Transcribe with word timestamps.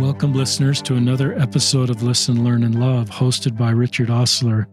Welcome, 0.00 0.32
listeners, 0.32 0.80
to 0.82 0.94
another 0.94 1.38
episode 1.38 1.90
of 1.90 2.02
Listen, 2.02 2.42
Learn, 2.42 2.62
and 2.62 2.80
Love, 2.80 3.10
hosted 3.10 3.54
by 3.54 3.68
Richard 3.68 4.08
Ostler. 4.08 4.66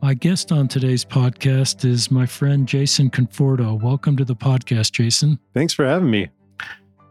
My 0.00 0.14
guest 0.14 0.52
on 0.52 0.68
today's 0.68 1.04
podcast 1.04 1.84
is 1.84 2.10
my 2.10 2.24
friend 2.24 2.66
Jason 2.66 3.10
Conforto. 3.10 3.78
Welcome 3.78 4.16
to 4.16 4.24
the 4.24 4.34
podcast, 4.34 4.92
Jason. 4.92 5.38
Thanks 5.52 5.74
for 5.74 5.84
having 5.84 6.10
me. 6.10 6.30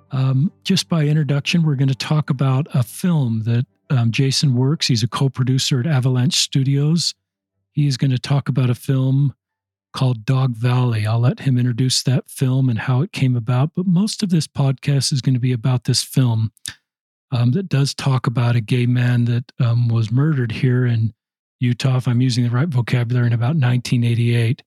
Um, 0.09 0.51
just 0.63 0.89
by 0.89 1.03
introduction, 1.03 1.61
we're 1.61 1.75
going 1.75 1.89
to 1.89 1.95
talk 1.95 2.31
about 2.31 2.65
a 2.73 2.81
film 2.81 3.43
that 3.43 3.67
um, 3.91 4.09
Jason 4.09 4.55
works. 4.55 4.87
He's 4.87 5.03
a 5.03 5.07
co 5.07 5.29
producer 5.29 5.79
at 5.79 5.85
Avalanche 5.85 6.37
Studios. 6.37 7.13
He's 7.71 7.97
going 7.97 8.11
to 8.11 8.19
talk 8.19 8.49
about 8.49 8.71
a 8.71 8.75
film 8.75 9.35
called 9.93 10.25
Dog 10.25 10.55
Valley. 10.55 11.05
I'll 11.05 11.19
let 11.19 11.41
him 11.41 11.59
introduce 11.59 12.01
that 12.01 12.31
film 12.31 12.67
and 12.67 12.79
how 12.79 13.03
it 13.03 13.11
came 13.11 13.35
about. 13.35 13.75
But 13.75 13.85
most 13.85 14.23
of 14.23 14.31
this 14.31 14.47
podcast 14.47 15.13
is 15.13 15.21
going 15.21 15.35
to 15.35 15.39
be 15.39 15.53
about 15.53 15.83
this 15.83 16.01
film 16.01 16.51
um, 17.33 17.51
that 17.51 17.67
does 17.67 17.95
talk 17.95 18.27
about 18.27 18.55
a 18.55 18.61
gay 18.61 18.85
man 18.85 19.25
that 19.25 19.51
um, 19.59 19.87
was 19.87 20.11
murdered 20.11 20.51
here 20.51 20.85
in 20.85 21.11
Utah, 21.59 21.97
if 21.97 22.07
I'm 22.07 22.21
using 22.21 22.43
the 22.43 22.51
right 22.51 22.67
vocabulary, 22.67 23.27
in 23.27 23.33
about 23.33 23.55
1988. 23.55 24.61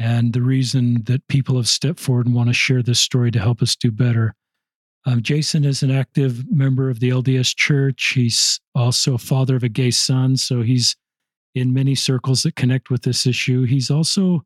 And 0.00 0.32
the 0.32 0.42
reason 0.42 1.04
that 1.04 1.26
people 1.28 1.56
have 1.56 1.68
stepped 1.68 2.00
forward 2.00 2.26
and 2.26 2.34
want 2.34 2.48
to 2.48 2.52
share 2.52 2.82
this 2.82 2.98
story 2.98 3.30
to 3.30 3.38
help 3.38 3.62
us 3.62 3.76
do 3.76 3.92
better. 3.92 4.34
Um, 5.06 5.22
Jason 5.22 5.64
is 5.64 5.84
an 5.84 5.92
active 5.92 6.50
member 6.50 6.90
of 6.90 6.98
the 6.98 7.10
LDS 7.10 7.54
Church. 7.54 8.12
He's 8.14 8.58
also 8.74 9.14
a 9.14 9.18
father 9.18 9.54
of 9.54 9.62
a 9.62 9.68
gay 9.68 9.92
son, 9.92 10.36
so 10.36 10.62
he's 10.62 10.96
in 11.54 11.72
many 11.72 11.94
circles 11.94 12.42
that 12.42 12.56
connect 12.56 12.90
with 12.90 13.02
this 13.02 13.24
issue. 13.24 13.66
He's 13.66 13.90
also, 13.90 14.44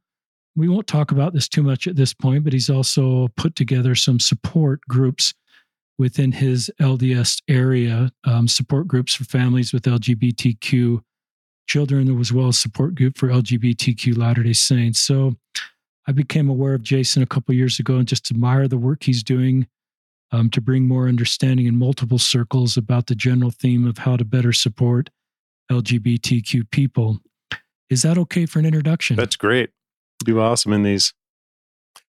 we 0.55 0.69
won't 0.69 0.87
talk 0.87 1.13
about 1.13 1.33
this 1.33 1.49
too 1.49 1.63
much 1.63 1.87
at 1.87 1.97
this 1.97 2.13
point, 2.13 2.45
but 2.45 2.53
he's 2.53 2.69
also 2.69 3.29
put 3.39 3.55
together 3.55 3.95
some 3.95 4.21
support 4.21 4.83
groups 4.83 5.33
within 5.99 6.33
his 6.33 6.71
LDS 6.81 7.43
area, 7.49 8.13
um, 8.25 8.47
support 8.47 8.87
groups 8.87 9.15
for 9.15 9.25
families 9.25 9.73
with 9.73 9.83
LGBTQ 9.83 11.03
children, 11.67 12.21
as 12.21 12.33
well 12.33 12.49
as 12.49 12.59
support 12.59 12.95
group 12.95 13.19
for 13.19 13.29
LGBTQ 13.29 14.17
Latter 14.17 14.43
day 14.43 14.53
Saints. 14.53 15.01
So 15.01 15.35
I 16.07 16.13
became 16.13 16.49
aware 16.49 16.75
of 16.75 16.83
Jason 16.83 17.23
a 17.23 17.27
couple 17.27 17.55
years 17.55 17.79
ago 17.79 17.97
and 17.97 18.09
just 18.09 18.31
admire 18.31 18.69
the 18.69 18.79
work 18.79 19.03
he's 19.03 19.23
doing 19.23 19.67
um, 20.31 20.51
to 20.51 20.61
bring 20.61 20.87
more 20.87 21.09
understanding 21.09 21.67
in 21.67 21.79
multiple 21.79 22.19
circles 22.19 22.77
about 22.77 23.07
the 23.07 23.15
general 23.15 23.51
theme 23.51 23.87
of 23.87 23.99
how 23.99 24.17
to 24.17 24.25
better 24.25 24.53
support 24.53 25.11
LGBTQ 25.71 26.71
people. 26.71 27.19
Is 27.91 28.03
that 28.03 28.19
okay 28.19 28.47
for 28.47 28.59
an 28.59 28.67
introduction? 28.67 29.17
That's 29.17 29.37
great. 29.37 29.71
You 30.21 30.35
do 30.35 30.41
awesome 30.41 30.73
in 30.73 30.83
these. 30.83 31.13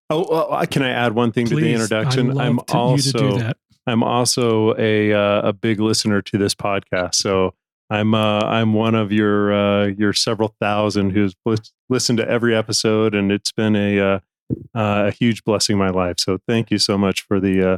Oh, 0.09 0.25
well, 0.29 0.65
can 0.67 0.81
I 0.81 0.89
add 0.89 1.13
one 1.13 1.31
thing 1.31 1.47
Please, 1.47 1.55
to 1.55 1.61
the 1.61 1.73
introduction? 1.73 2.39
I'm 2.39 2.59
also 2.69 3.53
I'm 3.89 4.03
also 4.03 4.75
a 4.77 5.13
uh, 5.13 5.49
a 5.49 5.53
big 5.53 5.79
listener 5.79 6.21
to 6.21 6.37
this 6.37 6.53
podcast. 6.53 7.15
So 7.15 7.55
I'm 7.89 8.13
uh, 8.13 8.41
I'm 8.41 8.73
one 8.73 8.95
of 8.95 9.11
your 9.11 9.53
uh, 9.53 9.87
your 9.87 10.13
several 10.13 10.53
thousand 10.61 11.11
who's 11.11 11.35
listened 11.89 12.19
to 12.19 12.29
every 12.29 12.55
episode, 12.55 13.15
and 13.15 13.31
it's 13.31 13.51
been 13.51 13.75
a 13.75 13.99
uh, 13.99 14.19
uh, 14.75 15.07
a 15.07 15.11
huge 15.11 15.43
blessing 15.43 15.73
in 15.73 15.79
my 15.79 15.89
life. 15.89 16.15
So 16.19 16.37
thank 16.47 16.69
you 16.71 16.77
so 16.77 16.97
much 16.97 17.21
for 17.21 17.39
the 17.39 17.73
uh, 17.73 17.77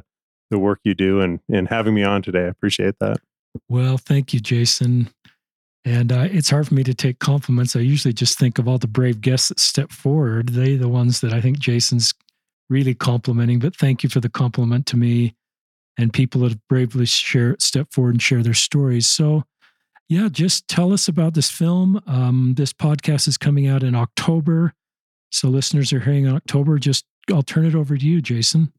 the 0.50 0.59
work 0.59 0.80
you 0.84 0.94
do 0.94 1.22
and 1.22 1.39
and 1.50 1.70
having 1.70 1.94
me 1.94 2.04
on 2.04 2.22
today. 2.22 2.44
I 2.44 2.50
appreciate 2.50 2.95
that. 3.00 3.17
Well, 3.70 3.98
thank 3.98 4.34
you, 4.34 4.39
Jason. 4.39 5.09
And 5.84 6.12
it's 6.12 6.52
hard 6.52 6.67
for 6.67 6.76
me 6.76 6.84
to 6.84 6.94
take 6.94 7.17
compliments. 7.17 7.76
I 7.76 7.80
usually 7.80 8.14
just 8.14 8.38
think 8.38 8.59
of 8.59 8.67
all 8.67 8.78
the 8.78 8.88
brave 8.88 9.20
guests 9.20 9.48
that 9.48 9.59
step 9.59 9.92
forward. 9.92 10.50
They 10.50 10.76
the 10.76 10.89
ones 10.89 11.22
that 11.22 11.34
I 11.34 11.42
think 11.42 11.58
Jason's 11.58 12.14
really 12.70 12.94
complimenting. 12.94 13.58
But 13.58 13.76
thank 13.76 14.04
you 14.04 14.09
for 14.09 14.20
the 14.20 14.30
compliment 14.30 14.86
to 14.88 14.98
me 14.98 15.34
and 15.97 16.14
people 16.14 16.42
that 16.42 16.52
have 16.52 16.67
bravely 16.67 17.06
share 17.06 17.56
step 17.59 17.92
forward 17.92 18.16
and 18.16 18.22
share 18.22 18.44
their 18.44 18.53
stories. 18.53 19.08
So, 19.08 19.44
yeah, 20.09 20.30
just 20.30 20.67
tell 20.67 20.94
us 20.94 21.08
about 21.08 21.33
this 21.33 21.50
film. 21.50 22.02
Um, 22.08 22.55
this 22.58 22.73
podcast 22.73 23.27
is 23.27 23.38
coming 23.38 23.67
out 23.67 23.83
in 23.83 23.95
October, 23.95 24.73
so 25.32 25.48
listeners 25.48 25.93
are 25.93 26.02
hearing 26.02 26.26
in 26.26 26.36
October. 26.36 26.77
Just 26.77 27.05
I'll 27.32 27.43
turn 27.43 27.65
it 27.65 27.76
over 27.76 27.98
to 27.98 28.05
you, 28.05 28.21
Jason. 28.21 28.73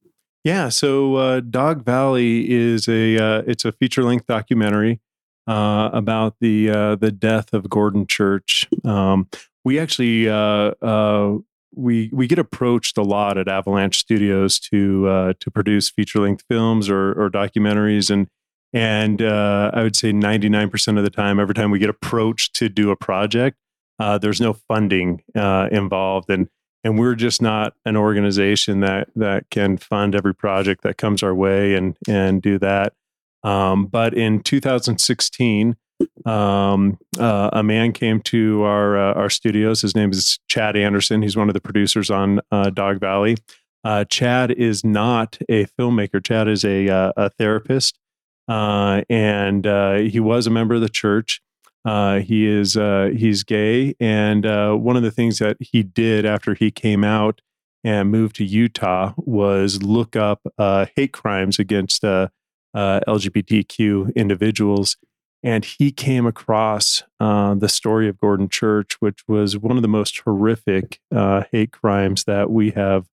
Yeah, 0.44 0.70
so 0.70 1.14
uh, 1.16 1.40
Dog 1.40 1.84
Valley 1.84 2.50
is 2.50 2.88
a 2.88 3.16
uh, 3.16 3.42
it's 3.46 3.64
a 3.64 3.72
feature 3.72 4.02
length 4.02 4.26
documentary 4.26 5.00
uh, 5.46 5.90
about 5.92 6.36
the 6.40 6.70
uh, 6.70 6.96
the 6.96 7.12
death 7.12 7.52
of 7.52 7.70
Gordon 7.70 8.06
Church. 8.06 8.68
Um, 8.84 9.28
we 9.64 9.78
actually 9.78 10.28
uh, 10.28 10.72
uh, 10.82 11.38
we 11.74 12.10
we 12.12 12.26
get 12.26 12.38
approached 12.38 12.98
a 12.98 13.02
lot 13.02 13.38
at 13.38 13.48
Avalanche 13.48 13.98
Studios 13.98 14.58
to 14.60 15.08
uh, 15.08 15.32
to 15.40 15.50
produce 15.50 15.90
feature 15.90 16.20
length 16.20 16.44
films 16.48 16.88
or 16.88 17.12
or 17.12 17.30
documentaries, 17.30 18.10
and 18.10 18.28
and 18.72 19.22
uh, 19.22 19.70
I 19.72 19.82
would 19.82 19.96
say 19.96 20.12
ninety 20.12 20.48
nine 20.48 20.70
percent 20.70 20.98
of 20.98 21.04
the 21.04 21.10
time, 21.10 21.40
every 21.40 21.54
time 21.54 21.70
we 21.70 21.78
get 21.78 21.90
approached 21.90 22.54
to 22.56 22.68
do 22.68 22.90
a 22.90 22.96
project, 22.96 23.56
uh, 23.98 24.18
there's 24.18 24.40
no 24.40 24.52
funding 24.52 25.22
uh, 25.34 25.68
involved, 25.70 26.30
and 26.30 26.48
and 26.84 26.98
we're 26.98 27.14
just 27.14 27.40
not 27.40 27.74
an 27.84 27.96
organization 27.96 28.80
that 28.80 29.08
that 29.16 29.48
can 29.50 29.76
fund 29.76 30.14
every 30.14 30.34
project 30.34 30.82
that 30.82 30.98
comes 30.98 31.22
our 31.22 31.34
way 31.34 31.74
and 31.74 31.96
and 32.08 32.42
do 32.42 32.58
that. 32.58 32.94
Um, 33.44 33.86
but 33.86 34.14
in 34.14 34.40
2016, 34.40 35.76
um, 36.24 36.98
uh, 37.18 37.50
a 37.52 37.62
man 37.62 37.92
came 37.92 38.20
to 38.22 38.62
our 38.62 38.96
uh, 38.96 39.14
our 39.14 39.30
studios. 39.30 39.82
His 39.82 39.94
name 39.94 40.10
is 40.10 40.38
Chad 40.48 40.76
Anderson. 40.76 41.22
He's 41.22 41.36
one 41.36 41.48
of 41.48 41.54
the 41.54 41.60
producers 41.60 42.10
on 42.10 42.40
uh, 42.50 42.70
Dog 42.70 43.00
Valley. 43.00 43.36
Uh, 43.84 44.04
Chad 44.04 44.50
is 44.52 44.84
not 44.84 45.38
a 45.48 45.66
filmmaker. 45.78 46.24
Chad 46.24 46.48
is 46.48 46.64
a 46.64 46.88
uh, 46.88 47.12
a 47.16 47.30
therapist, 47.30 47.98
uh, 48.48 49.02
and 49.10 49.64
he 50.10 50.20
was 50.20 50.46
a 50.46 50.50
member 50.50 50.74
of 50.74 50.80
the 50.80 50.88
church. 50.88 51.40
he 51.84 52.46
is 52.46 52.74
he's 52.74 53.42
gay, 53.42 53.94
and 53.98 54.44
one 54.82 54.96
of 54.96 55.02
the 55.02 55.10
things 55.10 55.38
that 55.38 55.56
he 55.60 55.82
did 55.82 56.24
after 56.24 56.54
he 56.54 56.70
came 56.70 57.04
out 57.04 57.40
and 57.84 58.12
moved 58.12 58.36
to 58.36 58.44
Utah 58.44 59.12
was 59.16 59.82
look 59.82 60.14
up 60.14 60.40
hate 60.96 61.12
crimes 61.12 61.58
against 61.58 62.04
LGBTQ 62.74 64.14
individuals 64.14 64.96
and 65.42 65.64
he 65.64 65.90
came 65.90 66.26
across 66.26 67.02
uh, 67.18 67.54
the 67.54 67.68
story 67.68 68.08
of 68.08 68.20
Gordon 68.20 68.48
Church, 68.48 68.96
which 69.00 69.22
was 69.26 69.58
one 69.58 69.76
of 69.76 69.82
the 69.82 69.88
most 69.88 70.20
horrific 70.20 71.00
uh, 71.14 71.42
hate 71.50 71.72
crimes 71.72 72.24
that 72.24 72.50
we 72.50 72.70
have 72.70 73.06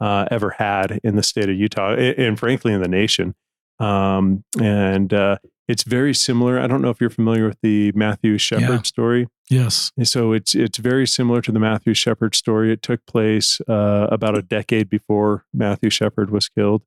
uh, 0.00 0.26
ever 0.30 0.50
had 0.50 1.00
in 1.04 1.16
the 1.16 1.22
state 1.22 1.48
of 1.48 1.56
Utah, 1.56 1.92
and, 1.92 2.18
and 2.18 2.38
frankly, 2.38 2.72
in 2.72 2.82
the 2.82 2.88
nation. 2.88 3.34
Um, 3.78 4.44
and 4.60 5.12
uh, 5.12 5.38
it's 5.68 5.82
very 5.82 6.14
similar. 6.14 6.58
I 6.58 6.66
don't 6.66 6.82
know 6.82 6.90
if 6.90 7.00
you're 7.00 7.10
familiar 7.10 7.46
with 7.46 7.58
the 7.62 7.92
Matthew 7.94 8.38
Shepard 8.38 8.68
yeah. 8.68 8.82
story. 8.82 9.28
Yes. 9.50 9.92
So 10.02 10.32
it's 10.32 10.54
it's 10.54 10.78
very 10.78 11.06
similar 11.06 11.42
to 11.42 11.52
the 11.52 11.58
Matthew 11.58 11.94
Shepard 11.94 12.34
story. 12.34 12.72
It 12.72 12.82
took 12.82 13.04
place 13.06 13.60
uh, 13.68 14.08
about 14.10 14.38
a 14.38 14.42
decade 14.42 14.88
before 14.88 15.44
Matthew 15.52 15.90
Shepard 15.90 16.30
was 16.30 16.48
killed, 16.48 16.82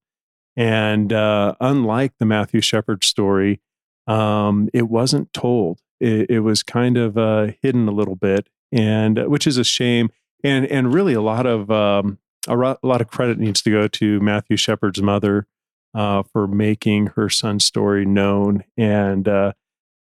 and 0.56 1.14
uh, 1.14 1.56
unlike 1.60 2.14
the 2.20 2.26
Matthew 2.26 2.62
Shepard 2.62 3.04
story 3.04 3.62
um, 4.08 4.70
it 4.74 4.90
wasn't 4.90 5.32
told. 5.34 5.82
It, 6.00 6.30
it 6.30 6.40
was 6.40 6.64
kind 6.64 6.98
of 6.98 7.18
uh, 7.18 7.52
hidden 7.62 7.88
a 7.88 7.92
little 7.92 8.16
bit, 8.16 8.48
and 8.72 9.20
uh, 9.20 9.26
which 9.26 9.46
is 9.46 9.58
a 9.58 9.64
shame. 9.64 10.10
And 10.44 10.66
and 10.68 10.94
really, 10.94 11.14
a 11.14 11.22
lot 11.22 11.46
of 11.46 11.70
um, 11.72 12.20
a, 12.48 12.56
ro- 12.56 12.78
a 12.82 12.88
lot 12.88 13.02
of 13.02 13.08
credit 13.08 13.40
needs 13.40 13.62
to 13.64 13.72
go 13.72 13.88
to 13.88 14.20
Matthew 14.20 14.56
Shepard's 14.56 15.02
mother 15.02 15.48
uh, 15.94 16.24
for 16.24 16.48
making 16.48 17.08
her 17.16 17.30
son's 17.30 17.66
story 17.66 18.06
known, 18.06 18.64
and 18.78 19.28
uh, 19.28 19.54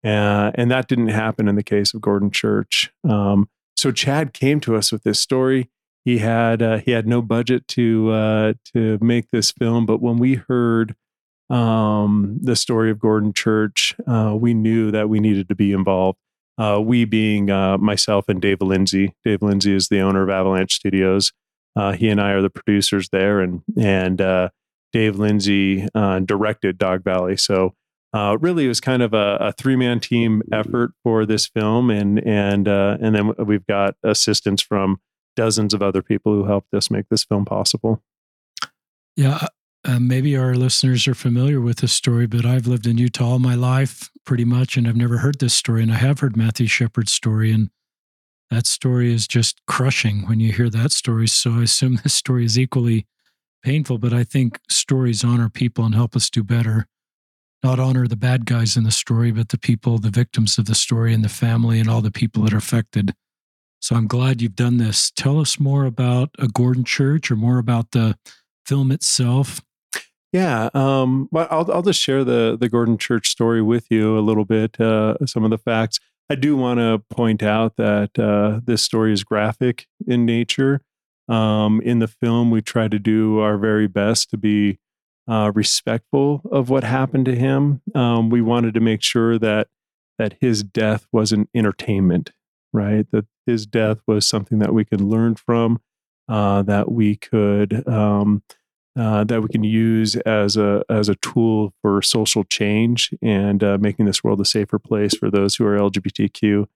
uh, 0.05 0.51
and 0.55 0.71
that 0.71 0.89
didn't 0.89 1.09
happen 1.09 1.49
in 1.49 1.55
the 1.55 1.63
case 1.63 1.95
of 1.95 2.01
Gordon 2.01 2.31
Church. 2.31 2.93
Um, 3.09 3.49
so 3.77 3.91
Chad 3.91 4.33
came 4.33 4.61
to 4.61 4.77
us 4.77 4.93
with 4.93 5.05
this 5.05 5.21
story. 5.21 5.71
He 6.05 6.19
had 6.19 6.61
uh, 6.61 6.79
he 6.79 6.91
had 6.91 7.07
no 7.07 7.23
budget 7.23 7.67
to 7.69 8.55
to 8.75 8.99
make 9.01 9.31
this 9.31 9.53
film, 9.53 9.87
but 9.87 10.03
when 10.03 10.19
we 10.19 10.35
heard 10.35 10.97
um, 11.51 12.39
the 12.41 12.57
story 12.57 12.91
of 12.91 12.99
Gordon 12.99 13.33
Church, 13.33 13.95
uh, 14.07 14.35
we 14.39 14.55
knew 14.55 14.91
that 14.91 15.09
we 15.09 15.21
needed 15.21 15.49
to 15.49 15.55
be 15.55 15.73
involved. 15.73 16.19
Uh, 16.57 16.81
we 16.83 17.05
being 17.05 17.51
uh, 17.51 17.77
myself 17.79 18.29
and 18.29 18.41
Dave 18.41 18.61
Lindsay. 18.61 19.15
Dave 19.25 19.43
Lindsay 19.43 19.75
is 19.75 19.89
the 19.89 20.01
owner 20.01 20.23
of 20.23 20.31
Avalanche 20.31 20.75
Studios. 20.75 21.33
Uh, 21.77 21.93
he 21.93 22.09
and 22.09 22.21
I 22.21 22.31
are 22.31 22.43
the 22.43 22.51
producers 22.51 23.09
there, 23.11 23.41
and 23.41 23.63
and 23.77 24.21
uh, 24.21 24.51
Dave 24.93 25.19
Lindsay 25.19 25.89
uh, 25.95 26.21
directed 26.21 26.79
Dog 26.79 27.03
Valley. 27.03 27.37
So 27.37 27.75
really, 28.15 28.67
it 28.67 28.69
was 28.69 28.81
kind 28.81 29.03
of 29.03 29.13
a, 29.13 29.37
a 29.41 29.53
three 29.53 29.75
man 29.75 29.99
team 29.99 30.43
effort 30.53 30.93
for 31.03 31.27
this 31.27 31.47
film, 31.49 31.91
and 31.91 32.25
and 32.25 32.69
and 32.69 33.15
then 33.15 33.35
we've 33.45 33.67
got 33.67 33.97
assistance 34.05 34.63
from 34.63 35.01
dozens 35.35 35.75
of 35.75 35.83
other 35.83 36.03
people 36.03 36.33
who 36.33 36.45
helped 36.45 36.73
us 36.73 36.91
make 36.91 37.09
this 37.09 37.25
film 37.25 37.45
possible. 37.45 38.01
Yeah, 39.17 39.47
uh, 39.85 40.01
maybe 40.01 40.37
our 40.37 40.55
listeners 40.55 41.07
are 41.07 41.15
familiar 41.15 41.61
with 41.61 41.79
this 41.79 41.93
story, 41.93 42.27
but 42.27 42.47
I've 42.47 42.67
lived 42.67 42.87
in 42.87 42.99
Utah 42.99 43.33
all 43.33 43.39
my 43.39 43.55
life 43.55 44.11
pretty 44.25 44.45
much, 44.45 44.77
and 44.77 44.89
I've 44.89 44.97
never 44.97 45.19
heard 45.19 45.39
this 45.39 45.55
story. 45.55 45.83
And 45.83 45.93
I 45.93 45.97
have 45.97 46.21
heard 46.21 46.37
Matthew 46.37 46.67
Shepard's 46.67 47.13
story, 47.13 47.53
and 47.53 47.71
that 48.51 48.67
story 48.67 49.13
is 49.13 49.27
just 49.27 49.61
crushing 49.67 50.27
when 50.27 50.41
you 50.41 50.53
hear 50.53 50.71
that 50.71 50.93
story. 50.93 51.29
So 51.29 51.53
I 51.53 51.63
assume 51.65 51.97
this 52.03 52.15
story 52.15 52.45
is 52.45 52.59
equally 52.59 53.07
painful, 53.63 53.99
but 53.99 54.13
I 54.13 54.25
think 54.25 54.59
stories 54.69 55.25
honor 55.25 55.49
people 55.49 55.85
and 55.85 55.95
help 55.95 56.17
us 56.17 56.31
do 56.31 56.43
better. 56.43 56.87
not 57.63 57.81
honor 57.81 58.07
the 58.07 58.17
bad 58.17 58.45
guys 58.45 58.77
in 58.77 58.85
the 58.85 58.91
story, 58.91 59.33
but 59.33 59.49
the 59.49 59.59
people, 59.59 59.99
the 59.99 60.11
victims 60.11 60.59
of 60.59 60.67
the 60.67 60.75
story, 60.75 61.15
and 61.15 61.25
the 61.25 61.31
family, 61.31 61.81
and 61.81 61.89
all 61.89 62.03
the 62.03 62.11
people 62.11 62.43
that 62.43 62.53
are 62.53 62.59
affected. 62.59 63.15
So 63.81 63.97
I'm 63.97 64.07
glad 64.07 64.41
you've 64.41 64.57
done 64.57 64.79
this. 64.79 65.11
Tell 65.11 65.39
us 65.41 65.61
more 65.61 65.85
about 65.85 66.31
a 66.39 66.49
Gordon 66.49 66.85
Church 66.85 67.31
or 67.31 67.37
more 67.37 67.59
about 67.59 67.91
the 67.91 68.17
film 68.67 68.91
itself. 68.91 69.61
Yeah, 70.35 70.69
um, 70.75 71.29
well, 71.31 71.47
I'll 71.49 71.71
I'll 71.73 71.83
just 71.83 72.01
share 72.01 72.25
the 72.25 72.57
the 72.61 72.69
Gordon 72.69 72.99
Church 72.99 73.29
story 73.29 73.63
with 73.63 73.87
you 73.89 74.19
a 74.19 74.21
little 74.21 74.45
bit. 74.45 74.81
Uh, 74.81 75.15
some 75.27 75.45
of 75.45 75.51
the 75.51 75.59
facts. 75.59 76.01
I 76.29 76.35
do 76.35 76.57
want 76.57 76.81
to 76.81 77.05
point 77.09 77.41
out 77.41 77.77
that 77.77 78.19
uh, 78.19 78.59
this 78.65 78.83
story 78.83 79.13
is 79.13 79.23
graphic 79.23 79.87
in 80.09 80.27
nature. 80.27 80.81
Um, 81.29 81.81
in 81.83 82.01
the 82.01 82.09
film, 82.09 82.51
we 82.51 82.63
try 82.63 82.89
to 82.89 82.99
do 82.99 83.39
our 83.39 83.57
very 83.59 83.87
best 83.87 84.29
to 84.31 84.37
be 84.37 84.81
uh, 85.29 85.53
respectful 85.55 86.43
of 86.51 86.69
what 86.69 86.83
happened 86.83 87.27
to 87.27 87.37
him. 87.37 87.83
Um, 87.95 88.29
we 88.29 88.43
wanted 88.43 88.75
to 88.75 88.81
make 88.81 89.05
sure 89.05 89.39
that 89.39 89.69
that 90.19 90.35
his 90.41 90.65
death 90.65 91.07
wasn't 91.13 91.49
entertainment, 91.55 92.33
right? 92.73 93.07
That 93.13 93.27
his 93.47 93.67
death 93.67 93.99
was 94.09 94.27
something 94.27 94.59
that 94.59 94.75
we 94.75 94.85
could 94.85 95.01
learn 95.01 95.37
from, 95.37 95.81
uh, 96.29 96.63
that 96.63 96.91
we 96.91 97.15
could 97.15 97.87
um, 97.87 98.43
uh, 98.97 99.25
that 99.25 99.43
we 99.43 99.49
can 99.49 99.65
use 99.65 100.17
as 100.17 100.57
a 100.57 100.85
as 100.89 101.09
a 101.09 101.17
tool 101.17 101.73
for 101.83 102.01
social 102.01 102.45
change 102.45 103.11
and 103.21 103.65
uh, 103.65 103.79
making 103.81 104.07
this 104.07 104.23
world 104.23 104.41
a 104.41 104.45
safer 104.45 104.79
place 104.79 105.17
for 105.17 105.31
those 105.31 105.57
who 105.57 105.67
are 105.67 105.77
LGBTQ. 105.77 106.67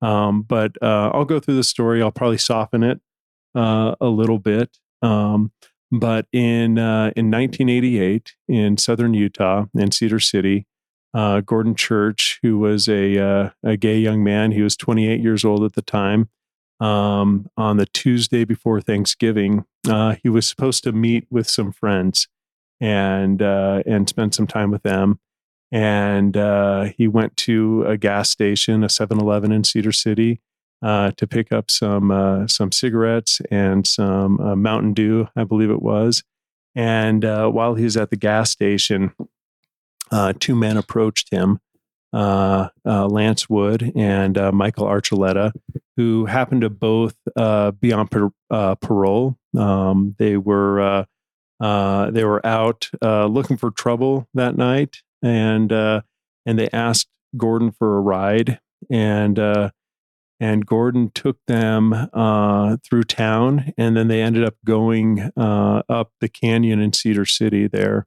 Um, 0.00 0.42
but 0.42 0.72
uh, 0.82 1.10
I'll 1.12 1.24
go 1.24 1.40
through 1.40 1.56
the 1.56 1.64
story. 1.64 2.02
I'll 2.02 2.12
probably 2.12 2.38
soften 2.38 2.82
it 2.82 3.00
uh, 3.54 3.94
a 4.00 4.06
little 4.06 4.38
bit. 4.38 4.78
Um, 5.02 5.52
but 5.90 6.26
in 6.32 6.78
uh, 6.78 7.12
in 7.16 7.30
1988, 7.30 8.34
in 8.48 8.76
southern 8.76 9.14
Utah, 9.14 9.66
in 9.74 9.90
Cedar 9.90 10.20
City, 10.20 10.66
Gordon 11.12 11.74
Church, 11.74 12.38
who 12.42 12.58
was 12.58 12.88
a 12.88 13.52
a 13.62 13.76
gay 13.76 13.98
young 13.98 14.22
man, 14.22 14.52
he 14.52 14.62
was 14.62 14.76
28 14.76 15.20
years 15.20 15.44
old 15.44 15.64
at 15.64 15.74
the 15.74 15.82
time. 15.82 16.28
Um, 16.80 17.48
on 17.56 17.76
the 17.76 17.86
Tuesday 17.86 18.44
before 18.44 18.80
Thanksgiving, 18.80 19.64
uh, 19.88 20.16
he 20.22 20.28
was 20.28 20.48
supposed 20.48 20.82
to 20.84 20.92
meet 20.92 21.26
with 21.30 21.48
some 21.48 21.72
friends 21.72 22.28
and 22.80 23.40
uh, 23.40 23.82
and 23.86 24.08
spend 24.08 24.34
some 24.34 24.46
time 24.46 24.70
with 24.70 24.82
them. 24.82 25.20
And 25.72 26.36
uh, 26.36 26.84
he 26.96 27.08
went 27.08 27.36
to 27.38 27.84
a 27.86 27.96
gas 27.96 28.30
station, 28.30 28.84
a 28.84 28.88
7-Eleven 28.88 29.50
in 29.50 29.64
Cedar 29.64 29.92
City, 29.92 30.40
uh, 30.82 31.12
to 31.16 31.26
pick 31.26 31.50
up 31.50 31.70
some 31.70 32.10
uh, 32.10 32.46
some 32.46 32.70
cigarettes 32.70 33.40
and 33.50 33.86
some 33.86 34.38
uh, 34.40 34.54
Mountain 34.54 34.92
Dew, 34.92 35.28
I 35.34 35.44
believe 35.44 35.70
it 35.70 35.82
was. 35.82 36.22
And 36.74 37.24
uh, 37.24 37.48
while 37.48 37.74
he 37.74 37.84
was 37.84 37.96
at 37.96 38.10
the 38.10 38.16
gas 38.16 38.50
station, 38.50 39.12
uh, 40.10 40.34
two 40.38 40.54
men 40.54 40.76
approached 40.76 41.30
him, 41.30 41.60
Uh, 42.14 42.68
uh, 42.86 43.08
Lance 43.08 43.50
Wood 43.50 43.90
and 43.96 44.38
uh, 44.38 44.52
Michael 44.52 44.86
Archuleta, 44.86 45.50
who 45.96 46.26
happened 46.26 46.60
to 46.60 46.70
both 46.70 47.16
uh, 47.34 47.72
be 47.72 47.92
on 47.92 48.06
par- 48.06 48.76
parole. 48.76 49.36
Um, 49.58 50.14
they 50.18 50.36
were 50.36 51.06
they 51.60 52.24
were 52.24 52.46
out 52.46 52.88
looking 53.02 53.56
for 53.56 53.72
trouble 53.72 54.28
that 54.34 54.56
night, 54.56 54.98
and 55.22 55.72
and 55.72 56.02
they 56.58 56.68
asked 56.72 57.08
Gordon 57.36 57.72
for 57.72 57.96
a 57.96 58.00
ride, 58.00 58.60
and 58.88 59.38
and 60.40 60.66
Gordon 60.66 61.10
took 61.14 61.38
them 61.46 61.92
uh, 62.12 62.76
through 62.84 63.04
town, 63.04 63.72
and 63.78 63.96
then 63.96 64.08
they 64.08 64.20
ended 64.22 64.44
up 64.44 64.54
going 64.64 65.30
uh, 65.36 65.82
up 65.88 66.12
the 66.20 66.28
canyon 66.28 66.80
in 66.80 66.92
Cedar 66.92 67.24
City 67.24 67.66
there. 67.66 68.06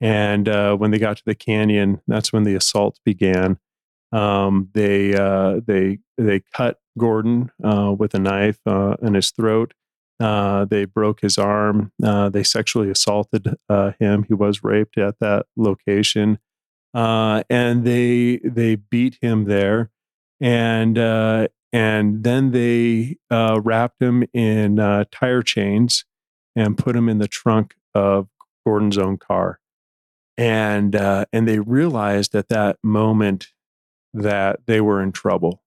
And 0.00 0.48
uh, 0.48 0.76
when 0.76 0.90
they 0.90 0.98
got 0.98 1.16
to 1.18 1.22
the 1.24 1.34
canyon, 1.34 2.00
that's 2.06 2.32
when 2.32 2.42
the 2.42 2.54
assault 2.54 3.00
began. 3.04 3.58
Um, 4.12 4.68
they 4.74 5.14
uh, 5.14 5.60
they 5.66 5.98
they 6.16 6.42
cut 6.54 6.78
Gordon 6.98 7.50
uh, 7.64 7.94
with 7.98 8.14
a 8.14 8.18
knife 8.18 8.60
uh, 8.66 8.96
in 9.02 9.14
his 9.14 9.30
throat. 9.30 9.74
they 10.18 10.84
broke 10.84 11.20
his 11.20 11.38
arm. 11.38 11.92
they 11.98 12.42
sexually 12.42 12.90
assaulted 12.90 13.56
him. 13.98 14.24
He 14.24 14.34
was 14.34 14.62
raped 14.62 14.98
at 14.98 15.18
that 15.20 15.46
location, 15.56 16.38
and 16.94 17.84
they 17.84 18.38
they 18.44 18.76
beat 18.76 19.18
him 19.20 19.44
there 19.44 19.90
and 20.40 20.98
uh, 20.98 21.48
and 21.72 22.24
then 22.24 22.52
they 22.52 23.16
uh, 23.30 23.60
wrapped 23.62 24.00
him 24.00 24.24
in 24.32 24.78
uh, 24.78 25.04
tire 25.10 25.42
chains 25.42 26.04
and 26.54 26.78
put 26.78 26.96
him 26.96 27.08
in 27.08 27.18
the 27.18 27.28
trunk 27.28 27.74
of 27.94 28.28
Gordon's 28.66 28.98
own 28.98 29.18
car, 29.18 29.60
and 30.36 30.94
uh, 30.94 31.26
and 31.32 31.46
they 31.46 31.58
realized 31.58 32.34
at 32.34 32.48
that 32.48 32.78
moment 32.82 33.48
that 34.14 34.60
they 34.66 34.80
were 34.80 35.02
in 35.02 35.12
trouble. 35.12 35.62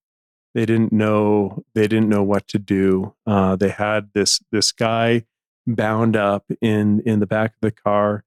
They 0.53 0.65
didn't 0.65 0.91
know 0.91 1.63
they 1.73 1.87
didn't 1.87 2.09
know 2.09 2.23
what 2.23 2.47
to 2.49 2.59
do. 2.59 3.15
Uh, 3.25 3.55
they 3.55 3.69
had 3.69 4.11
this 4.13 4.39
this 4.51 4.71
guy 4.71 5.25
bound 5.67 6.15
up 6.15 6.45
in 6.61 7.01
in 7.05 7.19
the 7.19 7.27
back 7.27 7.51
of 7.51 7.61
the 7.61 7.71
car, 7.71 8.23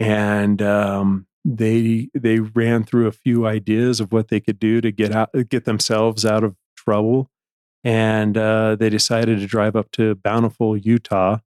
and 0.00 0.60
um, 0.62 1.26
they 1.44 2.08
they 2.14 2.40
ran 2.40 2.84
through 2.84 3.06
a 3.06 3.12
few 3.12 3.46
ideas 3.46 4.00
of 4.00 4.12
what 4.12 4.28
they 4.28 4.40
could 4.40 4.58
do 4.58 4.80
to 4.80 4.90
get 4.90 5.14
out 5.14 5.30
get 5.48 5.64
themselves 5.64 6.24
out 6.24 6.44
of 6.44 6.56
trouble 6.76 7.30
and 7.84 8.36
uh, 8.36 8.76
they 8.76 8.90
decided 8.90 9.38
to 9.38 9.46
drive 9.46 9.76
up 9.76 9.90
to 9.92 10.14
bountiful 10.16 10.76
utah 10.76 11.38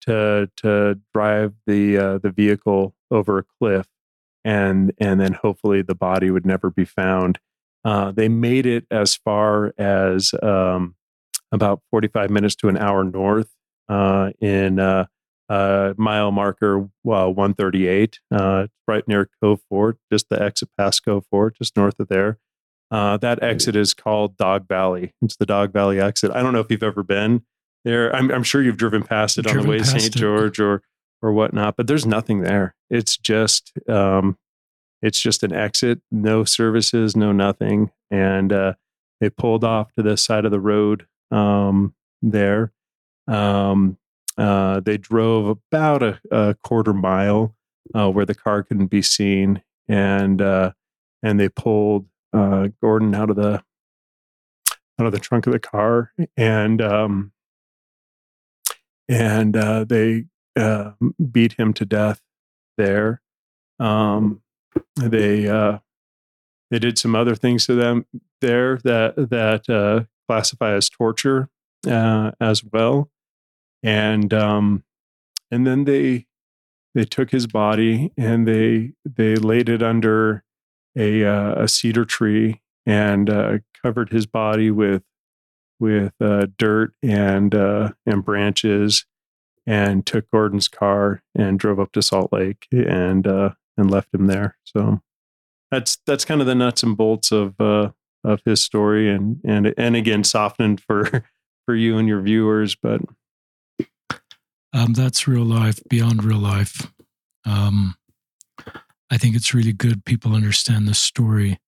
to 0.00 0.50
to 0.56 0.98
drive 1.14 1.54
the 1.66 1.96
uh, 1.96 2.18
the 2.18 2.30
vehicle 2.30 2.94
over 3.14 3.38
a 3.38 3.44
cliff 3.58 3.86
and 4.44 4.92
and 4.98 5.20
then 5.20 5.32
hopefully 5.32 5.82
the 5.82 5.94
body 5.94 6.30
would 6.30 6.44
never 6.44 6.70
be 6.70 6.84
found 6.84 7.38
uh, 7.84 8.10
they 8.12 8.28
made 8.28 8.66
it 8.66 8.86
as 8.90 9.14
far 9.14 9.74
as 9.76 10.32
um, 10.42 10.94
about 11.52 11.82
45 11.90 12.30
minutes 12.30 12.54
to 12.56 12.68
an 12.68 12.78
hour 12.78 13.04
north 13.04 13.50
uh, 13.88 14.30
in 14.40 14.78
uh, 14.78 15.06
uh, 15.48 15.92
mile 15.96 16.32
marker 16.32 16.88
well, 17.02 17.32
138, 17.32 18.20
uh, 18.30 18.66
right 18.88 19.06
near 19.06 19.28
Cove 19.42 19.60
Fort, 19.68 19.98
just 20.10 20.28
the 20.30 20.40
exit 20.40 20.70
past 20.78 21.04
Cove 21.04 21.24
Fort, 21.30 21.56
just 21.56 21.76
north 21.76 22.00
of 22.00 22.08
there. 22.08 22.38
Uh, 22.90 23.16
that 23.18 23.42
exit 23.42 23.76
is 23.76 23.92
called 23.92 24.36
Dog 24.36 24.68
Valley. 24.68 25.12
It's 25.20 25.36
the 25.36 25.46
Dog 25.46 25.72
Valley 25.72 26.00
exit. 26.00 26.30
I 26.32 26.42
don't 26.42 26.52
know 26.52 26.60
if 26.60 26.70
you've 26.70 26.82
ever 26.82 27.02
been 27.02 27.44
there. 27.84 28.14
I'm, 28.14 28.30
I'm 28.30 28.42
sure 28.42 28.62
you've 28.62 28.76
driven 28.76 29.02
past 29.02 29.36
it 29.36 29.42
driven 29.42 29.60
on 29.60 29.66
the 29.66 29.70
way 29.70 29.78
to 29.78 29.84
St. 29.84 30.14
George 30.14 30.60
or 30.60 30.82
or 31.24 31.32
whatnot, 31.32 31.74
but 31.76 31.86
there's 31.86 32.04
nothing 32.04 32.42
there. 32.42 32.74
It's 32.90 33.16
just 33.16 33.72
um, 33.88 34.36
it's 35.00 35.18
just 35.18 35.42
an 35.42 35.54
exit, 35.54 36.02
no 36.10 36.44
services, 36.44 37.16
no 37.16 37.32
nothing, 37.32 37.90
and 38.10 38.52
uh, 38.52 38.74
they 39.20 39.30
pulled 39.30 39.64
off 39.64 39.90
to 39.94 40.02
the 40.02 40.18
side 40.18 40.44
of 40.44 40.50
the 40.50 40.60
road 40.60 41.06
um, 41.30 41.94
there. 42.20 42.72
Um, 43.26 43.96
uh, 44.36 44.80
they 44.80 44.98
drove 44.98 45.48
about 45.48 46.02
a, 46.02 46.20
a 46.30 46.56
quarter 46.62 46.92
mile 46.92 47.56
uh, 47.94 48.10
where 48.10 48.26
the 48.26 48.34
car 48.34 48.62
couldn't 48.62 48.88
be 48.88 49.00
seen, 49.00 49.62
and 49.88 50.42
uh, 50.42 50.72
and 51.22 51.40
they 51.40 51.48
pulled 51.48 52.06
uh, 52.34 52.68
Gordon 52.82 53.14
out 53.14 53.30
of 53.30 53.36
the 53.36 53.62
out 55.00 55.06
of 55.06 55.12
the 55.12 55.18
trunk 55.18 55.46
of 55.46 55.54
the 55.54 55.58
car, 55.58 56.12
and 56.36 56.82
um, 56.82 57.32
and 59.08 59.56
uh, 59.56 59.84
they 59.84 60.26
uh, 60.56 60.92
beat 61.30 61.54
him 61.54 61.72
to 61.74 61.84
death 61.84 62.20
there. 62.76 63.20
Um, 63.78 64.42
they 64.96 65.44
they 66.70 66.78
did 66.78 66.98
some 66.98 67.14
other 67.14 67.34
things 67.34 67.66
to 67.66 67.74
them 67.74 68.06
there 68.40 68.78
that 68.78 69.14
that 69.16 70.06
classify 70.28 70.72
as 70.72 70.88
torture 70.88 71.48
as 71.86 72.64
well 72.64 73.10
and 73.84 74.32
um, 74.32 74.82
and 75.50 75.64
then 75.66 75.84
they 75.84 76.26
they 76.94 77.04
took 77.04 77.30
his 77.30 77.46
body 77.46 78.12
and 78.16 78.48
they 78.48 78.92
they 79.04 79.36
laid 79.36 79.68
it 79.68 79.82
under 79.82 80.42
a 80.96 81.24
uh, 81.24 81.62
a 81.62 81.68
cedar 81.68 82.04
tree 82.04 82.60
and 82.86 83.30
uh, 83.30 83.58
covered 83.80 84.10
his 84.10 84.26
body 84.26 84.70
with 84.70 85.02
with 85.78 86.14
uh, 86.20 86.46
dirt 86.56 86.94
and 87.02 87.54
uh, 87.54 87.92
and 88.06 88.24
branches 88.24 89.04
and 89.66 90.04
took 90.04 90.30
Gordon's 90.30 90.68
car 90.68 91.22
and 91.34 91.58
drove 91.58 91.80
up 91.80 91.92
to 91.92 92.02
Salt 92.02 92.32
Lake 92.32 92.66
and 92.72 93.26
uh, 93.26 93.50
and 93.76 93.90
left 93.90 94.14
him 94.14 94.26
there. 94.26 94.56
So 94.64 95.00
that's 95.70 95.98
that's 96.06 96.24
kind 96.24 96.40
of 96.40 96.46
the 96.46 96.54
nuts 96.54 96.82
and 96.82 96.96
bolts 96.96 97.32
of 97.32 97.60
uh, 97.60 97.90
of 98.22 98.42
his 98.44 98.60
story 98.60 99.10
and 99.10 99.40
and 99.44 99.74
and 99.76 99.96
again 99.96 100.24
softened 100.24 100.80
for 100.80 101.24
for 101.66 101.74
you 101.74 101.98
and 101.98 102.08
your 102.08 102.20
viewers, 102.20 102.74
but 102.74 103.00
um, 104.74 104.92
that's 104.92 105.28
real 105.28 105.44
life, 105.44 105.80
beyond 105.88 106.24
real 106.24 106.38
life. 106.38 106.92
Um, 107.46 107.94
I 109.10 109.18
think 109.18 109.36
it's 109.36 109.54
really 109.54 109.72
good 109.72 110.04
people 110.04 110.34
understand 110.34 110.88
the 110.88 110.94
story. 110.94 111.58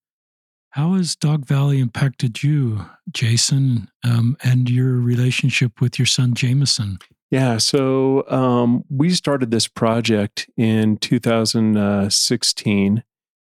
How 0.71 0.95
has 0.95 1.17
Dog 1.17 1.47
Valley 1.47 1.81
impacted 1.81 2.43
you, 2.43 2.85
Jason, 3.13 3.89
um, 4.05 4.37
and 4.43 4.69
your 4.69 4.97
relationship 4.97 5.81
with 5.81 5.99
your 5.99 6.07
son, 6.07 6.35
Jameson? 6.35 6.99
Yeah, 7.31 7.59
so 7.59 8.27
um, 8.29 8.85
we 8.89 9.11
started 9.11 9.51
this 9.51 9.67
project 9.67 10.49
in 10.57 10.97
2016, 10.99 13.03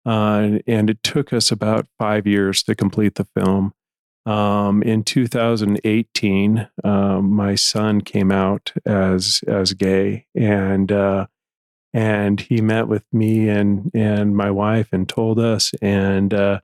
uh, 0.05 0.49
and 0.67 0.89
it 0.89 1.01
took 1.01 1.33
us 1.33 1.51
about 1.51 1.87
five 1.97 2.27
years 2.27 2.61
to 2.63 2.75
complete 2.75 3.15
the 3.15 3.25
film. 3.35 3.73
Um, 4.25 4.83
in 4.83 5.03
2018, 5.03 6.69
um, 6.83 7.31
my 7.31 7.55
son 7.55 8.01
came 8.01 8.31
out 8.31 8.73
as 8.85 9.41
as 9.47 9.73
gay, 9.73 10.27
and 10.35 10.91
uh, 10.91 11.25
and 11.93 12.39
he 12.39 12.61
met 12.61 12.87
with 12.87 13.05
me 13.11 13.49
and 13.49 13.89
and 13.93 14.37
my 14.37 14.51
wife 14.51 14.89
and 14.93 15.09
told 15.09 15.39
us, 15.39 15.71
and 15.81 16.31
uh, 16.33 16.59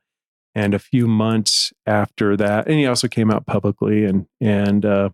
and 0.53 0.75
a 0.75 0.79
few 0.79 1.07
months 1.07 1.73
after 1.85 2.37
that, 2.37 2.67
and 2.67 2.75
he 2.75 2.85
also 2.85 3.07
came 3.07 3.31
out 3.31 3.47
publicly, 3.47 4.05
and 4.05 4.27
and 4.39 4.85
uh, 4.85 5.09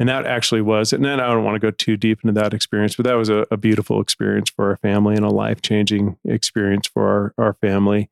and 0.00 0.08
that 0.08 0.26
actually 0.26 0.62
was, 0.62 0.94
and 0.94 1.04
then 1.04 1.20
I 1.20 1.26
don't 1.26 1.44
want 1.44 1.56
to 1.56 1.60
go 1.60 1.70
too 1.70 1.98
deep 1.98 2.20
into 2.24 2.32
that 2.40 2.54
experience, 2.54 2.96
but 2.96 3.04
that 3.04 3.14
was 3.14 3.28
a, 3.28 3.46
a 3.50 3.58
beautiful 3.58 4.00
experience 4.00 4.48
for 4.48 4.70
our 4.70 4.78
family 4.78 5.14
and 5.14 5.26
a 5.26 5.28
life 5.28 5.60
changing 5.60 6.16
experience 6.24 6.88
for 6.88 7.34
our 7.38 7.46
our 7.46 7.52
family. 7.52 8.08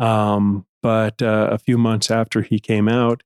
Um, 0.00 0.66
but 0.82 1.22
uh, 1.22 1.48
a 1.52 1.58
few 1.58 1.78
months 1.78 2.10
after 2.10 2.42
he 2.42 2.58
came 2.58 2.88
out, 2.88 3.22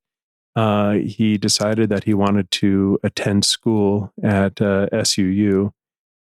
uh, 0.54 0.92
he 0.92 1.38
decided 1.38 1.88
that 1.88 2.04
he 2.04 2.12
wanted 2.12 2.50
to 2.50 2.98
attend 3.02 3.46
school 3.46 4.12
at 4.22 4.60
uh, 4.60 4.88
SUU, 4.92 5.72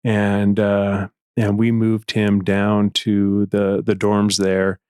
and 0.02 0.58
uh, 0.58 1.08
and 1.36 1.58
we 1.58 1.70
moved 1.70 2.12
him 2.12 2.42
down 2.42 2.90
to 2.90 3.44
the 3.46 3.82
the 3.84 3.94
dorms 3.94 4.38
there. 4.38 4.80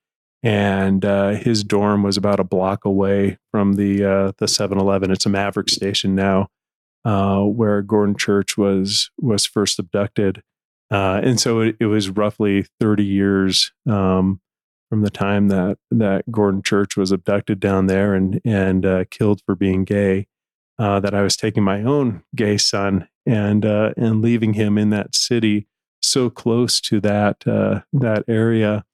And 0.45 1.07
uh, 1.07 1.31
his 1.31 1.65
dorm 1.65 2.03
was 2.03 2.19
about 2.19 2.39
a 2.39 2.45
block 2.45 2.85
away 2.85 3.39
from 3.51 3.73
the 3.73 4.05
uh, 4.05 4.33
the 4.37 4.45
7-Eleven. 4.45 5.11
It's 5.11 5.25
a 5.25 5.31
Maverick 5.31 5.71
station 5.71 6.15
now, 6.15 6.51
where 7.05 7.83
Gordon 7.83 8.17
Church 8.17 8.57
was 8.57 9.11
was 9.19 9.47
first 9.47 9.79
abducted. 9.79 10.43
and 10.91 11.41
so 11.41 11.61
it, 11.61 11.77
it, 11.81 11.87
was 11.87 12.09
roughly 12.09 12.67
30 12.81 13.05
years 13.05 13.73
um, 13.89 14.41
from 14.89 15.03
the 15.03 15.11
time 15.11 15.49
that 15.49 15.79
that 15.91 16.31
Gordon 16.31 16.63
Church 16.63 16.97
was 16.97 17.11
abducted 17.11 17.61
down 17.61 17.87
there 17.87 18.15
and 18.15 18.41
and 18.45 18.87
uh, 18.87 19.05
killed 19.11 19.41
for 19.45 19.55
being 19.55 19.85
gay. 19.85 20.27
Uh, 20.77 20.99
that 20.99 21.15
I 21.15 21.23
was 21.23 21.37
taking 21.37 21.63
my 21.63 21.83
own 21.83 22.25
gay 22.35 22.57
son 22.57 23.09
and 23.27 23.65
uh, 23.65 23.93
and 23.97 24.21
leaving 24.23 24.55
him 24.55 24.77
in 24.77 24.91
that 24.91 25.15
city 25.15 25.69
so 26.03 26.31
close 26.31 26.81
to 26.83 27.01
that 27.01 27.47
uh, 27.47 27.81
that 27.93 28.25
area. 28.29 28.85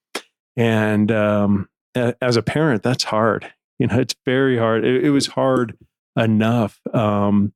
And 0.56 1.10
um, 1.10 1.68
a, 1.94 2.14
as 2.20 2.36
a 2.36 2.42
parent, 2.42 2.82
that's 2.82 3.04
hard. 3.04 3.52
You 3.78 3.86
know, 3.86 3.98
it's 3.98 4.14
very 4.24 4.58
hard. 4.58 4.84
It, 4.84 5.04
it 5.06 5.10
was 5.10 5.28
hard 5.28 5.76
enough 6.16 6.80
um, 6.92 7.52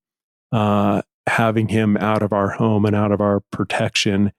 uh, 0.54 1.02
having 1.26 1.68
him 1.68 1.96
out 1.96 2.22
of 2.22 2.32
our 2.32 2.50
home 2.50 2.84
and 2.84 2.94
out 2.94 3.10
of 3.10 3.20
our 3.20 3.40
protection 3.50 4.32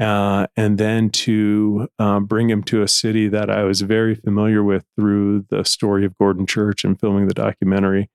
uh, 0.00 0.46
and 0.56 0.78
then 0.78 1.10
to 1.10 1.88
um, 1.98 2.24
bring 2.24 2.48
him 2.48 2.62
to 2.62 2.82
a 2.82 2.88
city 2.88 3.28
that 3.28 3.50
I 3.50 3.64
was 3.64 3.82
very 3.82 4.14
familiar 4.14 4.62
with 4.62 4.86
through 4.96 5.44
the 5.50 5.64
story 5.64 6.06
of 6.06 6.16
Gordon 6.16 6.46
Church 6.46 6.84
and 6.84 6.98
filming 6.98 7.28
the 7.28 7.34
documentary. 7.34 8.08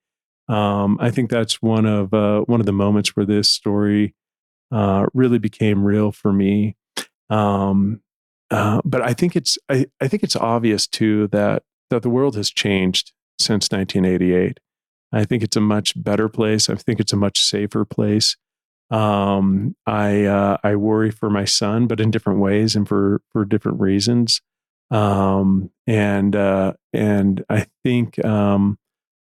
Um, 0.48 0.98
I 1.00 1.12
think 1.12 1.30
that's 1.30 1.62
one 1.62 1.86
of 1.86 2.14
uh, 2.14 2.42
one 2.42 2.60
of 2.60 2.66
the 2.66 2.74
moments 2.74 3.16
where 3.16 3.26
this 3.26 3.50
story 3.50 4.16
uh, 4.72 5.06
really 5.14 5.38
became 5.38 5.84
real 5.84 6.12
for 6.12 6.34
me. 6.34 6.76
Um, 7.30 8.02
uh, 8.50 8.82
but 8.84 9.02
I 9.02 9.14
think 9.14 9.36
it's 9.36 9.58
I, 9.70 9.86
I 10.02 10.08
think 10.08 10.24
it's 10.24 10.36
obvious 10.36 10.88
too 10.88 11.28
that 11.28 11.64
that 11.90 12.02
the 12.02 12.10
world 12.10 12.36
has 12.36 12.50
changed 12.50 13.12
since 13.40 13.70
1988. 13.72 14.60
I 15.14 15.26
think 15.26 15.44
it's 15.44 15.56
a 15.56 15.62
much 15.62 15.94
better 15.96 16.28
place. 16.28 16.70
I 16.70 16.76
think 16.76 17.00
it's 17.00 17.14
a 17.14 17.18
much 17.18 17.40
safer 17.40 17.86
place. 17.86 18.36
Um, 18.90 19.76
I 19.86 20.26
uh, 20.26 20.58
I 20.64 20.76
worry 20.76 21.12
for 21.12 21.30
my 21.30 21.46
son, 21.46 21.88
but 21.88 22.00
in 22.00 22.12
different 22.12 22.40
ways 22.40 22.76
and 22.76 22.88
for 22.88 23.22
for 23.32 23.46
different 23.46 23.80
reasons. 23.80 24.42
Um, 24.92 25.72
and 25.88 26.36
uh, 26.36 26.74
and 26.94 27.44
I 27.50 27.68
think 27.84 28.24
um, 28.26 28.78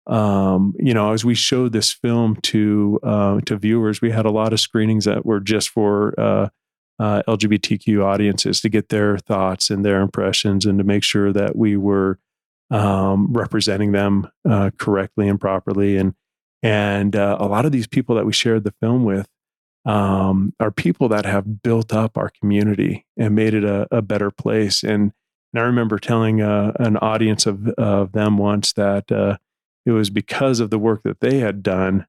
um, 0.05 0.75
you 0.79 0.93
know 0.93 1.13
as 1.13 1.23
we 1.23 1.35
showed 1.35 1.73
this 1.73 1.91
film 1.91 2.37
to 2.43 2.99
uh, 3.03 3.39
to 3.45 3.57
viewers, 3.57 4.01
we 4.01 4.11
had 4.11 4.25
a 4.25 4.31
lot 4.31 4.53
of 4.53 4.59
screenings 4.59 5.05
that 5.05 5.25
were 5.25 5.39
just 5.39 5.69
for 5.69 6.13
uh, 6.19 6.49
uh, 6.99 7.21
LGBTQ 7.27 8.03
audiences 8.03 8.61
to 8.61 8.69
get 8.69 8.89
their 8.89 9.17
thoughts 9.17 9.69
and 9.69 9.85
their 9.85 10.01
impressions, 10.01 10.65
and 10.65 10.77
to 10.77 10.83
make 10.83 11.03
sure 11.03 11.31
that 11.33 11.55
we 11.55 11.77
were 11.77 12.19
um, 12.71 13.31
representing 13.31 13.91
them 13.91 14.29
uh, 14.47 14.71
correctly 14.77 15.27
and 15.27 15.39
properly. 15.39 15.97
And 15.97 16.13
and 16.63 17.15
uh, 17.15 17.37
a 17.39 17.47
lot 17.47 17.65
of 17.65 17.71
these 17.71 17.87
people 17.87 18.15
that 18.15 18.25
we 18.25 18.33
shared 18.33 18.63
the 18.63 18.73
film 18.81 19.03
with 19.03 19.27
um, 19.85 20.53
are 20.59 20.71
people 20.71 21.07
that 21.09 21.25
have 21.25 21.61
built 21.61 21.93
up 21.93 22.17
our 22.17 22.29
community 22.29 23.05
and 23.15 23.35
made 23.35 23.53
it 23.53 23.63
a, 23.63 23.87
a 23.89 24.01
better 24.01 24.31
place. 24.31 24.83
And, 24.83 25.13
and, 25.53 25.61
I 25.61 25.61
remember 25.61 25.97
telling 25.97 26.41
uh, 26.41 26.73
an 26.79 26.97
audience 26.97 27.45
of, 27.45 27.69
of 27.69 28.11
them 28.11 28.37
once 28.37 28.73
that 28.73 29.11
uh, 29.11 29.37
it 29.85 29.91
was 29.91 30.09
because 30.09 30.59
of 30.59 30.71
the 30.71 30.79
work 30.79 31.03
that 31.03 31.21
they 31.21 31.39
had 31.39 31.63
done 31.63 32.05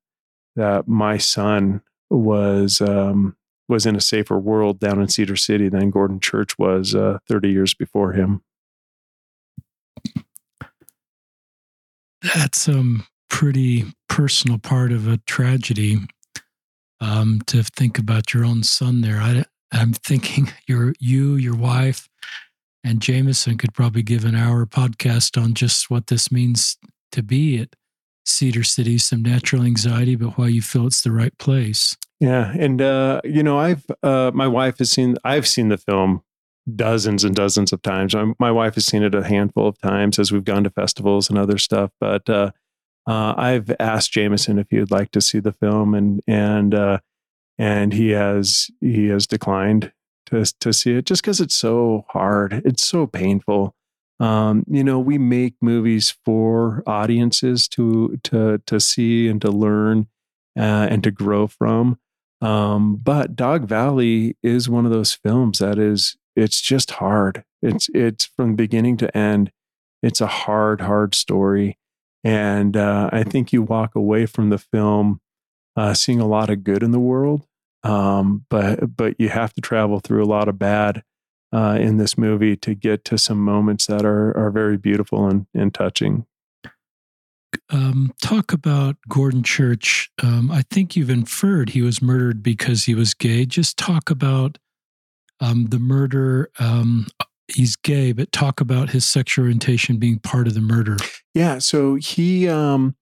that 0.57 0.89
my 0.89 1.19
son 1.19 1.83
was 2.11 2.81
um, 2.81 3.37
was 3.69 3.87
in 3.87 3.95
a 3.95 4.01
safer 4.01 4.39
world 4.39 4.81
down 4.81 5.01
in 5.01 5.09
Cedar 5.09 5.37
City 5.37 5.69
than 5.69 5.91
Gordon 5.91 6.21
Church 6.21 6.59
was 6.59 6.95
uh, 6.95 7.19
30 7.29 7.51
years 7.51 7.75
before 7.75 8.13
him. 8.13 8.43
That's 12.23 12.69
a 12.69 12.73
um, 12.73 13.07
pretty 13.31 13.85
personal 14.09 14.59
part 14.59 14.93
of 14.93 15.07
a 15.07 15.19
tragedy 15.19 15.99
um, 17.01 17.41
to 17.47 17.63
think 17.63 17.99
about 17.99 18.35
your 18.35 18.45
own 18.45 18.63
son 18.63 19.01
there. 19.01 19.19
I, 19.19 19.45
I'm 19.73 19.93
thinking 19.93 20.53
your 20.67 20.95
you, 20.99 21.37
your 21.37 21.57
wife, 21.57 22.09
and 22.85 23.01
Jameson 23.01 23.59
could 23.59 23.75
probably 23.75 24.03
give 24.03 24.25
an 24.25 24.35
hour 24.35 24.67
podcast 24.67 25.41
on 25.41 25.55
just 25.55 25.91
what 25.91 26.09
this 26.09 26.33
means 26.33 26.77
to 27.13 27.23
be 27.23 27.61
at 27.61 27.77
Cedar 28.25 28.65
City, 28.65 28.99
some 28.99 29.23
natural 29.23 29.63
anxiety, 29.63 30.15
but 30.15 30.37
why 30.37 30.49
you 30.49 30.63
feel 30.63 30.87
it's 30.87 31.03
the 31.03 31.13
right 31.13 31.37
place. 31.39 31.97
Yeah, 32.21 32.53
and 32.59 32.83
uh, 32.83 33.21
you 33.25 33.43
know, 33.43 33.59
I've 33.59 33.87
uh, 34.03 34.33
my 34.35 34.49
wife 34.49 34.79
has 34.79 34.91
seen 34.91 35.17
I've 35.25 35.47
seen 35.47 35.69
the 35.69 35.79
film 35.79 36.23
dozens 36.77 37.25
and 37.25 37.35
dozens 37.35 37.73
of 37.73 37.83
times. 37.83 38.15
My 38.39 38.51
wife 38.51 38.75
has 38.75 38.85
seen 38.85 39.03
it 39.03 39.15
a 39.15 39.25
handful 39.25 39.67
of 39.67 39.79
times 39.79 40.19
as 40.19 40.33
we've 40.33 40.45
gone 40.45 40.65
to 40.65 40.71
festivals 40.71 41.29
and 41.29 41.39
other 41.39 41.59
stuff. 41.59 41.91
But 42.01 42.29
uh, 42.29 42.51
uh, 43.07 43.35
I've 43.37 43.75
asked 43.81 44.13
Jameson 44.13 44.59
if 44.59 44.67
he 44.71 44.79
would 44.79 44.91
like 44.91 45.11
to 45.13 45.21
see 45.21 45.41
the 45.41 45.53
film, 45.53 45.95
and 45.95 46.21
and 46.27 46.75
uh, 46.75 46.99
and 47.59 47.93
he 47.93 48.11
has 48.11 48.71
he 48.81 49.09
has 49.09 49.27
declined 49.27 49.93
to 50.27 50.45
to 50.61 50.73
see 50.73 50.93
it 50.93 51.07
just 51.07 51.23
because 51.23 51.41
it's 51.41 51.55
so 51.55 52.05
hard. 52.09 52.63
It's 52.65 52.87
so 52.87 53.07
painful. 53.07 53.75
Um, 54.21 54.65
you 54.69 54.83
know, 54.83 54.99
we 54.99 55.17
make 55.17 55.55
movies 55.63 56.17
for 56.25 56.83
audiences 56.87 57.69
to 57.69 58.19
to 58.25 58.61
to 58.67 58.81
see 58.81 59.29
and 59.29 59.41
to 59.41 59.51
learn 59.51 60.09
uh, 60.59 60.89
and 60.91 61.03
to 61.05 61.11
grow 61.11 61.47
from. 61.47 61.99
Um, 62.41 62.97
but 62.97 63.35
Dog 63.35 63.67
Valley 63.67 64.37
is 64.43 64.69
one 64.69 64.85
of 64.85 64.93
those 64.93 65.13
films 65.13 65.59
that 65.59 65.79
is 65.79 66.17
it's 66.39 66.61
just 66.61 66.93
hard. 66.93 67.45
It's 67.61 67.89
it's 67.93 68.25
from 68.25 68.55
beginning 68.55 68.97
to 68.99 69.17
end. 69.17 69.51
It's 70.03 70.21
a 70.21 70.27
hard, 70.27 70.81
hard 70.81 71.15
story. 71.15 71.77
And 72.23 72.77
uh, 72.77 73.11
I 73.13 73.25
think 73.25 73.53
you 73.53 73.63
walk 73.63 73.95
away 73.95 74.27
from 74.27 74.51
the 74.51 74.59
film 74.59 75.21
uh, 75.77 75.95
seeing 75.95 76.21
a 76.21 76.27
lot 76.27 76.51
of 76.51 76.65
good 76.65 76.83
in 76.83 76.91
the 76.91 77.01
world, 77.01 77.47
um, 77.83 78.45
but 78.51 78.97
but 78.97 79.15
you 79.19 79.29
have 79.29 79.53
to 79.55 79.61
travel 79.61 80.01
through 80.01 80.25
a 80.25 80.27
lot 80.27 80.49
of 80.49 80.59
bad 80.59 81.03
uh, 81.53 81.79
in 81.81 81.97
this 81.97 82.19
movie 82.19 82.57
to 82.57 82.75
get 82.75 83.05
to 83.07 83.19
some 83.19 83.39
moments 83.39 83.87
that 83.87 84.05
are 84.05 84.37
are 84.37 84.51
very 84.51 84.77
beautiful 84.77 85.27
and, 85.29 85.47
and 85.55 85.75
touching. 85.75 86.27
Um, 87.71 88.15
talk 88.23 88.53
about 88.53 88.97
Gordon 89.09 89.43
Church. 89.43 90.11
Um, 90.23 90.51
I 90.51 90.63
think 90.71 90.97
you've 90.97 91.11
inferred 91.11 91.71
he 91.71 91.83
was 91.83 92.03
murdered 92.03 92.43
because 92.43 92.85
he 92.85 92.95
was 92.95 93.15
gay. 93.15 93.47
Just 93.47 93.77
talk 93.77 94.11
about 94.11 94.59
um, 95.41 95.67
the 95.67 95.79
murder 95.79 96.51
um, 96.59 97.07
he's 97.49 97.77
gay, 97.77 98.13
but 98.13 98.31
talk 98.33 98.61
about 98.61 98.91
his 98.91 99.05
sexual 99.05 99.45
orientation 99.45 99.97
being 99.99 100.19
part 100.19 100.47
of 100.47 100.55
the 100.55 100.61
murder. 100.61 100.97
Yeah, 101.35 101.59
so 101.59 101.97
he 101.97 102.49
um, 102.49 102.97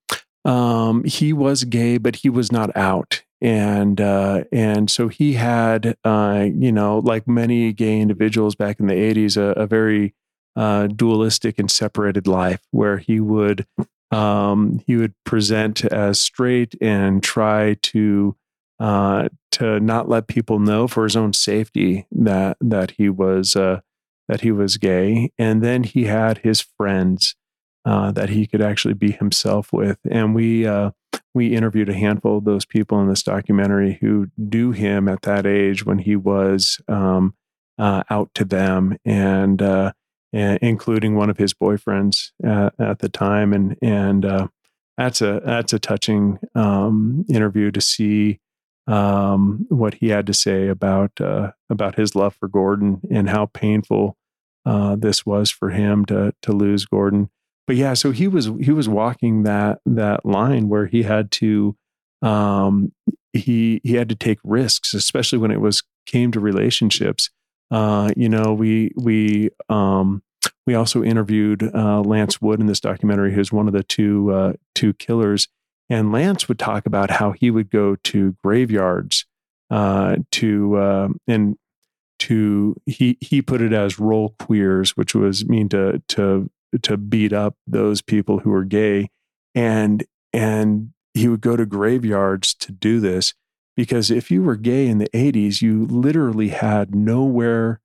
um, 0.44 1.04
he 1.04 1.32
was 1.32 1.64
gay, 1.64 1.98
but 1.98 2.16
he 2.16 2.30
was 2.30 2.52
not 2.52 2.74
out, 2.76 3.22
and 3.40 4.00
uh, 4.00 4.44
and 4.52 4.90
so 4.90 5.08
he 5.08 5.34
had 5.34 5.96
uh, 6.04 6.46
you 6.52 6.72
know 6.72 6.98
like 6.98 7.26
many 7.26 7.72
gay 7.72 8.00
individuals 8.00 8.54
back 8.54 8.80
in 8.80 8.86
the 8.86 8.94
'80s, 8.94 9.36
a, 9.36 9.60
a 9.60 9.66
very 9.66 10.14
uh, 10.54 10.86
dualistic 10.86 11.58
and 11.58 11.70
separated 11.70 12.26
life 12.26 12.60
where 12.70 12.98
he 12.98 13.20
would 13.20 13.66
um, 14.10 14.82
he 14.86 14.96
would 14.96 15.14
present 15.24 15.84
as 15.84 16.20
straight 16.20 16.74
and 16.80 17.22
try 17.22 17.76
to 17.82 18.36
uh, 18.78 19.28
to 19.52 19.80
not 19.80 20.08
let 20.08 20.26
people 20.26 20.58
know 20.58 20.86
for 20.86 21.04
his 21.04 21.16
own 21.16 21.32
safety 21.32 22.06
that 22.10 22.56
that 22.60 22.92
he 22.92 23.08
was 23.08 23.56
uh, 23.56 23.80
that 24.28 24.40
he 24.40 24.50
was 24.50 24.76
gay. 24.76 25.32
And 25.38 25.62
then 25.62 25.84
he 25.84 26.04
had 26.04 26.38
his 26.38 26.60
friends 26.60 27.34
uh, 27.84 28.10
that 28.12 28.30
he 28.30 28.46
could 28.46 28.62
actually 28.62 28.94
be 28.94 29.12
himself 29.12 29.72
with. 29.72 29.98
And 30.10 30.34
we, 30.34 30.66
uh, 30.66 30.90
we 31.34 31.54
interviewed 31.54 31.88
a 31.88 31.94
handful 31.94 32.38
of 32.38 32.44
those 32.44 32.64
people 32.64 33.00
in 33.00 33.08
this 33.08 33.22
documentary 33.22 33.98
who 34.00 34.28
knew 34.36 34.72
him 34.72 35.08
at 35.08 35.22
that 35.22 35.46
age 35.46 35.86
when 35.86 35.98
he 35.98 36.16
was 36.16 36.80
um, 36.88 37.34
uh, 37.78 38.02
out 38.10 38.30
to 38.34 38.44
them. 38.44 38.96
And, 39.04 39.62
uh, 39.62 39.92
including 40.32 41.14
one 41.14 41.30
of 41.30 41.38
his 41.38 41.54
boyfriends 41.54 42.32
at, 42.44 42.98
the 42.98 43.08
time. 43.08 43.54
And 43.54 43.74
and 43.80 44.50
that's 44.98 45.22
a 45.22 45.40
that's 45.42 45.72
a 45.72 45.78
touching 45.78 46.38
um, 46.54 47.24
interview 47.30 47.70
to 47.70 47.80
see 47.80 48.40
um, 48.86 49.66
what 49.68 49.94
he 49.94 50.08
had 50.08 50.26
to 50.26 50.34
say 50.34 50.68
about 50.68 51.20
uh, 51.20 51.52
about 51.70 51.96
his 51.96 52.14
love 52.14 52.34
for 52.34 52.48
Gordon 52.48 53.00
and 53.10 53.28
how 53.28 53.46
painful 53.46 54.16
uh, 54.64 54.96
this 54.96 55.24
was 55.24 55.50
for 55.50 55.70
him 55.70 56.04
to 56.06 56.34
to 56.42 56.52
lose 56.52 56.84
Gordon. 56.84 57.30
But 57.66 57.76
yeah, 57.76 57.94
so 57.94 58.12
he 58.12 58.28
was 58.28 58.50
he 58.60 58.70
was 58.70 58.88
walking 58.88 59.42
that 59.42 59.80
that 59.86 60.24
line 60.24 60.68
where 60.68 60.86
he 60.86 61.02
had 61.02 61.30
to 61.32 61.76
um, 62.22 62.92
he 63.32 63.80
he 63.82 63.94
had 63.94 64.08
to 64.08 64.14
take 64.14 64.38
risks, 64.44 64.94
especially 64.94 65.38
when 65.38 65.50
it 65.50 65.60
was 65.60 65.82
came 66.06 66.30
to 66.32 66.40
relationships. 66.40 67.30
Uh, 67.70 68.10
you 68.16 68.28
know, 68.28 68.54
we 68.54 68.92
we 68.96 69.50
um, 69.68 70.22
we 70.66 70.74
also 70.74 71.02
interviewed 71.02 71.62
uh, 71.74 72.00
Lance 72.00 72.40
Wood 72.40 72.60
in 72.60 72.66
this 72.66 72.80
documentary, 72.80 73.34
who's 73.34 73.52
one 73.52 73.66
of 73.66 73.72
the 73.72 73.82
two 73.82 74.32
uh, 74.32 74.52
two 74.74 74.92
killers, 74.94 75.48
and 75.88 76.12
Lance 76.12 76.48
would 76.48 76.58
talk 76.58 76.86
about 76.86 77.10
how 77.10 77.32
he 77.32 77.50
would 77.50 77.70
go 77.70 77.96
to 78.04 78.36
graveyards 78.42 79.24
uh, 79.70 80.16
to 80.32 80.76
uh, 80.76 81.08
and 81.26 81.56
to 82.18 82.76
he 82.86 83.18
he 83.20 83.42
put 83.42 83.60
it 83.60 83.72
as 83.72 83.98
roll 83.98 84.34
queers, 84.38 84.96
which 84.96 85.14
was 85.14 85.46
mean 85.48 85.68
to 85.70 86.02
to 86.08 86.50
to 86.82 86.96
beat 86.96 87.32
up 87.32 87.56
those 87.66 88.02
people 88.02 88.40
who 88.40 88.50
were 88.50 88.64
gay, 88.64 89.08
and 89.54 90.04
and 90.32 90.92
he 91.14 91.28
would 91.28 91.40
go 91.40 91.56
to 91.56 91.66
graveyards 91.66 92.54
to 92.54 92.72
do 92.72 93.00
this 93.00 93.34
because 93.76 94.10
if 94.10 94.30
you 94.30 94.42
were 94.42 94.56
gay 94.56 94.86
in 94.86 94.98
the 94.98 95.08
80s, 95.10 95.62
you 95.62 95.86
literally 95.86 96.48
had 96.48 96.94
nowhere 96.94 97.80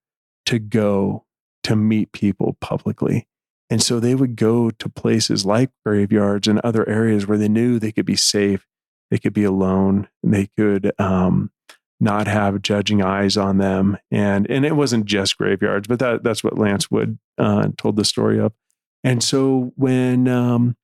to 0.46 0.58
go 0.60 1.26
to 1.64 1.76
meet 1.76 2.12
people 2.12 2.58
publicly. 2.60 3.28
And 3.72 3.82
so 3.82 4.00
they 4.02 4.16
would 4.16 4.36
go 4.36 4.70
to 4.70 4.90
places 4.90 5.46
like 5.46 5.72
graveyards 5.86 6.48
and 6.48 6.60
other 6.60 6.88
areas 6.90 7.26
where 7.26 7.38
they 7.38 7.48
knew 7.48 7.80
they 7.80 7.94
could 7.94 8.06
be 8.06 8.18
safe, 8.18 8.68
they 9.10 9.18
could 9.18 9.34
be 9.34 9.46
alone, 9.46 10.10
they 10.22 10.50
could 10.58 10.92
um, 11.00 11.52
not 12.02 12.28
have 12.28 12.62
judging 12.62 13.02
eyes 13.02 13.38
on 13.38 13.60
them. 13.60 13.98
And 14.12 14.46
and 14.50 14.66
it 14.66 14.76
wasn't 14.76 15.06
just 15.06 15.38
graveyards, 15.38 15.88
but 15.88 16.00
that 16.00 16.22
that's 16.22 16.44
what 16.44 16.58
Lance 16.58 16.92
Wood 16.92 17.18
uh, 17.38 17.70
told 17.78 17.96
the 17.96 18.04
story 18.04 18.40
of. 18.40 18.52
And 19.06 19.24
so 19.24 19.72
when 19.78 20.28
um, 20.28 20.76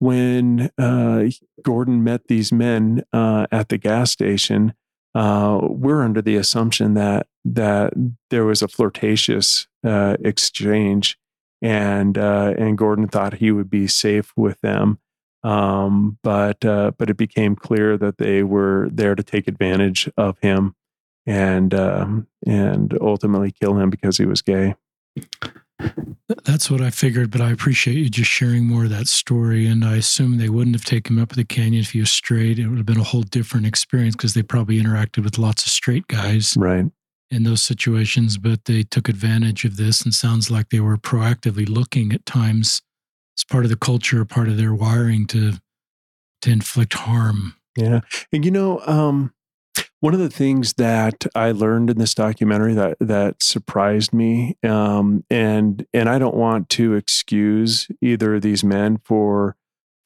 when 0.00 0.72
uh, 0.76 1.26
Gordon 1.62 2.02
met 2.02 2.26
these 2.26 2.52
men 2.52 3.04
uh, 3.12 3.46
at 3.52 3.68
the 3.68 3.78
gas 3.78 4.10
station, 4.10 4.74
uh, 5.14 5.60
we're 5.62 6.02
under 6.02 6.20
the 6.20 6.34
assumption 6.34 6.94
that 6.94 7.28
that 7.44 7.92
there 8.30 8.44
was 8.44 8.62
a 8.62 8.68
flirtatious 8.68 9.68
uh, 9.84 10.16
exchange, 10.24 11.18
and 11.62 12.18
uh, 12.18 12.54
and 12.58 12.76
Gordon 12.76 13.08
thought 13.08 13.34
he 13.34 13.52
would 13.52 13.70
be 13.70 13.86
safe 13.86 14.32
with 14.36 14.60
them, 14.60 14.98
um, 15.44 16.18
but 16.22 16.62
uh, 16.64 16.90
but 16.98 17.08
it 17.08 17.16
became 17.16 17.56
clear 17.56 17.96
that 17.96 18.18
they 18.18 18.42
were 18.42 18.88
there 18.92 19.14
to 19.14 19.22
take 19.22 19.48
advantage 19.48 20.10
of 20.16 20.36
him, 20.40 20.74
and 21.24 21.72
um, 21.72 22.26
and 22.44 22.98
ultimately 23.00 23.52
kill 23.52 23.78
him 23.78 23.88
because 23.88 24.18
he 24.18 24.26
was 24.26 24.42
gay. 24.42 24.74
That's 26.44 26.70
what 26.70 26.80
I 26.80 26.90
figured, 26.90 27.30
but 27.30 27.40
I 27.40 27.50
appreciate 27.50 27.96
you 27.96 28.08
just 28.08 28.30
sharing 28.30 28.64
more 28.64 28.84
of 28.84 28.90
that 28.90 29.08
story. 29.08 29.66
And 29.66 29.84
I 29.84 29.96
assume 29.96 30.38
they 30.38 30.48
wouldn't 30.48 30.76
have 30.76 30.84
taken 30.84 31.16
him 31.16 31.22
up 31.22 31.30
the 31.30 31.44
canyon 31.44 31.82
if 31.82 31.90
he 31.90 32.00
was 32.00 32.10
straight. 32.10 32.58
It 32.58 32.68
would 32.68 32.78
have 32.78 32.86
been 32.86 33.00
a 33.00 33.04
whole 33.04 33.22
different 33.22 33.66
experience 33.66 34.14
because 34.14 34.34
they 34.34 34.42
probably 34.42 34.80
interacted 34.80 35.24
with 35.24 35.38
lots 35.38 35.64
of 35.64 35.70
straight 35.70 36.06
guys. 36.06 36.54
Right. 36.56 36.86
In 37.32 37.44
those 37.44 37.62
situations, 37.62 38.36
but 38.36 38.66
they 38.66 38.82
took 38.82 39.08
advantage 39.08 39.64
of 39.64 39.78
this 39.78 40.02
and 40.02 40.12
sounds 40.12 40.50
like 40.50 40.68
they 40.68 40.80
were 40.80 40.98
proactively 40.98 41.66
looking 41.66 42.12
at 42.12 42.26
times 42.26 42.82
as 43.38 43.44
part 43.44 43.64
of 43.64 43.70
the 43.70 43.76
culture, 43.76 44.22
part 44.26 44.48
of 44.48 44.58
their 44.58 44.74
wiring 44.74 45.26
to 45.28 45.54
to 46.42 46.50
inflict 46.50 46.92
harm. 46.92 47.54
Yeah. 47.74 48.00
And 48.32 48.44
you 48.44 48.50
know, 48.50 48.80
um, 48.86 49.32
one 50.00 50.12
of 50.12 50.20
the 50.20 50.28
things 50.28 50.74
that 50.74 51.24
I 51.34 51.52
learned 51.52 51.88
in 51.88 51.98
this 51.98 52.14
documentary 52.14 52.74
that 52.74 52.98
that 53.00 53.42
surprised 53.42 54.12
me, 54.12 54.58
um, 54.62 55.24
and 55.30 55.86
and 55.94 56.10
I 56.10 56.18
don't 56.18 56.36
want 56.36 56.68
to 56.70 56.94
excuse 56.94 57.88
either 58.02 58.34
of 58.34 58.42
these 58.42 58.62
men 58.62 58.98
for 59.04 59.56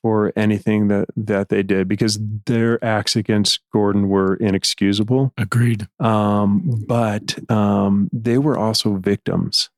for 0.06 0.32
anything 0.36 0.86
that 0.86 1.08
that 1.16 1.48
they 1.48 1.64
did 1.64 1.88
because 1.88 2.20
their 2.44 2.82
acts 2.84 3.16
against 3.16 3.58
Gordon 3.72 4.08
were 4.08 4.36
inexcusable. 4.36 5.32
Agreed. 5.36 5.88
Um, 5.98 6.84
but 6.86 7.50
um, 7.50 8.08
they 8.12 8.38
were 8.38 8.56
also 8.56 8.98
victims. 8.98 9.68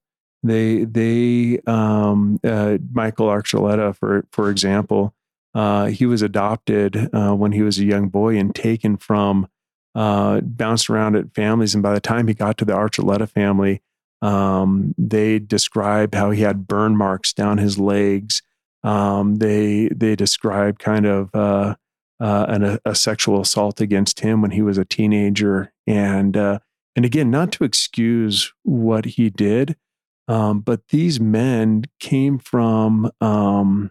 They 0.43 0.85
they 0.85 1.61
um, 1.67 2.41
uh, 2.45 2.77
Michael 2.93 3.29
Archuleta, 3.29 3.97
for 3.97 4.27
for 4.31 4.51
example, 4.51 5.14
uh, 5.55 5.87
he 5.87 6.05
was 6.05 6.21
adopted 6.21 7.09
uh, 7.14 7.33
when 7.33 7.53
he 7.53 7.62
was 7.62 7.79
a 7.79 7.87
young 7.87 8.11
boy 8.11 8.37
and 8.37 8.55
taken 8.55 8.99
from 8.99 9.49
uh, 9.95 10.43
bounced 10.43 10.91
around 10.91 11.17
at 11.17 11.35
families. 11.35 11.73
And 11.73 11.83
by 11.83 11.95
the 11.95 12.01
time 12.01 12.29
he 12.29 12.35
got 12.35 12.59
to 12.59 12.67
the 12.67 12.75
Archuleta 12.75 13.31
family, 13.31 13.81
um, 14.21 14.95
they 14.99 15.38
described 15.38 16.14
how 16.14 16.33
he 16.33 16.43
had 16.43 16.69
burn 16.69 16.99
marks 16.99 17.33
down 17.33 17.57
his 17.57 17.79
legs. 17.79 18.43
Um, 18.83 19.37
they 19.37 19.88
they 19.88 20.14
described 20.14 20.79
kind 20.79 21.07
of 21.07 21.31
uh, 21.35 21.75
uh, 22.21 22.47
an, 22.49 22.64
a, 22.64 22.79
a, 22.85 22.95
sexual 22.95 23.41
assault 23.41 23.81
against 23.81 24.21
him 24.21 24.41
when 24.41 24.53
he 24.53 24.62
was 24.62 24.79
a 24.79 24.85
teenager, 24.85 25.73
and 25.87 26.37
uh, 26.37 26.61
and 26.95 27.05
again, 27.05 27.31
not 27.31 27.53
to 27.53 27.64
excuse 27.64 28.53
what 28.62 29.05
he 29.05 29.31
did, 29.31 29.77
um, 30.29 30.61
but 30.61 30.88
these 30.88 31.19
men 31.19 31.85
came 32.01 32.38
from 32.38 33.11
um, 33.21 33.91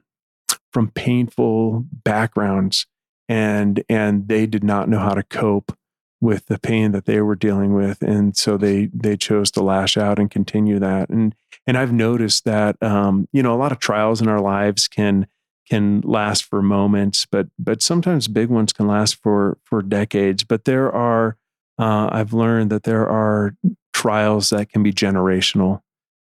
from 0.72 0.92
painful 0.92 1.86
backgrounds, 1.92 2.86
and 3.28 3.84
and 3.90 4.28
they 4.28 4.46
did 4.46 4.64
not 4.64 4.88
know 4.88 5.00
how 5.00 5.14
to 5.14 5.24
cope 5.24 5.78
with 6.20 6.48
the 6.48 6.60
pain 6.60 6.92
that 6.92 7.06
they 7.06 7.22
were 7.22 7.36
dealing 7.36 7.74
with. 7.74 8.02
And 8.02 8.36
so 8.36 8.58
they 8.58 8.88
they 8.94 9.18
chose 9.18 9.52
to 9.52 9.64
lash 9.64 9.98
out 9.98 10.20
and 10.20 10.32
continue 10.32 10.80
that. 10.80 11.10
And 11.10 11.36
and 11.66 11.78
i've 11.78 11.94
noticed 11.94 12.46
that 12.46 12.82
um, 12.82 13.28
you 13.32 13.44
know 13.44 13.54
a 13.54 13.58
lot 13.58 13.72
of 13.72 13.80
trials 13.80 14.22
in 14.22 14.28
our 14.28 14.42
lives 14.42 14.88
can 14.88 15.28
can 15.70 16.00
last 16.02 16.46
for 16.46 16.62
moments 16.62 17.26
but 17.26 17.48
but 17.60 17.82
sometimes 17.82 18.30
big 18.30 18.50
ones 18.50 18.74
can 18.74 18.88
last 18.88 19.16
for 19.22 19.58
for 19.64 19.82
decades. 19.82 20.44
But 20.44 20.66
there 20.66 20.92
are 20.92 21.38
uh, 21.80 22.10
i've 22.12 22.34
learned 22.34 22.72
that 22.72 22.84
there 22.84 23.08
are 23.08 23.56
trials 23.94 24.50
that 24.52 24.70
can 24.70 24.84
be 24.84 24.94
generational 24.94 25.82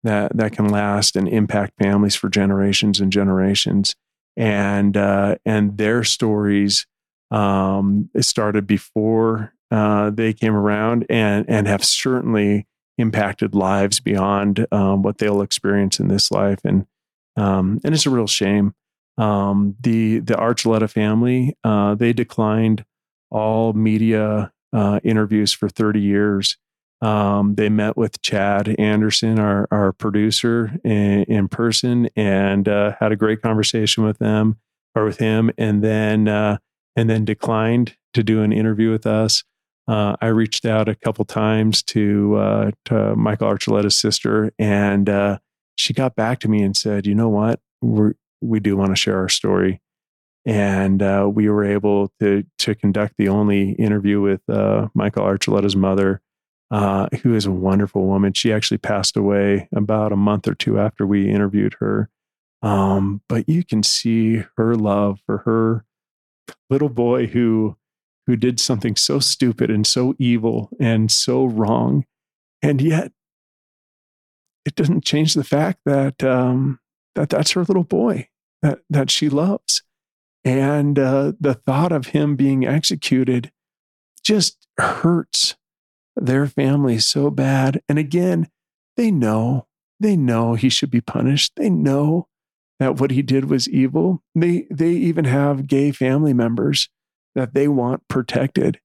that 0.03 0.35
that 0.35 0.53
can 0.53 0.69
last 0.69 1.15
and 1.15 1.27
impact 1.27 1.73
families 1.81 2.15
for 2.15 2.29
generations 2.29 2.99
and 2.99 3.11
generations. 3.11 3.95
And 4.35 4.95
uh, 4.95 5.35
and 5.45 5.77
their 5.77 6.03
stories 6.03 6.85
um, 7.31 8.09
it 8.13 8.23
started 8.23 8.65
before 8.67 9.53
uh, 9.71 10.09
they 10.09 10.33
came 10.33 10.55
around 10.55 11.05
and 11.09 11.45
and 11.47 11.67
have 11.67 11.83
certainly 11.83 12.67
impacted 12.97 13.53
lives 13.53 13.99
beyond 13.99 14.65
um, 14.71 15.03
what 15.03 15.17
they'll 15.19 15.41
experience 15.41 15.99
in 15.99 16.07
this 16.07 16.31
life, 16.31 16.59
and 16.63 16.85
um, 17.35 17.79
and 17.83 17.93
it's 17.93 18.05
a 18.05 18.09
real 18.09 18.27
shame. 18.27 18.73
Um, 19.17 19.75
the 19.81 20.19
the 20.19 20.35
Archuleta 20.35 20.89
family 20.89 21.55
uh, 21.63 21.95
they 21.95 22.13
declined 22.13 22.85
all 23.29 23.73
media 23.73 24.51
uh, 24.73 24.99
interviews 25.03 25.51
for 25.51 25.69
30 25.69 25.99
years. 25.99 26.57
Um, 27.01 27.55
they 27.55 27.69
met 27.69 27.95
with 27.95 28.21
Chad 28.21 28.75
Anderson, 28.79 29.39
our 29.39 29.67
our 29.69 29.91
producer, 29.93 30.79
in, 30.83 31.23
in 31.23 31.47
person, 31.47 32.09
and 32.15 32.67
uh, 32.67 32.95
had 32.99 33.11
a 33.11 33.15
great 33.15 33.41
conversation 33.41 34.03
with 34.03 34.17
them 34.17 34.57
or 34.95 35.05
with 35.05 35.19
him, 35.19 35.51
and 35.57 35.83
then 35.83 36.27
uh, 36.27 36.57
and 36.95 37.09
then 37.09 37.23
declined 37.23 37.95
to 38.13 38.23
do 38.23 38.41
an 38.41 38.51
interview 38.51 38.91
with 38.91 39.05
us. 39.05 39.43
Uh, 39.87 40.17
I 40.21 40.27
reached 40.27 40.65
out 40.65 40.89
a 40.89 40.95
couple 40.95 41.23
times 41.25 41.81
to, 41.83 42.35
uh, 42.35 42.71
to 42.85 43.15
Michael 43.15 43.47
Archuleta's 43.47 43.95
sister, 43.95 44.51
and 44.59 45.09
uh, 45.09 45.37
she 45.77 45.93
got 45.93 46.15
back 46.15 46.39
to 46.39 46.49
me 46.49 46.61
and 46.61 46.75
said, 46.75 47.07
"You 47.07 47.15
know 47.15 47.29
what? 47.29 47.59
We 47.81 48.11
we 48.41 48.59
do 48.59 48.75
want 48.75 48.91
to 48.91 48.95
share 48.95 49.17
our 49.17 49.29
story." 49.29 49.81
And 50.45 51.01
uh, 51.01 51.29
we 51.31 51.49
were 51.49 51.63
able 51.63 52.11
to 52.19 52.43
to 52.59 52.75
conduct 52.75 53.15
the 53.17 53.29
only 53.29 53.71
interview 53.73 54.19
with 54.19 54.41
uh, 54.49 54.87
Michael 54.93 55.23
Archuleta's 55.23 55.75
mother, 55.75 56.21
uh, 56.71 57.07
who 57.21 57.35
is 57.35 57.45
a 57.45 57.51
wonderful 57.51 58.05
woman. 58.05 58.33
She 58.33 58.51
actually 58.51 58.79
passed 58.79 59.15
away 59.15 59.69
about 59.73 60.11
a 60.11 60.17
month 60.17 60.47
or 60.47 60.55
two 60.55 60.79
after 60.79 61.05
we 61.05 61.29
interviewed 61.29 61.75
her. 61.79 62.09
Um, 62.61 63.21
but 63.29 63.47
you 63.47 63.63
can 63.63 63.83
see 63.83 64.43
her 64.57 64.75
love 64.75 65.19
for 65.25 65.39
her 65.39 65.85
little 66.69 66.89
boy 66.89 67.27
who 67.27 67.77
who 68.27 68.35
did 68.35 68.59
something 68.59 68.95
so 68.95 69.19
stupid 69.19 69.71
and 69.71 69.87
so 69.87 70.13
evil 70.19 70.69
and 70.79 71.11
so 71.11 71.45
wrong. 71.45 72.05
And 72.61 72.81
yet, 72.81 73.11
it 74.65 74.75
doesn't 74.75 75.05
change 75.05 75.33
the 75.33 75.45
fact 75.45 75.79
that 75.85 76.23
um, 76.23 76.79
that 77.15 77.29
that's 77.29 77.51
her 77.51 77.63
little 77.63 77.85
boy 77.85 78.27
that 78.61 78.79
that 78.89 79.09
she 79.09 79.29
loves, 79.29 79.81
and 80.43 80.99
uh, 80.99 81.31
the 81.39 81.53
thought 81.53 81.91
of 81.91 82.07
him 82.07 82.35
being 82.35 82.65
executed 82.65 83.51
just 84.23 84.67
hurts 84.77 85.55
their 86.17 86.47
family 86.47 86.99
so 86.99 87.29
bad. 87.29 87.81
And 87.87 87.97
again, 87.97 88.49
they 88.97 89.09
know 89.09 89.67
they 89.99 90.17
know 90.17 90.55
he 90.55 90.69
should 90.69 90.91
be 90.91 91.01
punished. 91.01 91.53
They 91.55 91.69
know 91.69 92.27
that 92.79 92.99
what 92.99 93.11
he 93.11 93.21
did 93.21 93.45
was 93.45 93.69
evil. 93.69 94.21
They 94.35 94.67
they 94.69 94.91
even 94.91 95.25
have 95.25 95.67
gay 95.67 95.91
family 95.91 96.33
members 96.33 96.89
that 97.37 97.53
they 97.53 97.67
want 97.67 98.07
protected, 98.07 98.79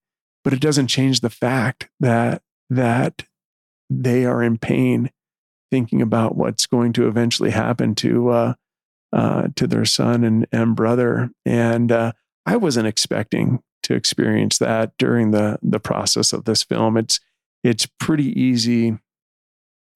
but 0.45 0.53
it 0.53 0.61
doesn't 0.61 0.89
change 0.89 1.21
the 1.21 1.31
fact 1.31 1.89
that 1.99 2.43
that 2.69 3.25
they 3.89 4.27
are 4.27 4.43
in 4.43 4.59
pain 4.59 5.11
thinking 5.71 6.03
about 6.03 6.37
what's 6.37 6.67
going 6.67 6.93
to 6.93 7.09
eventually 7.09 7.51
happen 7.51 7.95
to 7.95 8.29
uh, 8.29 8.55
uh, 9.11 9.49
to 9.57 9.67
their 9.67 9.87
son 9.87 10.23
and, 10.23 10.47
and 10.53 10.77
brother. 10.77 11.31
And 11.47 11.91
uh, 11.91 12.13
I 12.45 12.57
wasn't 12.57 12.87
expecting 12.87 13.63
to 13.85 13.95
experience 13.95 14.59
that 14.59 14.93
during 14.99 15.31
the 15.31 15.59
the 15.63 15.81
process 15.81 16.35
of 16.35 16.45
this 16.45 16.63
film. 16.63 16.99
It's 16.99 17.21
it's 17.65 17.87
pretty 17.99 18.39
easy 18.39 18.99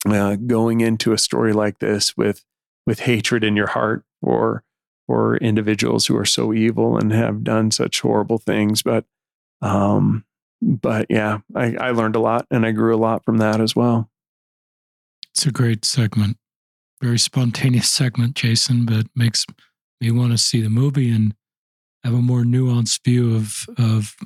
uh, 0.09 0.37
going 0.37 0.81
into 0.81 1.12
a 1.12 1.19
story 1.19 1.53
like 1.53 1.79
this 1.79 2.16
with 2.16 2.42
with 2.87 3.01
hatred 3.01 3.45
in 3.45 3.55
your 3.55 3.66
heart 3.66 4.03
for 4.23 4.64
for 5.07 5.37
individuals 5.38 6.07
who 6.07 6.16
are 6.16 6.25
so 6.25 6.53
evil 6.53 6.97
and 6.97 7.12
have 7.12 7.45
done 7.45 7.71
such 7.71 8.01
horrible 8.01 8.38
things. 8.38 8.83
But 8.83 9.05
um, 9.62 10.25
but 10.61 11.07
yeah, 11.09 11.38
I, 11.55 11.77
I 11.77 11.90
learned 11.90 12.16
a 12.16 12.21
lot 12.21 12.47
and 12.51 12.66
I 12.66 12.73
grew 12.73 12.95
a 12.95 12.99
lot 12.99 13.25
from 13.25 13.38
that 13.38 13.61
as 13.61 13.77
well. 13.77 14.11
It's 15.33 15.47
a 15.47 15.53
great 15.53 15.85
segment, 15.85 16.38
very 17.01 17.19
spontaneous 17.19 17.90
segment, 17.90 18.35
Jason, 18.35 18.87
but 18.87 19.07
makes 19.14 19.47
me 20.01 20.11
want 20.11 20.33
to 20.33 20.38
see 20.38 20.61
the 20.61 20.71
movie 20.71 21.11
and 21.11 21.35
have 22.05 22.14
a 22.14 22.23
more 22.23 22.42
nuanced 22.42 23.05
view 23.05 23.37
of 23.37 23.66
of 23.79 24.16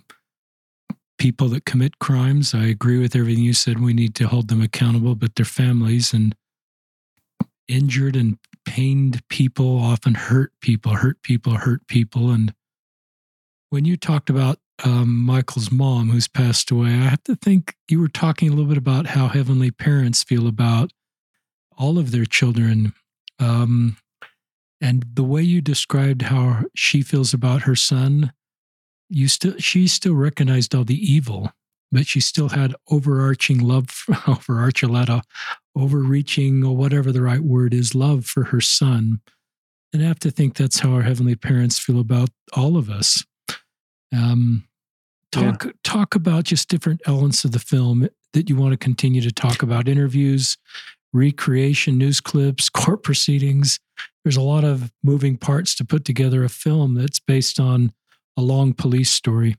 people 1.19 1.49
that 1.49 1.66
commit 1.66 1.99
crimes. 1.99 2.55
I 2.55 2.64
agree 2.64 2.99
with 2.99 3.14
everything 3.14 3.45
you 3.45 3.53
said. 3.53 3.79
We 3.79 3.93
need 3.93 4.14
to 4.16 4.27
hold 4.27 4.49
them 4.49 4.62
accountable, 4.62 5.14
but 5.14 5.35
their 5.35 5.45
families 5.45 6.14
and 6.14 6.35
injured 7.69 8.16
and 8.16 8.38
pained 8.71 9.27
people 9.29 9.81
often 9.81 10.15
hurt 10.15 10.53
people, 10.61 10.95
hurt 10.95 11.21
people, 11.25 11.55
hurt 11.55 11.85
people. 11.89 12.31
And 12.31 12.55
when 13.71 13.85
you 13.85 13.97
talked 13.97 14.31
about 14.31 14.61
um, 14.85 15.25
Michael's 15.25 15.73
mom, 15.73 16.11
who's 16.11 16.29
passed 16.29 16.71
away, 16.71 16.91
I 16.91 17.09
have 17.09 17.25
to 17.25 17.35
think 17.35 17.75
you 17.89 17.99
were 17.99 18.07
talking 18.07 18.47
a 18.47 18.53
little 18.53 18.69
bit 18.69 18.79
about 18.79 19.09
how 19.09 19.27
heavenly 19.27 19.73
parents 19.73 20.23
feel 20.23 20.47
about 20.47 20.93
all 21.77 21.99
of 21.99 22.13
their 22.13 22.25
children. 22.25 22.93
Um, 23.41 23.97
and 24.81 25.05
the 25.15 25.25
way 25.25 25.43
you 25.43 25.61
described 25.61 26.23
how 26.23 26.63
she 26.77 27.03
feels 27.03 27.35
about 27.35 27.63
her 27.63 27.75
son, 27.75 28.33
you 29.09 29.27
still 29.27 29.57
she 29.59 29.89
still 29.89 30.15
recognized 30.15 30.77
all 30.77 30.85
the 30.85 30.95
evil, 30.95 31.51
but 31.91 32.07
she 32.07 32.21
still 32.21 32.51
had 32.51 32.77
overarching 32.89 33.59
love 33.59 34.05
over 34.29 34.55
Archuleta, 34.55 35.23
overreaching 35.77 36.65
or 36.65 36.77
whatever 36.77 37.13
the 37.13 37.23
right 37.23 37.41
word 37.41 37.73
is, 37.75 37.95
love 37.95 38.27
for 38.27 38.45
her 38.45 38.61
son. 38.61 39.21
And 39.93 40.03
I 40.03 40.07
have 40.07 40.19
to 40.21 40.31
think 40.31 40.55
that's 40.55 40.81
how 40.81 40.93
our 40.93 41.03
heavenly 41.03 41.35
parents 41.35 41.79
feel 41.79 42.01
about 42.01 42.31
all 42.53 42.77
of 42.77 42.91
us. 42.91 43.25
Um, 44.13 44.65
talk 45.33 45.65
yeah. 45.65 45.71
talk 45.85 46.15
about 46.15 46.45
just 46.45 46.69
different 46.69 47.01
elements 47.07 47.45
of 47.45 47.53
the 47.53 47.59
film 47.59 48.09
that 48.33 48.49
you 48.49 48.57
want 48.57 48.73
to 48.73 48.77
continue 48.77 49.21
to 49.21 49.33
talk 49.33 49.63
about 49.63 49.89
interviews 49.89 50.57
recreation 51.13 51.99
news 51.99 52.21
clips 52.21 52.69
court 52.71 53.03
proceedings 53.03 53.79
there's 54.25 54.37
a 54.37 54.43
lot 54.43 54.65
of 54.65 54.93
moving 55.03 55.37
parts 55.37 55.75
to 55.75 55.85
put 55.85 56.05
together 56.05 56.45
a 56.45 56.49
film 56.49 56.95
that's 56.95 57.21
based 57.21 57.61
on 57.61 57.93
a 58.37 58.43
long 58.43 58.73
police 58.73 59.11
story 59.11 59.57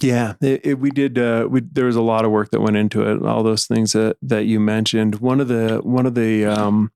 yeah 0.00 0.34
it, 0.40 0.64
it, 0.64 0.78
we 0.78 0.90
did 0.90 1.18
uh, 1.18 1.46
we, 1.48 1.60
there 1.60 1.86
was 1.86 1.96
a 1.96 2.02
lot 2.02 2.24
of 2.24 2.30
work 2.30 2.50
that 2.50 2.60
went 2.60 2.76
into 2.76 3.02
it 3.02 3.22
all 3.22 3.42
those 3.42 3.66
things 3.66 3.92
that 3.92 4.16
that 4.22 4.44
you 4.44 4.60
mentioned. 4.60 5.16
One 5.16 5.40
of 5.40 5.48
the 5.48 5.80
one 5.82 6.06
of 6.06 6.14
the 6.14 6.44
um, 6.46 6.92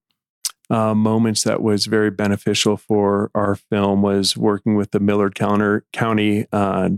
uh, 0.71 0.95
moments 0.95 1.43
that 1.43 1.63
was 1.63 1.87
very 1.87 2.11
beneficial 2.11 2.77
for 2.77 3.31
our 3.35 3.57
film 3.57 4.03
was 4.03 4.37
working 4.37 4.77
with 4.77 4.93
the 4.93 5.01
Millard 5.01 5.35
County 5.35 6.47
uh, 6.53 6.91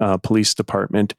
uh, 0.00 0.16
police 0.18 0.54
department, 0.54 1.14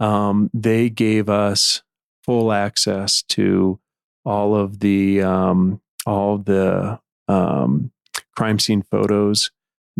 um, 0.00 0.50
they 0.54 0.88
gave 0.88 1.28
us 1.28 1.82
full 2.24 2.52
access 2.52 3.22
to 3.22 3.78
all 4.24 4.54
of 4.56 4.80
the 4.80 5.22
um, 5.22 5.80
all 6.06 6.38
the 6.38 6.98
um, 7.28 7.92
crime 8.36 8.58
scene 8.58 8.82
photos, 8.82 9.50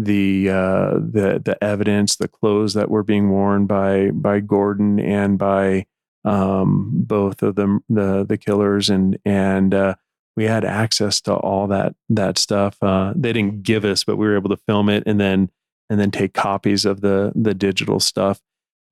the 0.05 0.49
uh, 0.49 0.95
the 0.95 1.41
the 1.45 1.59
evidence, 1.63 2.17
the 2.17 2.29
clothes 2.29 2.75
that 2.75 2.91
were 2.91 3.03
being 3.03 3.31
worn 3.31 3.67
by 3.67 4.11
by 4.11 4.41
Gordon 4.41 4.99
and 4.99 5.39
by 5.39 5.87
um, 6.25 6.91
both 6.93 7.43
of 7.43 7.55
them, 7.55 7.85
the 7.89 8.25
the 8.25 8.39
killers, 8.39 8.89
and 8.89 9.19
and 9.25 9.75
uh, 9.75 9.95
we 10.37 10.45
had 10.45 10.65
access 10.65 11.21
to 11.23 11.35
all 11.35 11.67
that 11.67 11.95
that 12.09 12.39
stuff. 12.39 12.83
Uh, 12.83 13.13
they 13.15 13.33
didn't 13.33 13.63
give 13.63 13.85
us, 13.85 14.05
but 14.05 14.17
we 14.17 14.27
were 14.27 14.37
able 14.37 14.49
to 14.49 14.63
film 14.67 14.89
it 14.89 15.03
and 15.07 15.21
then 15.21 15.51
and 15.91 16.01
then 16.01 16.11
take 16.11 16.33
copies 16.33 16.87
of 16.87 17.03
the 17.03 17.33
the 17.35 17.53
digital 17.53 18.01
stuff, 18.01 18.41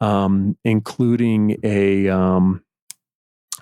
um, 0.03 0.59
including 0.63 1.57
a 1.63 2.09
um, 2.09 2.63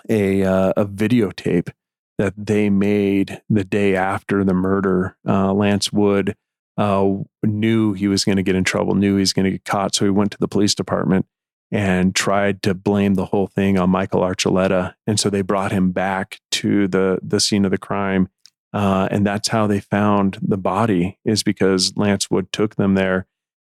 a 0.09 0.43
uh, 0.43 0.73
a 0.75 0.85
videotape 0.85 1.71
that 2.17 2.33
they 2.35 2.69
made 2.69 3.41
the 3.49 3.63
day 3.63 3.95
after 3.95 4.43
the 4.43 4.53
murder. 4.53 5.15
Uh, 5.25 5.53
Lance 5.53 5.93
Wood 5.93 6.35
uh, 6.77 7.13
knew 7.43 7.93
he 7.93 8.07
was 8.07 8.23
going 8.23 8.35
to 8.37 8.43
get 8.43 8.55
in 8.55 8.63
trouble, 8.63 8.95
knew 8.95 9.15
he 9.15 9.21
was 9.21 9.33
going 9.33 9.45
to 9.45 9.51
get 9.51 9.65
caught, 9.65 9.95
so 9.95 10.05
he 10.05 10.11
went 10.11 10.31
to 10.31 10.37
the 10.39 10.47
police 10.47 10.75
department 10.75 11.25
and 11.71 12.15
tried 12.15 12.61
to 12.61 12.73
blame 12.73 13.15
the 13.15 13.25
whole 13.25 13.47
thing 13.47 13.77
on 13.77 13.89
Michael 13.89 14.21
Archuleta. 14.21 14.93
And 15.05 15.19
so 15.19 15.29
they 15.29 15.41
brought 15.41 15.71
him 15.71 15.91
back 15.91 16.39
to 16.51 16.87
the 16.87 17.19
the 17.21 17.39
scene 17.39 17.65
of 17.65 17.71
the 17.71 17.77
crime 17.77 18.29
uh, 18.73 19.07
and 19.11 19.25
that's 19.25 19.47
how 19.47 19.67
they 19.67 19.79
found 19.79 20.37
the 20.41 20.57
body 20.57 21.17
is 21.25 21.43
because 21.43 21.95
Lance 21.95 22.29
Wood 22.29 22.51
took 22.51 22.75
them 22.75 22.95
there. 22.95 23.25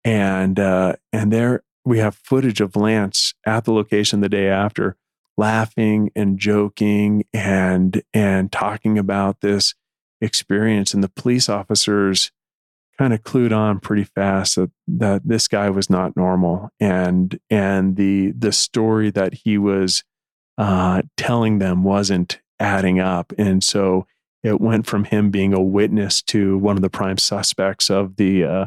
And, 0.04 0.58
uh, 0.60 0.96
and 1.12 1.32
there 1.32 1.62
we 1.84 1.98
have 1.98 2.14
footage 2.14 2.60
of 2.60 2.76
Lance 2.76 3.34
at 3.44 3.64
the 3.64 3.72
location 3.72 4.20
the 4.20 4.28
day 4.28 4.48
after 4.48 4.96
laughing 5.36 6.10
and 6.14 6.38
joking 6.38 7.24
and, 7.32 8.02
and 8.12 8.52
talking 8.52 8.98
about 8.98 9.40
this 9.40 9.74
experience. 10.20 10.94
And 10.94 11.02
the 11.02 11.08
police 11.08 11.48
officers 11.48 12.30
kind 12.98 13.12
of 13.12 13.22
clued 13.22 13.56
on 13.56 13.80
pretty 13.80 14.04
fast 14.04 14.56
that, 14.56 14.70
that 14.86 15.22
this 15.26 15.48
guy 15.48 15.70
was 15.70 15.90
not 15.90 16.16
normal. 16.16 16.70
And, 16.78 17.38
and 17.50 17.96
the, 17.96 18.32
the 18.32 18.52
story 18.52 19.10
that 19.10 19.34
he 19.34 19.58
was, 19.58 20.04
uh, 20.58 21.02
telling 21.16 21.58
them 21.58 21.82
wasn't 21.82 22.40
adding 22.60 23.00
up. 23.00 23.32
And 23.36 23.62
so 23.62 24.06
it 24.44 24.60
went 24.60 24.86
from 24.86 25.04
him 25.04 25.30
being 25.30 25.54
a 25.54 25.60
witness 25.60 26.22
to 26.22 26.58
one 26.58 26.76
of 26.76 26.82
the 26.82 26.90
prime 26.90 27.18
suspects 27.18 27.90
of 27.90 28.16
the 28.16 28.44
uh, 28.44 28.66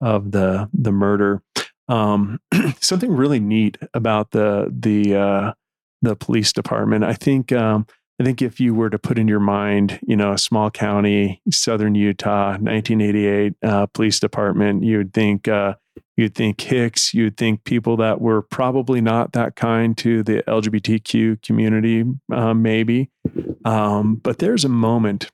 of 0.00 0.32
the 0.32 0.68
the 0.74 0.92
murder. 0.92 1.42
Um, 1.88 2.40
something 2.80 3.10
really 3.10 3.40
neat 3.40 3.78
about 3.94 4.32
the 4.32 4.68
the 4.76 5.14
uh, 5.14 5.52
the 6.02 6.16
police 6.16 6.52
department. 6.52 7.04
I 7.04 7.14
think 7.14 7.52
um, 7.52 7.86
I 8.20 8.24
think 8.24 8.42
if 8.42 8.60
you 8.60 8.74
were 8.74 8.90
to 8.90 8.98
put 8.98 9.18
in 9.18 9.26
your 9.26 9.40
mind, 9.40 9.98
you 10.02 10.16
know, 10.16 10.32
a 10.32 10.38
small 10.38 10.70
county, 10.70 11.40
southern 11.50 11.94
Utah, 11.94 12.50
1988 12.50 13.54
uh, 13.62 13.86
police 13.86 14.20
department, 14.20 14.84
you'd 14.84 15.12
think 15.12 15.48
uh, 15.48 15.74
you'd 16.16 16.34
think 16.34 16.60
Hicks, 16.60 17.14
you'd 17.14 17.36
think 17.36 17.64
people 17.64 17.96
that 17.96 18.20
were 18.20 18.42
probably 18.42 19.00
not 19.00 19.32
that 19.32 19.56
kind 19.56 19.96
to 19.98 20.22
the 20.22 20.42
LGBTQ 20.46 21.42
community, 21.42 22.04
uh, 22.32 22.54
maybe. 22.54 23.10
Um, 23.64 24.16
but 24.16 24.38
there's 24.38 24.64
a 24.64 24.68
moment 24.68 25.30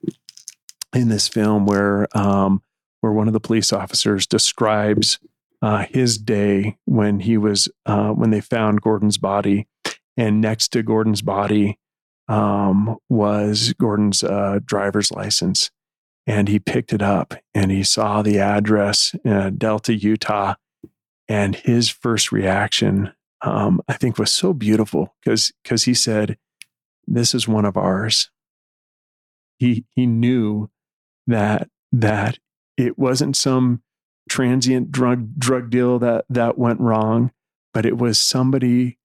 in 0.95 1.09
this 1.09 1.29
film 1.29 1.67
where 1.67 2.07
um, 2.17 2.63
where 3.01 3.13
one 3.13 3.27
of 3.27 3.33
the 3.33 3.41
police 3.41 3.73
officers 3.73 4.27
describes 4.27 5.19
uh, 5.63 5.85
his 5.91 6.17
day 6.17 6.77
when 6.85 7.21
he 7.21 7.37
was 7.37 7.69
uh, 7.87 8.11
when 8.11 8.31
they 8.31 8.41
found 8.41 8.81
Gordon's 8.81 9.19
body, 9.19 9.67
and 10.17 10.41
next 10.41 10.69
to 10.69 10.83
Gordon's 10.83 11.23
body 11.23 11.79
um, 12.29 12.97
was 13.09 13.73
Gordon's 13.75 14.23
uh, 14.23 14.61
driver's 14.65 15.11
license. 15.11 15.71
And 16.27 16.49
he 16.49 16.59
picked 16.59 16.93
it 16.93 17.03
up 17.03 17.35
and 17.55 17.71
he 17.71 17.83
saw 17.83 18.21
the 18.21 18.39
address, 18.39 19.15
uh, 19.27 19.51
Delta, 19.51 19.95
Utah. 19.95 20.55
And 21.27 21.57
his 21.57 21.89
first 21.89 22.33
reaction, 22.33 23.13
um, 23.43 23.81
I 23.89 23.95
think, 23.95 24.19
was 24.19 24.31
so 24.31 24.53
beautiful 24.53 25.15
because 25.25 25.53
he 25.85 25.95
said, 25.95 26.39
"This 27.07 27.35
is 27.35 27.47
one 27.47 27.67
of 27.67 27.77
ours." 27.77 28.31
He 29.59 29.85
he 29.91 30.07
knew 30.07 30.71
that 31.27 31.69
that 31.93 32.39
it 32.79 32.99
wasn't 32.99 33.37
some 33.37 33.83
transient 34.29 34.91
drug 34.91 35.39
drug 35.39 35.69
deal 35.69 35.99
that 35.99 36.25
that 36.31 36.57
went 36.57 36.81
wrong, 36.81 37.31
but 37.75 37.85
it 37.85 37.99
was 37.99 38.19
somebody 38.19 38.99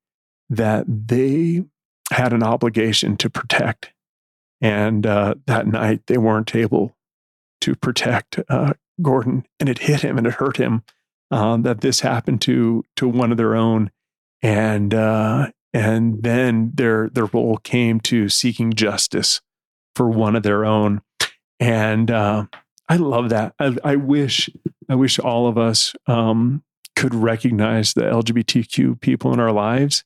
that 0.49 0.85
they 0.87 1.63
had 2.11 2.33
an 2.33 2.43
obligation 2.43 3.17
to 3.17 3.29
protect. 3.29 3.91
And 4.61 5.05
uh, 5.05 5.35
that 5.45 5.67
night, 5.67 6.03
they 6.07 6.17
weren't 6.17 6.55
able 6.55 6.95
to 7.61 7.75
protect 7.75 8.39
uh, 8.49 8.73
Gordon, 9.01 9.45
and 9.59 9.69
it 9.69 9.79
hit 9.79 10.01
him 10.01 10.17
and 10.17 10.27
it 10.27 10.33
hurt 10.33 10.57
him 10.57 10.83
uh, 11.31 11.57
that 11.57 11.81
this 11.81 12.01
happened 12.01 12.41
to 12.41 12.83
to 12.95 13.07
one 13.07 13.31
of 13.31 13.37
their 13.37 13.55
own. 13.55 13.91
And 14.41 14.93
uh, 14.93 15.49
and 15.73 16.23
then 16.23 16.71
their 16.75 17.09
their 17.09 17.25
role 17.25 17.57
came 17.57 17.99
to 18.01 18.29
seeking 18.29 18.73
justice 18.73 19.41
for 19.95 20.09
one 20.09 20.35
of 20.35 20.43
their 20.43 20.65
own. 20.65 21.01
And 21.59 22.11
uh, 22.11 22.45
I 22.89 22.97
love 22.97 23.29
that. 23.29 23.53
I, 23.59 23.75
I, 23.83 23.95
wish 23.95 24.49
I 24.89 24.95
wish 24.95 25.19
all 25.19 25.47
of 25.47 25.57
us 25.57 25.95
um, 26.07 26.63
could 26.95 27.15
recognize 27.15 27.93
the 27.93 28.01
LGBTQ 28.01 28.99
people 28.99 29.33
in 29.33 29.39
our 29.39 29.51
lives 29.51 30.03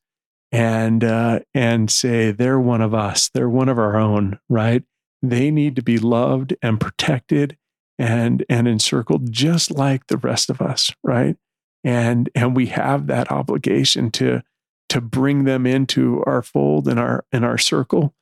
and 0.51 1.03
uh, 1.03 1.39
and 1.53 1.91
say 1.91 2.31
they're 2.31 2.59
one 2.59 2.81
of 2.81 2.93
us. 2.93 3.29
They're 3.29 3.49
one 3.49 3.69
of 3.69 3.77
our 3.77 3.97
own, 3.97 4.39
right? 4.49 4.83
They 5.21 5.51
need 5.51 5.75
to 5.75 5.81
be 5.81 5.97
loved 5.97 6.55
and 6.61 6.79
protected 6.79 7.57
and 7.99 8.45
and 8.49 8.67
encircled 8.67 9.31
just 9.31 9.71
like 9.71 10.07
the 10.07 10.17
rest 10.17 10.49
of 10.49 10.61
us, 10.61 10.91
right? 11.03 11.35
And 11.83 12.29
and 12.35 12.55
we 12.55 12.67
have 12.67 13.07
that 13.07 13.31
obligation 13.31 14.11
to 14.11 14.43
to 14.89 15.01
bring 15.01 15.43
them 15.43 15.65
into 15.65 16.23
our 16.25 16.41
fold 16.41 16.87
and 16.87 16.99
our 16.99 17.25
in 17.31 17.43
our 17.43 17.57
circle. 17.57 18.13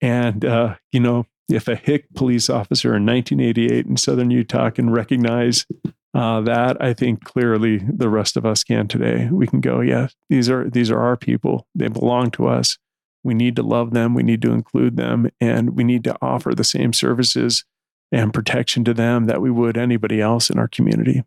And 0.00 0.44
uh, 0.44 0.76
you 0.92 1.00
know, 1.00 1.26
if 1.48 1.68
a 1.68 1.76
Hick 1.76 2.06
police 2.14 2.48
officer 2.48 2.96
in 2.96 3.04
1988 3.04 3.86
in 3.86 3.96
southern 3.96 4.30
Utah 4.30 4.70
can 4.70 4.90
recognize 4.90 5.66
uh, 6.14 6.40
that, 6.42 6.80
I 6.80 6.92
think 6.92 7.24
clearly 7.24 7.78
the 7.78 8.08
rest 8.08 8.36
of 8.36 8.46
us 8.46 8.62
can 8.62 8.86
today. 8.86 9.28
We 9.32 9.46
can 9.48 9.60
go, 9.60 9.80
yeah, 9.80 10.08
these 10.30 10.48
are 10.48 10.70
these 10.70 10.90
are 10.90 11.00
our 11.00 11.16
people. 11.16 11.66
They 11.74 11.88
belong 11.88 12.30
to 12.32 12.46
us. 12.46 12.78
We 13.24 13.34
need 13.34 13.56
to 13.56 13.62
love 13.62 13.92
them. 13.92 14.14
We 14.14 14.22
need 14.22 14.40
to 14.42 14.52
include 14.52 14.96
them, 14.96 15.28
and 15.40 15.76
we 15.76 15.82
need 15.82 16.04
to 16.04 16.16
offer 16.22 16.54
the 16.54 16.62
same 16.62 16.92
services 16.92 17.64
and 18.12 18.32
protection 18.32 18.84
to 18.84 18.94
them 18.94 19.26
that 19.26 19.42
we 19.42 19.50
would 19.50 19.76
anybody 19.76 20.20
else 20.20 20.50
in 20.50 20.58
our 20.58 20.68
community. 20.68 21.24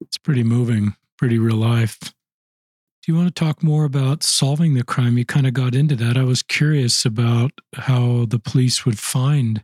It's 0.00 0.16
pretty 0.16 0.44
moving, 0.44 0.96
pretty 1.18 1.38
real 1.38 1.56
life. 1.56 1.98
Do 2.00 3.12
you 3.12 3.14
want 3.14 3.34
to 3.34 3.44
talk 3.44 3.62
more 3.62 3.84
about 3.84 4.22
solving 4.22 4.72
the 4.72 4.84
crime? 4.84 5.18
You 5.18 5.26
kind 5.26 5.46
of 5.46 5.52
got 5.52 5.74
into 5.74 5.96
that. 5.96 6.16
I 6.16 6.24
was 6.24 6.42
curious 6.42 7.04
about 7.04 7.50
how 7.74 8.24
the 8.26 8.38
police 8.38 8.86
would 8.86 8.98
find 8.98 9.62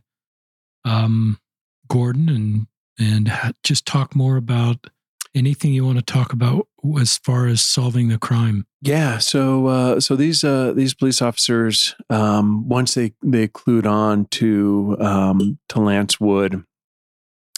um, 0.85 1.39
Gordon 1.87 2.29
and 2.29 2.67
and 2.97 3.29
just 3.63 3.85
talk 3.85 4.15
more 4.15 4.37
about 4.37 4.87
anything 5.35 5.73
you 5.73 5.85
want 5.85 5.97
to 5.97 6.03
talk 6.03 6.31
about 6.31 6.67
as 6.99 7.17
far 7.17 7.45
as 7.47 7.61
solving 7.61 8.07
the 8.07 8.17
crime. 8.17 8.65
Yeah, 8.81 9.17
so 9.17 9.67
uh, 9.67 9.99
so 9.99 10.15
these 10.15 10.43
uh, 10.43 10.73
these 10.73 10.93
police 10.93 11.21
officers, 11.21 11.95
um, 12.09 12.67
once 12.67 12.93
they 12.93 13.13
they 13.21 13.47
clued 13.47 13.85
on 13.85 14.25
to 14.31 14.95
um, 14.99 15.59
to 15.69 15.79
Lance 15.79 16.19
Wood, 16.19 16.63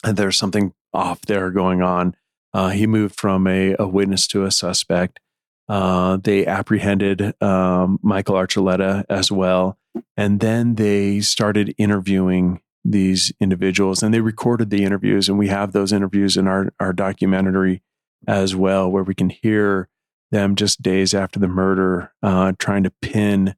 and 0.03 0.17
there's 0.17 0.37
something 0.37 0.73
off 0.93 1.21
there 1.21 1.51
going 1.51 1.81
on. 1.81 2.15
Uh, 2.53 2.69
he 2.69 2.87
moved 2.87 3.19
from 3.19 3.45
a, 3.45 3.75
a, 3.77 3.87
witness 3.87 4.25
to 4.25 4.45
a 4.45 4.49
suspect. 4.49 5.19
Uh, 5.69 6.17
they 6.17 6.45
apprehended 6.45 7.39
um, 7.43 7.99
Michael 8.01 8.35
Archuleta 8.35 9.05
as 9.09 9.31
well, 9.31 9.77
and 10.15 10.39
then 10.39 10.75
they 10.75 11.19
started 11.19 11.75
interviewing 11.77 12.61
these 12.89 13.33
individuals 13.39 14.01
and 14.01 14.13
they 14.13 14.21
recorded 14.21 14.69
the 14.69 14.83
interviews 14.83 15.27
and 15.27 15.37
we 15.37 15.49
have 15.49 15.73
those 15.73 15.91
interviews 15.91 16.37
in 16.37 16.47
our, 16.47 16.73
our 16.79 16.93
documentary 16.93 17.81
as 18.27 18.55
well 18.55 18.89
where 18.89 19.03
we 19.03 19.13
can 19.13 19.29
hear 19.29 19.89
them 20.31 20.55
just 20.55 20.81
days 20.81 21.13
after 21.13 21.39
the 21.39 21.47
murder 21.47 22.13
uh, 22.23 22.53
trying 22.57 22.83
to 22.83 22.91
pin 23.01 23.55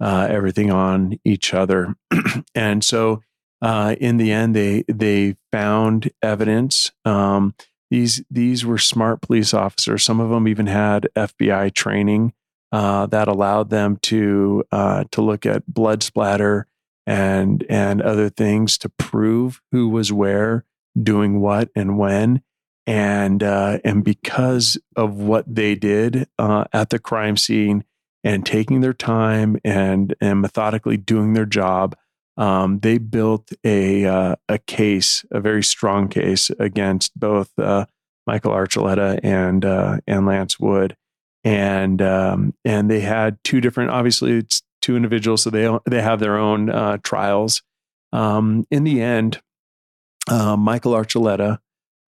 uh, 0.00 0.26
everything 0.30 0.70
on 0.70 1.18
each 1.24 1.54
other. 1.54 1.94
And 2.54 2.82
so 2.84 3.22
uh, 3.62 3.96
in 4.00 4.16
the 4.16 4.32
end 4.32 4.56
they 4.56 4.84
they 4.88 5.36
found 5.52 6.10
evidence. 6.22 6.90
Um, 7.04 7.54
these 7.90 8.22
these 8.30 8.64
were 8.64 8.78
smart 8.78 9.20
police 9.20 9.52
officers. 9.52 10.04
Some 10.04 10.20
of 10.20 10.30
them 10.30 10.48
even 10.48 10.66
had 10.66 11.08
FBI 11.16 11.74
training 11.74 12.32
uh, 12.72 13.06
that 13.06 13.28
allowed 13.28 13.70
them 13.70 13.96
to 14.02 14.64
uh, 14.72 15.04
to 15.10 15.22
look 15.22 15.44
at 15.44 15.66
blood 15.66 16.02
splatter 16.02 16.66
and 17.06 17.64
and 17.68 18.02
other 18.02 18.28
things 18.28 18.78
to 18.78 18.88
prove 18.88 19.60
who 19.72 19.88
was 19.88 20.12
where, 20.12 20.64
doing 21.00 21.40
what, 21.40 21.70
and 21.74 21.98
when. 21.98 22.42
And 22.86 23.42
uh, 23.42 23.78
and 23.84 24.02
because 24.02 24.78
of 24.96 25.14
what 25.14 25.44
they 25.52 25.74
did 25.74 26.28
uh, 26.38 26.64
at 26.72 26.90
the 26.90 26.98
crime 26.98 27.36
scene 27.36 27.84
and 28.24 28.44
taking 28.44 28.80
their 28.80 28.94
time 28.94 29.58
and 29.64 30.14
and 30.20 30.40
methodically 30.40 30.96
doing 30.96 31.34
their 31.34 31.46
job, 31.46 31.96
um, 32.36 32.80
they 32.80 32.98
built 32.98 33.52
a 33.64 34.06
uh, 34.06 34.36
a 34.48 34.58
case, 34.58 35.24
a 35.30 35.40
very 35.40 35.62
strong 35.62 36.08
case 36.08 36.50
against 36.58 37.18
both 37.18 37.56
uh, 37.58 37.86
Michael 38.26 38.52
Archuleta 38.52 39.20
and 39.22 39.64
uh, 39.64 39.98
and 40.06 40.26
Lance 40.26 40.58
Wood, 40.58 40.96
and 41.44 42.00
um, 42.00 42.54
and 42.64 42.90
they 42.90 43.00
had 43.00 43.38
two 43.44 43.60
different. 43.60 43.90
Obviously, 43.90 44.32
it's 44.32 44.62
two 44.80 44.96
individuals, 44.96 45.42
so 45.42 45.50
they 45.50 45.68
they 45.86 46.02
have 46.02 46.20
their 46.20 46.36
own 46.36 46.70
uh, 46.70 46.98
trials. 47.02 47.62
Um, 48.12 48.66
in 48.70 48.84
the 48.84 49.00
end, 49.00 49.40
uh, 50.28 50.56
Michael 50.56 50.92
Archuleta, 50.92 51.58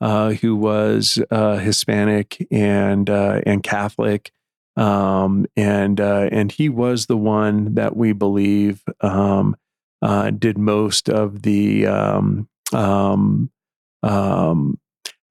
uh, 0.01 0.31
who 0.33 0.57
was 0.57 1.19
uh, 1.31 1.57
Hispanic 1.57 2.47
and 2.51 3.09
uh, 3.09 3.41
and 3.47 3.63
Catholic, 3.63 4.33
um, 4.77 5.47
and 5.57 6.01
uh, 6.01 6.29
and 6.33 6.51
he 6.51 6.69
was 6.69 7.07
the 7.07 7.17
one 7.17 7.75
that 7.75 7.97
we 7.97 8.13
believe 8.13 8.83
um, 9.01 9.57
did 10.39 10.59
most 10.59 11.09
of 11.09 11.43
the 11.43 11.87
um, 11.87 12.49
um, 12.73 13.51
um, 14.03 14.79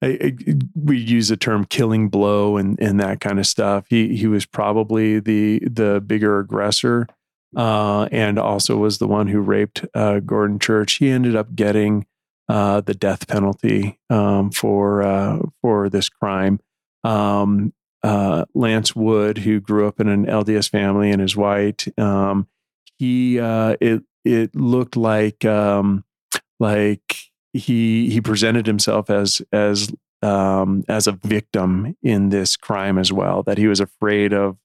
I, 0.02 0.08
I, 0.22 0.36
we 0.74 0.98
use 0.98 1.28
the 1.28 1.38
term 1.38 1.66
killing 1.66 2.10
blow 2.10 2.58
and, 2.58 2.80
and 2.80 3.00
that 3.00 3.20
kind 3.20 3.40
of 3.40 3.46
stuff. 3.46 3.86
He 3.90 4.16
he 4.16 4.28
was 4.28 4.46
probably 4.46 5.20
the 5.20 5.60
the 5.60 6.02
bigger 6.02 6.40
aggressor 6.40 7.08
uh, 7.56 8.08
and 8.12 8.40
also 8.40 8.78
was 8.78 8.98
the 8.98 9.08
one 9.08 9.28
who 9.28 9.42
raped 9.42 9.86
uh, 9.94 10.20
Gordon 10.20 10.60
Church. 10.60 10.96
He 10.96 11.10
ended 11.10 11.36
up 11.36 11.56
getting 11.56 12.06
uh, 12.50 12.82
the 12.82 12.94
death 12.94 13.28
penalty 13.28 14.00
um, 14.10 14.52
for 14.52 15.04
uh, 15.04 15.40
for 15.62 15.90
this 15.90 16.10
crime. 16.10 16.60
Um, 17.04 17.74
uh, 18.04 18.46
Lance 18.54 18.96
Wood, 18.96 19.40
who 19.40 19.60
grew 19.60 19.88
up 19.88 20.00
in 20.00 20.08
an 20.08 20.26
LDS 20.26 20.70
family 20.70 21.12
and 21.12 21.22
is 21.22 21.36
white, 21.36 21.88
um, 22.00 22.48
he 22.98 23.40
uh, 23.40 23.76
it 23.80 24.04
it 24.26 24.56
looked 24.56 24.96
like 24.96 25.46
um, 25.46 26.04
like 26.60 27.16
he 27.54 28.10
he 28.10 28.22
presented 28.22 28.68
himself 28.68 29.10
as 29.10 29.42
as 29.52 29.92
um, 30.22 30.84
as 30.88 31.08
a 31.08 31.14
victim 31.14 31.96
in 32.04 32.30
this 32.30 32.56
crime 32.56 32.98
as 32.98 33.12
well. 33.12 33.44
That 33.44 33.58
he 33.58 33.68
was 33.68 33.80
afraid 33.80 34.34
of 34.34 34.58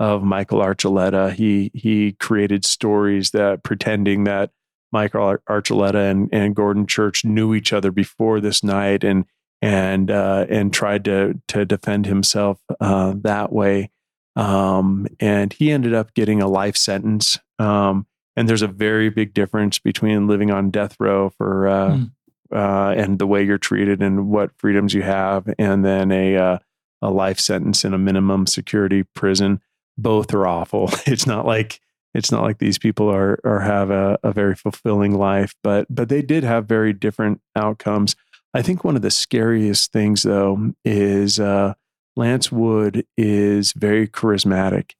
of 0.00 0.24
Michael 0.24 0.60
Archuleta. 0.60 1.32
He 1.32 1.70
he 1.74 2.12
created 2.12 2.64
stories 2.64 3.30
that 3.32 3.62
pretending 3.62 4.24
that 4.24 4.50
Michael 4.90 5.36
Archuleta 5.48 6.10
and, 6.10 6.28
and 6.32 6.56
Gordon 6.56 6.86
Church 6.86 7.24
knew 7.24 7.54
each 7.54 7.72
other 7.72 7.92
before 7.92 8.40
this 8.40 8.64
night 8.64 9.04
and 9.04 9.26
and 9.60 10.10
uh, 10.10 10.46
and 10.48 10.72
tried 10.72 11.04
to 11.04 11.40
to 11.48 11.66
defend 11.66 12.06
himself 12.06 12.58
uh, 12.80 13.12
that 13.18 13.52
way. 13.52 13.90
Um, 14.36 15.06
and 15.20 15.52
he 15.52 15.70
ended 15.70 15.92
up 15.92 16.14
getting 16.14 16.40
a 16.40 16.48
life 16.48 16.76
sentence. 16.76 17.38
Um, 17.58 18.06
and 18.36 18.48
there's 18.48 18.62
a 18.62 18.68
very 18.68 19.10
big 19.10 19.34
difference 19.34 19.78
between 19.78 20.26
living 20.26 20.50
on 20.50 20.70
death 20.70 20.96
row 20.98 21.28
for 21.28 21.68
uh, 21.68 21.90
mm. 21.90 22.10
and 22.50 23.18
the 23.18 23.26
way 23.26 23.42
you're 23.42 23.58
treated 23.58 24.00
and 24.00 24.28
what 24.28 24.56
freedoms 24.56 24.94
you 24.94 25.02
have, 25.02 25.52
and 25.58 25.84
then 25.84 26.10
a 26.10 26.36
uh, 26.36 26.58
a 27.02 27.10
life 27.10 27.38
sentence 27.38 27.84
in 27.84 27.92
a 27.92 27.98
minimum 27.98 28.46
security 28.46 29.02
prison 29.02 29.60
both 30.02 30.32
are 30.34 30.46
awful. 30.46 30.90
It's 31.06 31.26
not 31.26 31.46
like 31.46 31.80
it's 32.12 32.32
not 32.32 32.42
like 32.42 32.58
these 32.58 32.78
people 32.78 33.08
are 33.08 33.38
or 33.44 33.60
have 33.60 33.90
a, 33.90 34.18
a 34.22 34.32
very 34.32 34.54
fulfilling 34.56 35.14
life, 35.16 35.54
but 35.62 35.86
but 35.88 36.08
they 36.08 36.22
did 36.22 36.44
have 36.44 36.66
very 36.66 36.92
different 36.92 37.40
outcomes. 37.54 38.16
I 38.52 38.62
think 38.62 38.82
one 38.82 38.96
of 38.96 39.02
the 39.02 39.10
scariest 39.10 39.92
things 39.92 40.22
though 40.22 40.72
is 40.84 41.38
uh, 41.38 41.74
Lance 42.16 42.50
Wood 42.50 43.06
is 43.16 43.72
very 43.72 44.08
charismatic, 44.08 44.92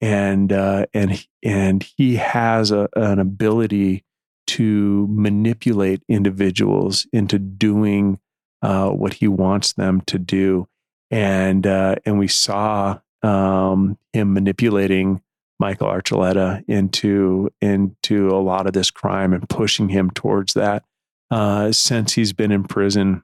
and 0.00 0.52
uh, 0.52 0.86
and 0.92 1.24
and 1.42 1.86
he 1.96 2.16
has 2.16 2.70
a, 2.70 2.88
an 2.96 3.18
ability 3.18 4.04
to 4.48 5.06
manipulate 5.10 6.02
individuals 6.08 7.06
into 7.12 7.38
doing 7.38 8.18
uh, 8.62 8.88
what 8.90 9.14
he 9.14 9.28
wants 9.28 9.72
them 9.74 10.00
to 10.02 10.18
do, 10.18 10.66
and 11.10 11.66
uh, 11.66 11.94
and 12.04 12.18
we 12.18 12.28
saw 12.28 12.98
um, 13.22 13.98
him 14.12 14.32
manipulating 14.32 15.22
Michael 15.58 15.88
Archuleta 15.88 16.62
into 16.68 17.50
into 17.60 18.28
a 18.28 18.40
lot 18.40 18.66
of 18.66 18.72
this 18.72 18.90
crime 18.90 19.32
and 19.32 19.48
pushing 19.48 19.88
him 19.88 20.10
towards 20.10 20.54
that. 20.54 20.84
Uh, 21.30 21.72
since 21.72 22.12
he's 22.12 22.32
been 22.32 22.52
in 22.52 22.64
prison, 22.64 23.22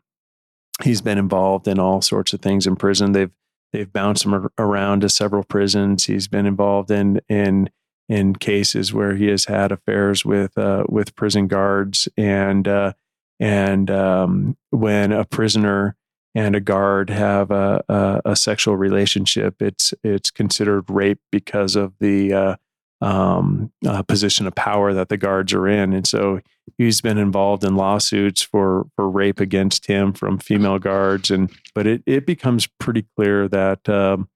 he's 0.83 1.01
been 1.01 1.19
involved 1.19 1.69
in 1.69 1.79
all 1.79 2.01
sorts 2.01 2.33
of 2.33 2.41
things 2.41 2.67
in 2.67 2.77
prison. 2.77 3.13
They've 3.13 3.31
they've 3.73 3.93
bounced 3.93 4.25
him 4.25 4.49
around 4.59 5.01
to 5.01 5.09
several 5.09 5.45
prisons. 5.45 6.07
He's 6.07 6.29
been 6.29 6.47
involved 6.47 6.91
in 6.91 7.21
in 7.29 7.71
in 8.09 8.35
cases 8.35 8.93
where 8.93 9.15
he 9.15 9.27
has 9.29 9.45
had 9.45 9.73
affairs 9.73 10.25
with 10.25 10.57
uh, 10.57 10.85
with 10.89 11.15
prison 11.15 11.49
guards 11.49 12.09
and 12.17 12.67
uh, 12.67 12.93
and 13.39 13.91
um, 13.91 14.57
when 14.71 15.13
a 15.13 15.25
prisoner 15.25 15.97
and 16.35 16.57
a 16.57 16.61
guard 16.61 17.11
have 17.11 17.51
a, 17.51 17.85
a, 17.89 18.23
a 18.27 18.37
sexual 18.37 18.77
relationship, 18.77 19.61
it's 19.61 19.93
it's 20.03 20.31
considered 20.31 20.89
rape 20.89 21.21
because 21.31 21.77
of 21.77 21.93
the 22.01 22.33
uh, 22.33 22.57
um, 23.01 23.73
uh, 23.87 24.03
position 24.03 24.47
of 24.47 24.55
power 24.55 24.95
that 24.95 25.09
the 25.09 25.17
guards 25.17 25.53
are 25.53 25.69
in, 25.69 25.93
and 25.93 26.07
so 26.07 26.41
he's 26.79 27.01
been 27.01 27.19
involved 27.19 27.65
in 27.65 27.77
lawsuits 27.77 28.43
for 28.43 28.87
for 28.97 29.11
rape 29.11 29.41
against 29.41 29.87
him 29.87 30.13
from 30.13 30.39
female 30.39 30.79
guards, 30.79 31.31
and 31.31 31.51
but 31.75 31.87
it 31.87 32.03
it 32.07 32.27
becomes 32.27 32.67
pretty 32.79 33.07
clear 33.17 33.49
that. 33.49 33.89
Um, 33.89 34.29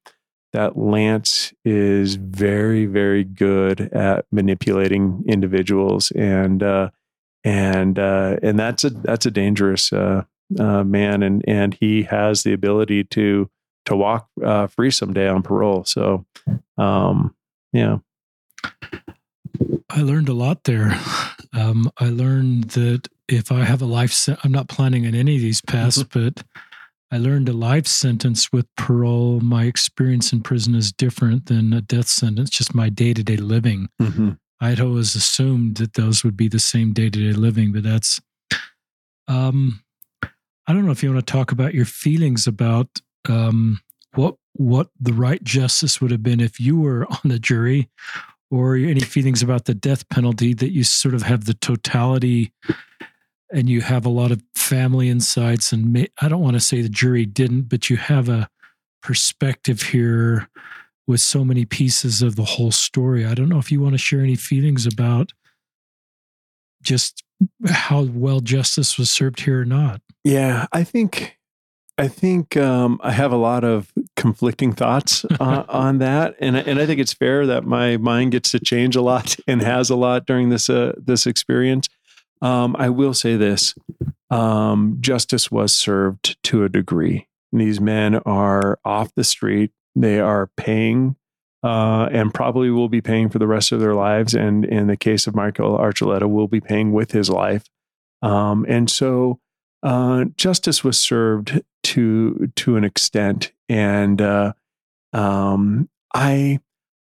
that 0.52 0.78
Lance 0.78 1.52
is 1.66 2.14
very, 2.14 2.86
very 2.86 3.24
good 3.24 3.92
at 3.92 4.24
manipulating 4.32 5.22
individuals, 5.28 6.10
and 6.12 6.62
uh, 6.62 6.88
and 7.44 7.98
uh, 7.98 8.36
and 8.42 8.58
that's 8.58 8.82
a 8.82 8.90
that's 8.90 9.26
a 9.26 9.30
dangerous 9.30 9.92
uh, 9.92 10.24
uh, 10.58 10.84
man, 10.84 11.22
and 11.22 11.44
and 11.46 11.74
he 11.74 12.02
has 12.04 12.42
the 12.42 12.52
ability 12.52 13.04
to 13.04 13.50
to 13.86 13.96
walk 13.96 14.28
uh, 14.44 14.66
free 14.66 14.90
someday 14.90 15.28
on 15.28 15.42
parole. 15.42 15.84
So, 15.84 16.26
um, 16.76 17.34
yeah. 17.72 17.98
I 19.88 20.02
learned 20.02 20.28
a 20.28 20.34
lot 20.34 20.64
there. 20.64 20.98
Um, 21.54 21.90
I 21.98 22.10
learned 22.10 22.70
that 22.70 23.08
if 23.28 23.50
I 23.50 23.64
have 23.64 23.80
a 23.80 23.86
life, 23.86 24.12
se- 24.12 24.36
I'm 24.44 24.52
not 24.52 24.68
planning 24.68 25.06
on 25.06 25.14
any 25.14 25.36
of 25.36 25.40
these 25.40 25.62
paths, 25.62 26.02
but 26.12 26.42
I 27.10 27.18
learned 27.18 27.48
a 27.48 27.52
life 27.52 27.86
sentence 27.86 28.52
with 28.52 28.66
parole. 28.76 29.40
My 29.40 29.64
experience 29.64 30.32
in 30.32 30.42
prison 30.42 30.74
is 30.74 30.92
different 30.92 31.46
than 31.46 31.72
a 31.72 31.80
death 31.80 32.08
sentence, 32.08 32.50
just 32.50 32.74
my 32.74 32.88
day 32.88 33.14
to 33.14 33.22
day 33.22 33.36
living. 33.36 33.88
Mm-hmm. 34.02 34.30
I'd 34.60 34.80
always 34.80 35.14
assumed 35.14 35.76
that 35.76 35.94
those 35.94 36.24
would 36.24 36.36
be 36.36 36.48
the 36.48 36.58
same 36.58 36.92
day 36.92 37.08
to 37.08 37.32
day 37.32 37.32
living, 37.32 37.72
but 37.72 37.84
that's, 37.84 38.20
um, 39.28 39.82
I 40.66 40.72
don't 40.72 40.84
know 40.84 40.92
if 40.92 41.02
you 41.02 41.12
want 41.12 41.26
to 41.26 41.32
talk 41.32 41.52
about 41.52 41.74
your 41.74 41.84
feelings 41.84 42.46
about 42.46 43.00
um, 43.28 43.80
what 44.14 44.36
what 44.54 44.88
the 44.98 45.12
right 45.12 45.42
justice 45.44 46.00
would 46.00 46.10
have 46.10 46.22
been 46.22 46.40
if 46.40 46.58
you 46.58 46.80
were 46.80 47.06
on 47.10 47.20
the 47.24 47.38
jury, 47.38 47.90
or 48.50 48.76
any 48.76 49.00
feelings 49.00 49.42
about 49.42 49.66
the 49.66 49.74
death 49.74 50.08
penalty 50.08 50.54
that 50.54 50.72
you 50.72 50.84
sort 50.84 51.14
of 51.14 51.22
have 51.22 51.44
the 51.44 51.54
totality 51.54 52.52
and 53.52 53.68
you 53.68 53.80
have 53.80 54.04
a 54.04 54.10
lot 54.10 54.32
of 54.32 54.42
family 54.56 55.08
insights 55.08 55.70
and 55.70 55.92
may, 55.92 56.08
i 56.20 56.28
don't 56.28 56.42
want 56.42 56.54
to 56.54 56.60
say 56.60 56.82
the 56.82 56.88
jury 56.88 57.24
didn't 57.24 57.62
but 57.62 57.88
you 57.88 57.96
have 57.96 58.28
a 58.28 58.48
perspective 59.02 59.82
here 59.82 60.48
with 61.06 61.20
so 61.20 61.44
many 61.44 61.64
pieces 61.64 62.22
of 62.22 62.36
the 62.36 62.44
whole 62.44 62.72
story. 62.72 63.24
I 63.24 63.34
don't 63.34 63.48
know 63.48 63.58
if 63.58 63.70
you 63.70 63.80
want 63.80 63.94
to 63.94 63.98
share 63.98 64.20
any 64.20 64.34
feelings 64.34 64.86
about 64.86 65.32
just 66.82 67.22
how 67.68 68.02
well 68.02 68.40
justice 68.40 68.98
was 68.98 69.10
served 69.10 69.40
here 69.40 69.62
or 69.62 69.64
not 69.64 70.00
yeah 70.24 70.66
i 70.72 70.82
think 70.82 71.38
i 71.98 72.08
think 72.08 72.56
um, 72.56 72.98
i 73.02 73.12
have 73.12 73.32
a 73.32 73.36
lot 73.36 73.64
of 73.64 73.92
conflicting 74.16 74.72
thoughts 74.72 75.24
uh, 75.40 75.64
on 75.68 75.98
that 75.98 76.34
and, 76.40 76.56
and 76.56 76.78
i 76.78 76.86
think 76.86 77.00
it's 77.00 77.12
fair 77.12 77.46
that 77.46 77.64
my 77.64 77.96
mind 77.96 78.32
gets 78.32 78.50
to 78.50 78.60
change 78.60 78.96
a 78.96 79.02
lot 79.02 79.36
and 79.46 79.62
has 79.62 79.90
a 79.90 79.96
lot 79.96 80.26
during 80.26 80.48
this 80.48 80.70
uh, 80.70 80.92
this 80.96 81.26
experience 81.26 81.88
um, 82.42 82.76
I 82.78 82.90
will 82.90 83.14
say 83.14 83.36
this 83.36 83.74
um, 84.30 84.98
justice 85.00 85.50
was 85.50 85.74
served 85.74 86.42
to 86.44 86.64
a 86.64 86.68
degree. 86.68 87.28
These 87.52 87.80
men 87.80 88.16
are 88.16 88.78
off 88.84 89.14
the 89.14 89.24
street, 89.24 89.72
they 89.94 90.20
are 90.20 90.50
paying. 90.56 91.16
Uh, 91.66 92.08
and 92.12 92.32
probably 92.32 92.70
will 92.70 92.88
be 92.88 93.00
paying 93.00 93.28
for 93.28 93.40
the 93.40 93.46
rest 93.46 93.72
of 93.72 93.80
their 93.80 93.94
lives. 93.94 94.34
And 94.34 94.64
in 94.64 94.86
the 94.86 94.96
case 94.96 95.26
of 95.26 95.34
Michael 95.34 95.76
Archuleta, 95.76 96.30
will 96.30 96.46
be 96.46 96.60
paying 96.60 96.92
with 96.92 97.10
his 97.10 97.28
life. 97.28 97.64
Um, 98.22 98.64
and 98.68 98.88
so 98.88 99.40
uh, 99.82 100.26
justice 100.36 100.84
was 100.84 100.96
served 100.96 101.60
to 101.82 102.52
to 102.54 102.76
an 102.76 102.84
extent. 102.84 103.50
And 103.68 104.22
uh, 104.22 104.52
um, 105.12 105.88
I 106.14 106.60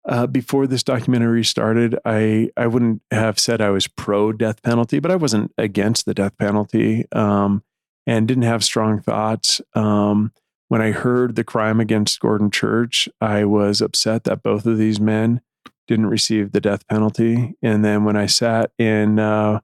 uh, 0.10 0.26
before 0.26 0.66
this 0.66 0.82
documentary 0.82 1.44
started, 1.44 2.00
I 2.04 2.50
I 2.58 2.66
wouldn't 2.66 3.04
have 3.12 3.38
said 3.38 3.62
I 3.62 3.70
was 3.70 3.88
pro 3.88 4.32
death 4.32 4.64
penalty, 4.64 4.98
but 4.98 5.12
I 5.12 5.18
wasn't 5.18 5.52
against 5.60 6.08
the 6.08 6.16
death 6.16 6.36
penalty, 6.40 7.06
um, 7.12 7.62
and 8.08 8.28
didn't 8.28 8.44
have 8.44 8.64
strong 8.64 9.02
thoughts. 9.02 9.62
Um, 9.76 10.32
when 10.70 10.82
I 10.82 10.92
heard 10.92 11.36
the 11.36 11.44
crime 11.44 11.80
against 11.80 12.20
Gordon 12.20 12.52
Church, 12.52 13.08
I 13.22 13.46
was 13.46 13.82
upset 13.82 14.26
that 14.26 14.44
both 14.44 14.66
of 14.66 14.78
these 14.78 15.00
men 15.00 15.42
didn't 15.88 16.08
receive 16.08 16.52
the 16.52 16.62
death 16.62 16.88
penalty. 16.88 17.56
And 17.62 17.84
then 17.84 18.04
when 18.04 18.18
I 18.18 18.26
sat 18.26 18.72
in 18.78 19.20
uh, 19.20 19.62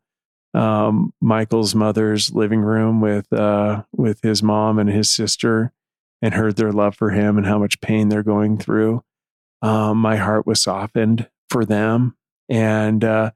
um, 0.54 1.14
Michael's 1.20 1.76
mother's 1.76 2.34
living 2.34 2.62
room 2.62 3.02
with 3.02 3.32
uh, 3.34 3.84
with 3.92 4.22
his 4.22 4.42
mom 4.42 4.80
and 4.80 4.90
his 4.90 5.10
sister, 5.10 5.74
and 6.22 6.34
heard 6.34 6.56
their 6.56 6.72
love 6.72 6.96
for 6.96 7.10
him 7.10 7.38
and 7.38 7.46
how 7.46 7.60
much 7.60 7.82
pain 7.82 8.08
they're 8.08 8.24
going 8.24 8.58
through 8.58 9.04
um, 9.64 9.98
my 9.98 10.18
heart 10.18 10.46
was 10.46 10.62
softened 10.62 11.28
for 11.50 11.66
them. 11.66 12.16
And 12.50 13.04
uh, 13.04 13.32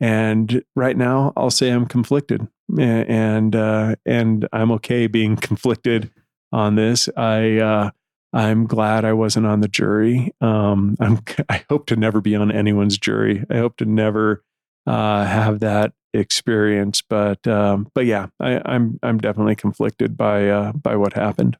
and 0.00 0.64
right 0.74 0.96
now, 0.96 1.32
I'll 1.36 1.50
say 1.50 1.70
I'm 1.70 1.86
conflicted, 1.86 2.48
and 2.78 3.54
uh, 3.54 3.96
and 4.06 4.48
I'm 4.52 4.70
okay 4.72 5.08
being 5.08 5.36
conflicted 5.48 6.10
on 6.52 6.74
this. 6.74 7.08
I 7.16 7.58
uh, 7.58 7.90
I'm 8.32 8.66
glad 8.66 9.04
I 9.04 9.12
wasn't 9.12 9.46
on 9.46 9.60
the 9.60 9.68
jury. 9.68 10.32
Um, 10.40 10.96
I'm 11.00 11.20
I 11.48 11.64
hope 11.68 11.86
to 11.86 11.96
never 11.96 12.20
be 12.20 12.34
on 12.34 12.50
anyone's 12.50 12.98
jury. 12.98 13.44
I 13.50 13.56
hope 13.56 13.76
to 13.78 13.84
never 13.84 14.42
uh, 14.86 15.24
have 15.24 15.60
that 15.60 15.92
experience. 16.14 17.02
But 17.02 17.46
um, 17.46 17.88
but 17.94 18.06
yeah, 18.06 18.26
I, 18.40 18.52
am 18.52 18.62
I'm, 18.64 18.98
I'm 19.02 19.18
definitely 19.18 19.56
conflicted 19.56 20.16
by 20.16 20.48
uh, 20.48 20.72
by 20.72 20.96
what 20.96 21.14
happened. 21.14 21.56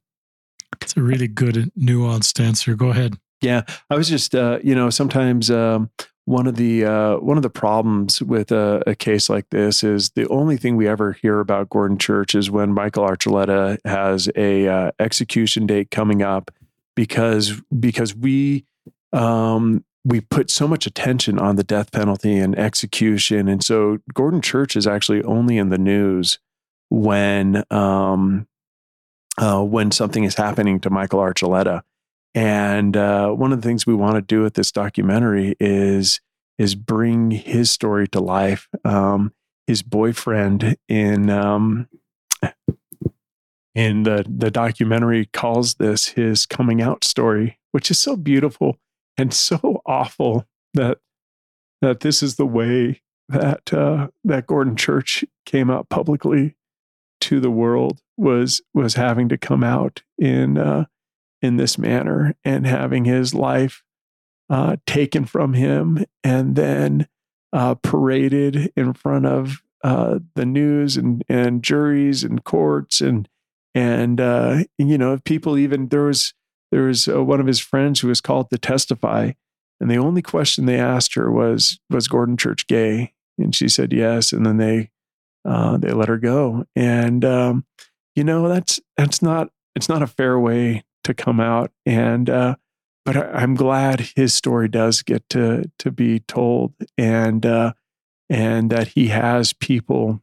It's 0.80 0.96
a 0.96 1.02
really 1.02 1.28
good 1.28 1.70
nuanced 1.78 2.40
answer. 2.40 2.74
Go 2.74 2.88
ahead. 2.88 3.18
Yeah, 3.42 3.62
I 3.90 3.96
was 3.96 4.08
just, 4.08 4.34
uh, 4.34 4.60
you 4.62 4.74
know, 4.74 4.88
sometimes 4.88 5.50
um, 5.50 5.90
one 6.24 6.46
of 6.46 6.56
the 6.56 6.84
uh, 6.84 7.16
one 7.16 7.36
of 7.36 7.42
the 7.42 7.50
problems 7.50 8.22
with 8.22 8.52
a, 8.52 8.82
a, 8.86 8.94
case 8.94 9.28
like 9.28 9.50
this 9.50 9.82
is 9.82 10.10
the 10.10 10.28
only 10.28 10.56
thing 10.56 10.76
we 10.76 10.86
ever 10.86 11.12
hear 11.12 11.40
about 11.40 11.68
Gordon 11.68 11.98
Church 11.98 12.34
is 12.34 12.50
when 12.50 12.72
Michael 12.72 13.04
Archuleta 13.04 13.78
has 13.84 14.30
a 14.36 14.68
uh, 14.68 14.90
execution 15.00 15.66
date 15.66 15.90
coming 15.90 16.22
up 16.22 16.52
because 16.94 17.60
because 17.78 18.14
we 18.14 18.64
um, 19.12 19.84
we 20.04 20.20
put 20.20 20.50
so 20.50 20.68
much 20.68 20.86
attention 20.86 21.38
on 21.38 21.56
the 21.56 21.64
death 21.64 21.90
penalty 21.90 22.38
and 22.38 22.56
execution, 22.56 23.48
and 23.48 23.64
so 23.64 23.98
Gordon 24.14 24.40
Church 24.40 24.76
is 24.76 24.86
actually 24.86 25.22
only 25.24 25.58
in 25.58 25.70
the 25.70 25.78
news 25.78 26.38
when 26.88 27.64
um, 27.70 28.46
uh, 29.38 29.62
when 29.62 29.90
something 29.90 30.22
is 30.22 30.36
happening 30.36 30.78
to 30.80 30.90
Michael 30.90 31.20
Archuleta. 31.20 31.82
And 32.34 32.96
uh, 32.96 33.30
one 33.30 33.52
of 33.52 33.60
the 33.60 33.68
things 33.68 33.86
we 33.86 33.94
want 33.94 34.16
to 34.16 34.22
do 34.22 34.42
with 34.42 34.54
this 34.54 34.72
documentary 34.72 35.54
is 35.60 36.20
is 36.58 36.74
bring 36.74 37.30
his 37.30 37.70
story 37.70 38.06
to 38.08 38.20
life. 38.20 38.68
Um, 38.84 39.32
his 39.66 39.82
boyfriend 39.82 40.76
in 40.88 41.30
um, 41.30 41.88
in 43.74 44.02
the 44.04 44.24
the 44.28 44.50
documentary 44.50 45.26
calls 45.26 45.74
this 45.74 46.08
his 46.08 46.46
coming 46.46 46.80
out 46.80 47.04
story, 47.04 47.58
which 47.72 47.90
is 47.90 47.98
so 47.98 48.16
beautiful 48.16 48.78
and 49.16 49.32
so 49.32 49.82
awful 49.86 50.46
that 50.74 50.98
that 51.80 52.00
this 52.00 52.22
is 52.22 52.36
the 52.36 52.46
way 52.46 53.02
that 53.28 53.72
uh, 53.72 54.08
that 54.24 54.46
Gordon 54.46 54.76
Church 54.76 55.24
came 55.46 55.70
out 55.70 55.88
publicly 55.88 56.56
to 57.22 57.40
the 57.40 57.50
world 57.50 58.00
was 58.16 58.60
was 58.74 58.94
having 58.94 59.28
to 59.28 59.38
come 59.38 59.64
out 59.64 60.02
in 60.18 60.58
uh, 60.58 60.86
in 61.42 61.56
this 61.56 61.76
manner 61.76 62.34
and 62.44 62.66
having 62.66 63.04
his 63.04 63.34
life 63.34 63.82
uh, 64.48 64.76
taken 64.86 65.24
from 65.24 65.54
him 65.54 66.04
and 66.22 66.56
then 66.56 67.08
uh, 67.52 67.74
paraded 67.76 68.72
in 68.76 68.92
front 68.92 69.26
of 69.26 69.62
uh, 69.84 70.18
the 70.34 70.46
news 70.46 70.96
and, 70.96 71.24
and 71.28 71.62
juries 71.62 72.22
and 72.22 72.44
courts 72.44 73.00
and 73.00 73.28
and 73.74 74.20
uh, 74.20 74.62
you 74.78 74.98
know 74.98 75.18
people 75.24 75.58
even 75.58 75.88
there 75.88 76.04
was 76.04 76.34
there 76.70 76.82
was 76.82 77.08
uh, 77.08 77.22
one 77.22 77.40
of 77.40 77.46
his 77.46 77.58
friends 77.58 78.00
who 78.00 78.08
was 78.08 78.20
called 78.20 78.48
to 78.50 78.58
testify 78.58 79.32
and 79.82 79.90
the 79.90 79.98
only 79.98 80.22
question 80.22 80.64
they 80.64 80.78
asked 80.78 81.14
her 81.14 81.28
was 81.28 81.80
was 81.90 82.06
Gordon 82.06 82.36
Church 82.36 82.68
gay? 82.68 83.12
And 83.36 83.52
she 83.52 83.68
said 83.68 83.92
yes 83.92 84.32
and 84.32 84.46
then 84.46 84.58
they 84.58 84.90
uh, 85.44 85.76
they 85.76 85.90
let 85.90 86.08
her 86.08 86.18
go. 86.18 86.64
And 86.76 87.24
um, 87.24 87.66
you 88.14 88.22
know 88.22 88.48
that's 88.48 88.78
that's 88.96 89.20
not 89.20 89.50
it's 89.74 89.88
not 89.88 90.00
a 90.00 90.06
fair 90.06 90.38
way 90.38 90.84
to 91.04 91.14
come 91.14 91.40
out. 91.40 91.70
And 91.86 92.28
uh, 92.28 92.56
but 93.04 93.16
I, 93.16 93.42
am 93.42 93.54
glad 93.54 94.10
his 94.16 94.34
story 94.34 94.68
does 94.68 95.02
get 95.02 95.28
to 95.30 95.70
to 95.78 95.90
be 95.90 96.20
told, 96.20 96.74
and 96.96 97.44
uh, 97.44 97.72
and 98.30 98.70
that 98.70 98.88
he 98.88 99.08
has 99.08 99.52
people 99.52 100.22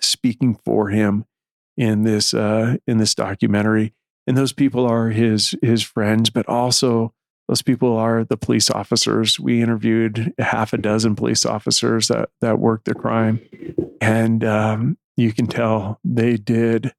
speaking 0.00 0.58
for 0.64 0.88
him 0.88 1.24
in 1.76 2.02
this 2.02 2.34
uh, 2.34 2.76
in 2.86 2.98
this 2.98 3.14
documentary. 3.14 3.94
And 4.26 4.36
those 4.36 4.52
people 4.52 4.86
are 4.86 5.10
his 5.10 5.54
his 5.62 5.82
friends, 5.82 6.30
but 6.30 6.46
also 6.48 7.14
those 7.48 7.62
people 7.62 7.96
are 7.96 8.24
the 8.24 8.36
police 8.36 8.70
officers. 8.70 9.40
We 9.40 9.62
interviewed 9.62 10.34
half 10.38 10.74
a 10.74 10.78
dozen 10.78 11.16
police 11.16 11.46
officers 11.46 12.08
that 12.08 12.30
that 12.40 12.58
worked 12.58 12.84
the 12.84 12.94
crime, 12.94 13.40
and 14.00 14.44
um, 14.44 14.98
you 15.16 15.32
can 15.32 15.46
tell 15.46 15.98
they 16.04 16.36
did 16.36 16.92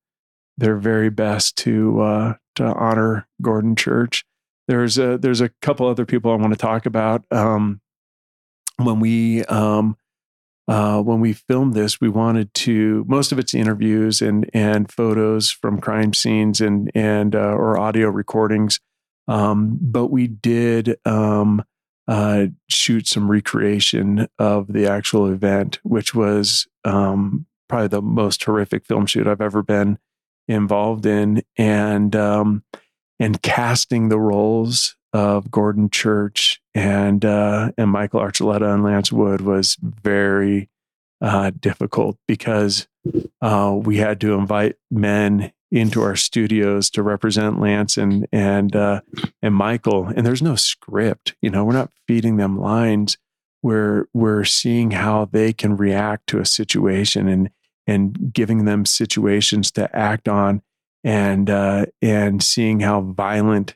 their 0.58 0.78
very 0.78 1.10
best 1.10 1.56
to 1.58 2.02
uh, 2.02 2.34
to 2.60 2.74
honor 2.74 3.28
Gordon 3.42 3.76
Church. 3.76 4.26
There's 4.68 4.98
a 4.98 5.18
there's 5.18 5.42
a 5.42 5.50
couple 5.62 5.88
other 5.88 6.06
people 6.06 6.32
I 6.32 6.36
want 6.36 6.54
to 6.54 6.60
talk 6.60 6.86
about. 6.86 7.26
Um, 7.32 7.82
when 8.78 9.00
we 9.00 9.44
um, 9.46 9.98
uh, 10.68 11.02
when 11.02 11.20
we 11.20 11.34
filmed 11.34 11.74
this, 11.74 12.00
we 12.00 12.10
wanted 12.10 12.54
to 12.54 13.04
most 13.08 13.32
of 13.32 13.40
it's 13.40 13.54
interviews 13.54 14.22
and 14.22 14.50
and 14.54 14.92
photos 14.92 15.50
from 15.50 15.82
crime 15.82 16.14
scenes 16.14 16.62
and 16.62 16.92
and 16.94 17.34
uh, 17.34 17.54
or 17.54 17.80
audio 17.80 18.10
recordings, 18.10 18.80
um, 19.28 19.80
but 19.82 20.08
we 20.08 20.28
did 20.28 20.98
um, 21.06 21.64
uh, 22.08 22.48
shoot 22.68 23.08
some 23.08 23.32
recreation 23.32 24.28
of 24.38 24.68
the 24.72 24.86
actual 24.86 25.28
event, 25.28 25.80
which 25.84 26.14
was 26.14 26.68
um, 26.84 27.46
probably 27.68 27.88
the 27.88 28.02
most 28.02 28.44
horrific 28.44 28.86
film 28.86 29.06
shoot 29.06 29.28
I've 29.28 29.42
ever 29.42 29.64
been 29.64 29.98
involved 30.50 31.06
in, 31.06 31.44
and 31.58 32.16
um, 32.16 32.64
and 33.20 33.42
casting 33.42 34.10
the 34.10 34.20
roles 34.20 34.96
of 35.14 35.50
Gordon 35.50 35.90
Church 35.90 36.62
and 36.74 37.24
uh, 37.24 37.72
and 37.78 37.90
Michael 37.90 38.22
Archuleta 38.22 38.74
and 38.74 38.84
Lance 38.84 39.12
Wood 39.12 39.42
was 39.42 39.78
very 39.82 40.70
uh, 41.22 41.52
difficult 41.60 42.18
because 42.28 42.88
uh, 43.42 43.78
we 43.80 43.98
had 43.98 44.20
to 44.22 44.34
invite 44.34 44.76
men 44.92 45.52
into 45.72 46.02
our 46.02 46.16
studios 46.16 46.90
to 46.90 47.04
represent 47.04 47.60
Lance 47.60 47.98
and 47.98 48.28
and 48.32 48.76
uh, 48.76 49.02
and 49.42 49.54
Michael, 49.54 50.08
and 50.08 50.26
there's 50.26 50.42
no 50.42 50.56
script. 50.56 51.36
You 51.42 51.50
know, 51.50 51.64
we're 51.64 51.74
not 51.74 51.92
feeding 52.08 52.38
them 52.38 52.60
lines. 52.60 53.18
We're 53.62 54.08
we're 54.14 54.46
seeing 54.46 54.92
how 54.92 55.26
they 55.26 55.54
can 55.54 55.76
react 55.78 56.28
to 56.28 56.40
a 56.40 56.46
situation 56.46 57.28
and 57.28 57.50
and 57.90 58.34
giving 58.34 58.66
them 58.66 58.86
situations 58.86 59.72
to 59.72 59.94
act 59.96 60.28
on, 60.28 60.62
and 61.04 61.50
uh, 61.50 61.86
and 62.02 62.44
seeing 62.44 62.82
how 62.82 63.02
violent 63.02 63.76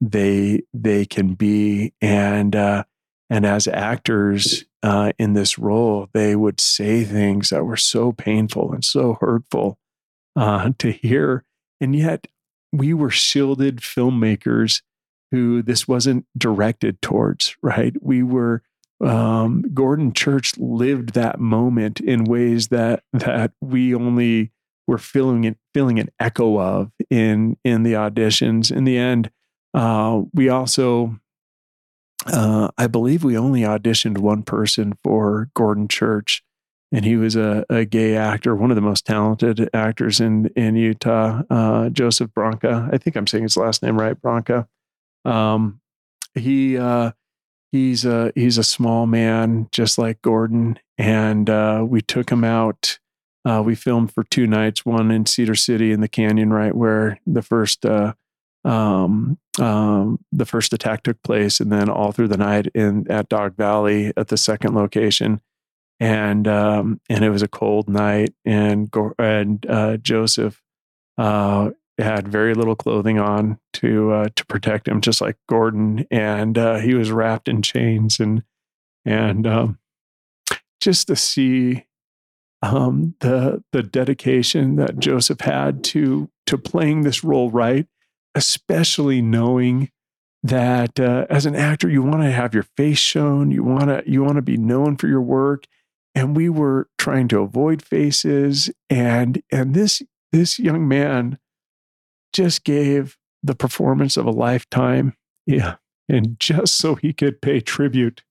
they 0.00 0.62
they 0.74 1.04
can 1.04 1.34
be, 1.34 1.92
and 2.00 2.56
uh, 2.56 2.84
and 3.30 3.46
as 3.46 3.68
actors 3.68 4.64
uh, 4.82 5.12
in 5.18 5.34
this 5.34 5.58
role, 5.58 6.08
they 6.12 6.34
would 6.34 6.60
say 6.60 7.04
things 7.04 7.50
that 7.50 7.64
were 7.64 7.76
so 7.76 8.12
painful 8.12 8.72
and 8.72 8.84
so 8.84 9.16
hurtful 9.20 9.78
uh, 10.34 10.70
to 10.78 10.90
hear. 10.90 11.44
And 11.80 11.94
yet, 11.94 12.26
we 12.72 12.94
were 12.94 13.10
shielded 13.10 13.78
filmmakers 13.78 14.82
who 15.30 15.62
this 15.62 15.88
wasn't 15.88 16.26
directed 16.36 17.00
towards, 17.00 17.56
right? 17.62 17.94
We 18.02 18.22
were, 18.22 18.62
um, 19.02 19.64
Gordon 19.74 20.12
Church 20.12 20.56
lived 20.58 21.14
that 21.14 21.40
moment 21.40 22.00
in 22.00 22.24
ways 22.24 22.68
that, 22.68 23.02
that 23.12 23.52
we 23.60 23.94
only 23.94 24.52
were 24.86 24.98
feeling 24.98 25.44
it, 25.44 25.58
feeling 25.74 25.98
an 25.98 26.08
echo 26.18 26.58
of 26.58 26.90
in, 27.10 27.56
in 27.64 27.82
the 27.82 27.92
auditions. 27.94 28.74
In 28.74 28.84
the 28.84 28.98
end, 28.98 29.30
uh, 29.74 30.22
we 30.32 30.48
also, 30.48 31.18
uh, 32.26 32.68
I 32.78 32.86
believe 32.86 33.24
we 33.24 33.36
only 33.36 33.60
auditioned 33.60 34.18
one 34.18 34.42
person 34.42 34.94
for 35.02 35.50
Gordon 35.54 35.88
Church 35.88 36.42
and 36.92 37.06
he 37.06 37.16
was 37.16 37.34
a, 37.34 37.64
a 37.70 37.84
gay 37.86 38.16
actor, 38.16 38.54
one 38.54 38.70
of 38.70 38.74
the 38.74 38.82
most 38.82 39.06
talented 39.06 39.68
actors 39.72 40.20
in 40.20 40.46
in 40.54 40.76
Utah. 40.76 41.42
Uh, 41.48 41.88
Joseph 41.88 42.32
Branca, 42.34 42.88
I 42.92 42.98
think 42.98 43.16
I'm 43.16 43.26
saying 43.26 43.44
his 43.44 43.56
last 43.56 43.82
name 43.82 43.98
right, 43.98 44.20
Branca. 44.20 44.68
Um, 45.24 45.80
he 46.34 46.76
uh, 46.76 47.12
he's 47.72 48.04
a 48.04 48.32
he's 48.34 48.58
a 48.58 48.64
small 48.64 49.06
man, 49.06 49.68
just 49.72 49.98
like 49.98 50.22
Gordon, 50.22 50.78
and 50.98 51.50
uh, 51.50 51.84
we 51.86 52.00
took 52.00 52.30
him 52.30 52.44
out. 52.44 52.98
Uh, 53.44 53.60
we 53.64 53.74
filmed 53.74 54.12
for 54.12 54.22
two 54.24 54.46
nights, 54.46 54.86
one 54.86 55.10
in 55.10 55.26
Cedar 55.26 55.56
City 55.56 55.90
in 55.90 56.00
the 56.00 56.08
canyon, 56.08 56.52
right 56.52 56.74
where 56.74 57.18
the 57.26 57.42
first 57.42 57.84
uh, 57.84 58.14
um, 58.64 59.38
um, 59.58 60.20
the 60.30 60.46
first 60.46 60.72
attack 60.72 61.02
took 61.02 61.20
place, 61.22 61.58
and 61.58 61.72
then 61.72 61.88
all 61.88 62.12
through 62.12 62.28
the 62.28 62.36
night 62.36 62.68
in 62.74 63.10
at 63.10 63.28
Dog 63.28 63.56
Valley 63.56 64.12
at 64.16 64.28
the 64.28 64.36
second 64.36 64.74
location 64.74 65.40
and 66.02 66.48
um, 66.48 67.00
and 67.08 67.24
it 67.24 67.30
was 67.30 67.42
a 67.42 67.48
cold 67.48 67.88
night, 67.88 68.34
and 68.44 68.92
and 69.20 69.64
uh, 69.68 69.96
Joseph 69.98 70.60
uh, 71.16 71.70
had 71.98 72.28
very 72.28 72.54
little 72.54 72.76
clothing 72.76 73.18
on 73.18 73.58
to 73.74 74.12
uh, 74.12 74.28
to 74.34 74.46
protect 74.46 74.88
him, 74.88 75.00
just 75.00 75.20
like 75.20 75.36
Gordon, 75.48 76.06
and 76.10 76.56
uh, 76.56 76.78
he 76.78 76.94
was 76.94 77.10
wrapped 77.10 77.48
in 77.48 77.62
chains, 77.62 78.18
and 78.18 78.42
and 79.04 79.46
um, 79.46 79.78
just 80.80 81.08
to 81.08 81.16
see 81.16 81.86
um, 82.62 83.14
the 83.20 83.62
the 83.72 83.82
dedication 83.82 84.76
that 84.76 84.98
Joseph 84.98 85.40
had 85.40 85.84
to 85.84 86.30
to 86.46 86.58
playing 86.58 87.02
this 87.02 87.22
role 87.22 87.50
right, 87.50 87.86
especially 88.34 89.20
knowing 89.20 89.90
that 90.42 90.98
uh, 90.98 91.26
as 91.30 91.46
an 91.46 91.54
actor 91.54 91.88
you 91.88 92.02
want 92.02 92.22
to 92.22 92.30
have 92.30 92.54
your 92.54 92.66
face 92.76 92.98
shown, 92.98 93.50
you 93.50 93.62
want 93.62 93.86
to 93.86 94.02
you 94.06 94.22
want 94.22 94.36
to 94.36 94.42
be 94.42 94.56
known 94.56 94.96
for 94.96 95.08
your 95.08 95.20
work, 95.20 95.66
and 96.14 96.36
we 96.36 96.48
were 96.48 96.88
trying 96.98 97.28
to 97.28 97.40
avoid 97.40 97.82
faces. 97.82 98.70
And 98.88 99.42
and 99.52 99.74
this 99.74 100.02
this 100.32 100.58
young 100.58 100.88
man 100.88 101.38
just 102.32 102.64
gave 102.64 103.16
the 103.42 103.54
performance 103.54 104.16
of 104.16 104.26
a 104.26 104.30
lifetime. 104.30 105.14
Yeah. 105.46 105.76
And 106.08 106.38
just 106.38 106.76
so 106.76 106.94
he 106.94 107.12
could 107.12 107.40
pay 107.40 107.60
tribute 107.60 108.22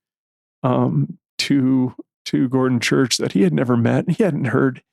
um, 0.64 1.18
to 1.40 1.96
to 2.26 2.48
Gordon 2.50 2.80
Church 2.80 3.18
that 3.18 3.32
he 3.32 3.42
had 3.42 3.54
never 3.54 3.76
met. 3.76 4.10
He 4.10 4.24
hadn't 4.24 4.46
heard 4.46 4.84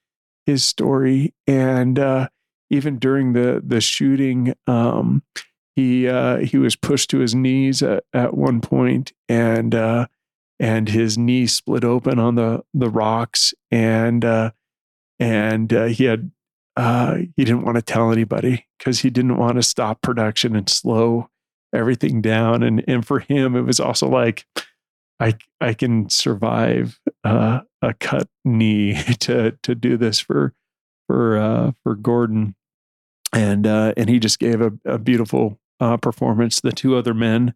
his 0.47 0.65
story. 0.65 1.35
And 1.47 1.99
uh, 1.99 2.29
even 2.71 2.99
during 2.99 3.33
the 3.33 3.63
the 3.65 3.81
shooting 3.81 4.55
um, 4.67 5.23
he 5.77 6.09
uh, 6.09 6.39
he 6.39 6.59
was 6.59 6.75
pushed 6.75 7.11
to 7.11 7.19
his 7.19 7.35
knees 7.35 7.83
at, 7.83 8.03
at 8.13 8.35
one 8.35 8.61
point 8.61 9.13
and 9.29 9.75
uh, 9.75 10.07
and 10.59 10.89
his 10.89 11.17
knee 11.17 11.47
split 11.47 11.85
open 11.85 12.19
on 12.19 12.35
the 12.35 12.65
the 12.75 12.91
rocks. 12.91 13.55
And 13.71 14.25
uh, 14.25 14.51
and 15.21 15.73
uh, 15.73 15.85
he 15.85 16.05
had 16.05 16.31
uh, 16.79 17.16
he 17.37 17.45
didn't 17.45 17.64
want 17.64 17.74
to 17.74 17.83
tell 17.83 18.12
anybody 18.12 18.64
because 18.79 19.01
he 19.01 19.11
didn't 19.11 19.37
want 19.37 19.57
to 19.57 19.62
stop 19.64 20.01
production 20.01 20.55
and 20.55 20.68
slow 20.68 21.29
everything 21.74 22.22
down 22.22 22.62
and 22.62 22.83
and 22.87 23.05
for 23.05 23.18
him 23.18 23.55
it 23.57 23.62
was 23.62 23.81
also 23.81 24.09
like 24.09 24.47
I 25.18 25.37
I 25.61 25.74
can 25.74 26.09
survive 26.09 27.01
uh, 27.24 27.61
a 27.83 27.95
cut 27.95 28.29
knee 28.45 28.95
to 29.20 29.59
to 29.61 29.74
do 29.74 29.97
this 29.97 30.20
for 30.20 30.55
for 31.09 31.37
uh, 31.37 31.72
for 31.83 31.97
Gordon 31.97 32.55
and 33.33 33.66
uh, 33.66 33.93
and 33.97 34.09
he 34.09 34.20
just 34.20 34.39
gave 34.39 34.61
a, 34.61 34.72
a 34.85 34.99
beautiful 34.99 35.59
performance. 36.01 36.61
The 36.61 36.72
two 36.72 36.97
other 36.97 37.12
men 37.12 37.55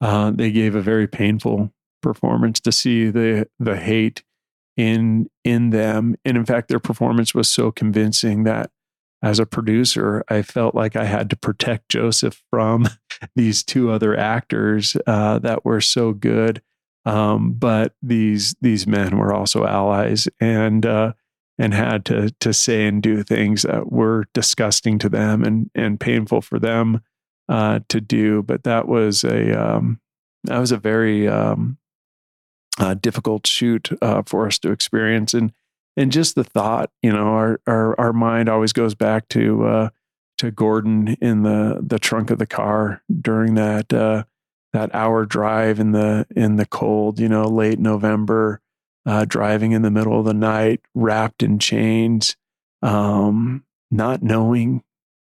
they 0.00 0.50
gave 0.50 0.74
a 0.74 0.82
very 0.82 1.06
painful 1.08 1.72
performance 2.02 2.60
to 2.60 2.70
see 2.70 3.08
the 3.08 3.48
the 3.58 3.78
hate 3.78 4.22
in 4.78 5.28
in 5.44 5.68
them. 5.70 6.16
And 6.24 6.38
in 6.38 6.46
fact 6.46 6.68
their 6.68 6.78
performance 6.78 7.34
was 7.34 7.48
so 7.50 7.70
convincing 7.70 8.44
that 8.44 8.70
as 9.20 9.40
a 9.40 9.46
producer 9.46 10.22
i 10.28 10.42
felt 10.42 10.76
like 10.76 10.94
i 10.94 11.04
had 11.04 11.28
to 11.28 11.34
protect 11.34 11.88
joseph 11.88 12.40
from 12.50 12.86
these 13.36 13.62
two 13.62 13.90
other 13.90 14.16
actors 14.16 14.96
uh, 15.06 15.38
that 15.40 15.64
were 15.64 15.80
so 15.80 16.12
good. 16.12 16.62
Um, 17.04 17.52
but 17.52 17.94
these 18.02 18.54
these 18.60 18.86
men 18.86 19.18
were 19.18 19.32
also 19.32 19.64
allies 19.64 20.28
and 20.40 20.84
uh, 20.84 21.12
and 21.58 21.72
had 21.72 22.04
to 22.06 22.30
to 22.40 22.52
say 22.52 22.86
and 22.86 23.02
do 23.02 23.22
things 23.22 23.62
that 23.62 23.90
were 23.90 24.26
disgusting 24.34 24.98
to 25.00 25.08
them 25.08 25.42
and 25.42 25.70
and 25.74 25.98
painful 25.98 26.42
for 26.42 26.58
them 26.58 27.00
uh, 27.48 27.80
to 27.88 28.00
do. 28.00 28.42
But 28.42 28.64
that 28.64 28.88
was 28.88 29.24
a 29.24 29.58
um, 29.58 30.00
that 30.44 30.58
was 30.58 30.72
a 30.72 30.76
very 30.76 31.26
um, 31.28 31.78
uh, 32.78 32.94
difficult 32.94 33.46
shoot 33.46 33.90
uh, 34.00 34.22
for 34.26 34.46
us 34.46 34.58
to 34.60 34.70
experience. 34.70 35.34
And 35.34 35.52
and 35.96 36.12
just 36.12 36.36
the 36.36 36.44
thought, 36.44 36.90
you 37.02 37.12
know, 37.12 37.26
our 37.26 37.60
our 37.66 37.98
our 38.00 38.12
mind 38.12 38.48
always 38.48 38.72
goes 38.72 38.94
back 38.94 39.28
to 39.28 39.66
uh, 39.66 39.88
to 40.38 40.50
Gordon 40.50 41.16
in 41.20 41.42
the 41.42 41.80
the 41.82 41.98
trunk 41.98 42.30
of 42.30 42.38
the 42.38 42.46
car 42.46 43.02
during 43.20 43.54
that 43.54 43.92
uh, 43.92 44.24
that 44.72 44.94
hour 44.94 45.26
drive 45.26 45.80
in 45.80 45.92
the 45.92 46.26
in 46.34 46.56
the 46.56 46.66
cold, 46.66 47.18
you 47.18 47.28
know, 47.28 47.44
late 47.44 47.78
November, 47.78 48.60
uh, 49.06 49.24
driving 49.24 49.72
in 49.72 49.82
the 49.82 49.90
middle 49.90 50.18
of 50.18 50.24
the 50.24 50.34
night, 50.34 50.80
wrapped 50.94 51.42
in 51.42 51.58
chains, 51.58 52.36
um, 52.82 53.64
not 53.90 54.22
knowing 54.22 54.82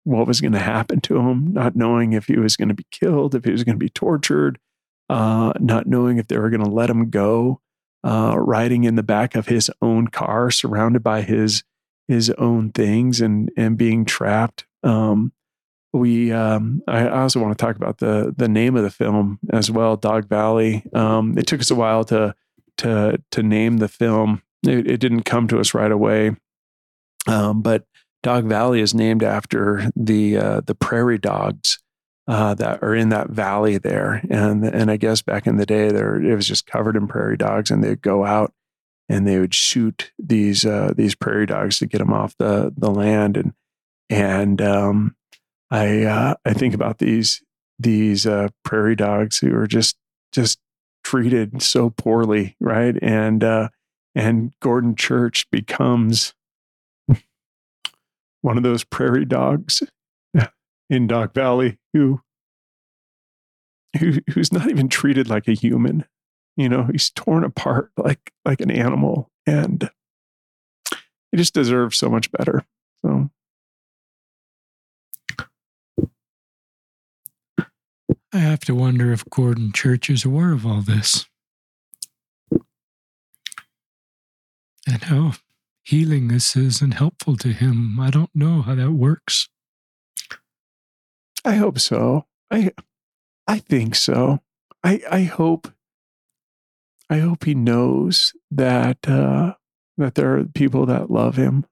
what 0.05 0.26
was 0.26 0.41
going 0.41 0.53
to 0.53 0.59
happen 0.59 1.01
to 1.01 1.18
him, 1.18 1.53
not 1.53 1.76
knowing 1.76 2.12
if 2.12 2.26
he 2.26 2.36
was 2.36 2.57
going 2.57 2.68
to 2.68 2.74
be 2.74 2.86
killed, 2.91 3.34
if 3.34 3.45
he 3.45 3.51
was 3.53 3.64
going 3.64 3.76
to 3.76 3.84
be 3.84 3.91
tortured, 3.91 4.59
uh, 5.11 5.53
not 5.59 5.89
knowing 5.89 6.19
if 6.19 6.29
they 6.29 6.39
were 6.39 6.51
going 6.51 6.63
to 6.63 6.71
let 6.71 6.89
him 6.89 7.11
go, 7.11 7.61
uh, 8.05 8.37
riding 8.39 8.85
in 8.85 8.95
the 8.95 9.03
back 9.03 9.35
of 9.35 9.49
his 9.49 9.69
own 9.83 10.07
car, 10.07 10.53
surrounded 10.53 11.03
by 11.03 11.23
his 11.23 11.65
his 12.07 12.31
own 12.31 12.71
things, 12.71 13.21
and 13.21 13.51
and 13.57 13.77
being 13.77 14.05
trapped. 14.05 14.67
Um, 14.85 15.33
we 15.93 16.31
um, 16.31 16.83
I 16.87 17.09
also 17.09 17.41
want 17.41 17.59
to 17.59 17.63
talk 17.63 17.75
about 17.75 17.99
the 17.99 18.33
the 18.37 18.49
name 18.49 18.77
of 18.77 18.85
the 18.85 18.91
film 18.91 19.41
as 19.53 19.69
well, 19.69 19.97
Dog 19.97 20.29
Valley. 20.29 20.85
Um, 20.95 21.37
it 21.37 21.49
took 21.49 21.61
us 21.61 21.73
a 21.73 21.75
while 21.75 22.05
to 22.05 22.37
to 22.79 23.21
to 23.33 23.43
name 23.43 23.79
the 23.79 23.89
film. 23.89 24.43
It, 24.65 24.89
it, 24.89 25.01
didn't 25.01 25.23
come 25.23 25.49
to 25.49 25.59
us 25.59 25.75
right 25.75 25.91
away, 25.91 26.37
um, 27.27 27.63
but 27.63 27.85
Dog 28.23 28.45
Valley 28.45 28.81
is 28.81 28.95
named 28.95 29.25
after 29.25 29.91
the 29.97 30.37
uh, 30.37 30.61
the 30.61 30.77
prairie 30.77 31.19
dogs 31.19 31.81
uh, 32.31 32.55
that 32.55 32.81
are 32.81 32.95
in 32.95 33.09
that 33.09 33.28
valley 33.28 33.76
there. 33.76 34.22
And 34.31 34.64
and 34.64 34.89
I 34.89 34.97
guess 34.97 35.20
back 35.20 35.49
in 35.49 35.57
the 35.57 35.66
day, 35.66 35.91
there 35.91 36.14
it 36.14 36.35
was 36.37 36.47
just 36.47 36.64
covered 36.64 36.95
in 36.95 37.09
prairie 37.09 37.37
dogs, 37.37 37.72
and 37.72 37.83
they'd 37.83 38.01
go 38.01 38.24
out 38.24 38.53
and 39.09 39.26
they 39.26 39.41
would 39.41 39.53
shoot 39.53 40.12
these 40.16 40.64
uh, 40.64 40.93
these 40.97 41.16
prairie 41.16 41.47
dogs 41.47 41.81
to 41.81 41.87
get 41.87 41.99
them 41.99 42.12
off 42.12 42.37
the 42.39 42.72
the 42.76 42.91
land. 42.91 43.37
And 43.37 43.53
and 44.09 44.62
um, 44.62 45.16
I 45.72 46.05
uh, 46.05 46.35
I 46.45 46.53
think 46.53 46.72
about 46.72 46.99
these 46.99 47.43
these 47.81 48.28
uh, 48.28 48.51
prairie 48.62 48.95
dogs 48.95 49.39
who 49.39 49.53
are 49.57 49.66
just 49.66 49.97
just 50.31 50.61
treated 51.03 51.61
so 51.61 51.91
poorly, 51.91 52.55
right? 52.61 52.97
And 53.03 53.43
uh, 53.43 53.70
and 54.14 54.55
Gordon 54.61 54.95
Church 54.95 55.51
becomes 55.51 56.33
one 58.41 58.57
of 58.57 58.62
those 58.62 58.85
prairie 58.85 59.24
dogs 59.24 59.83
in 60.89 61.09
Dog 61.09 61.35
Valley 61.35 61.80
who, 61.93 62.20
who 63.99 64.14
who's 64.32 64.53
not 64.53 64.70
even 64.70 64.88
treated 64.88 65.28
like 65.28 65.49
a 65.49 65.53
human. 65.53 66.05
You 66.57 66.68
know, 66.68 66.88
he's 66.91 67.11
torn 67.11 67.45
apart 67.45 67.91
like 67.97 68.32
like 68.45 68.61
an 68.61 68.70
animal, 68.70 69.30
and 69.47 69.91
he 71.30 71.38
just 71.38 71.55
deserves 71.55 71.97
so 71.97 72.09
much 72.09 72.30
better. 72.32 72.64
So. 73.05 73.30
I 78.32 78.38
have 78.38 78.61
to 78.61 78.76
wonder 78.76 79.12
if 79.12 79.28
Gordon 79.28 79.72
Church 79.72 80.09
is 80.09 80.24
aware 80.24 80.53
of 80.53 80.64
all 80.64 80.82
this. 80.82 81.26
And 84.86 85.03
how 85.03 85.32
healing 85.82 86.28
this 86.28 86.55
is 86.57 86.80
and 86.80 86.95
helpful 86.95 87.36
to 87.38 87.49
him. 87.49 87.99
I 87.99 88.11
don't 88.11 88.30
know 88.32 88.62
how 88.62 88.76
that 88.76 88.93
works. 88.93 89.49
I 91.45 91.55
hope 91.55 91.78
so. 91.78 92.26
I 92.51 92.72
I 93.47 93.59
think 93.59 93.95
so. 93.95 94.41
I 94.82 95.03
I 95.11 95.22
hope 95.22 95.72
I 97.09 97.18
hope 97.18 97.45
he 97.45 97.55
knows 97.55 98.32
that 98.51 98.99
uh, 99.09 99.55
that 99.97 100.14
there 100.14 100.36
are 100.36 100.45
people 100.45 100.86
that 100.86 101.11
love 101.11 101.36
him. 101.36 101.66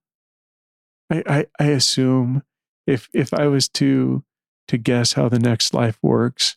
I, 1.11 1.23
I 1.27 1.47
I 1.59 1.65
assume 1.69 2.43
if 2.87 3.09
if 3.13 3.33
I 3.33 3.47
was 3.47 3.69
to 3.71 4.25
to 4.69 4.79
guess 4.79 5.15
how 5.15 5.29
the 5.29 5.39
next 5.39 5.75
life 5.75 5.99
works, 6.03 6.57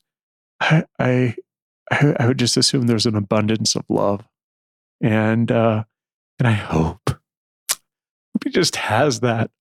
I 0.60 0.86
I 1.00 1.36
I 1.92 2.26
would 2.28 2.40
just 2.40 2.58
assume 2.58 2.88
there's 2.88 3.06
an 3.06 3.16
abundance 3.16 3.76
of 3.76 3.86
love, 3.90 4.28
and 5.02 5.52
uh, 5.52 5.84
and 6.40 6.48
I 6.48 6.54
hope, 6.54 7.02
hope 7.06 8.44
he 8.44 8.50
just 8.50 8.78
has 8.78 9.20
that 9.20 9.52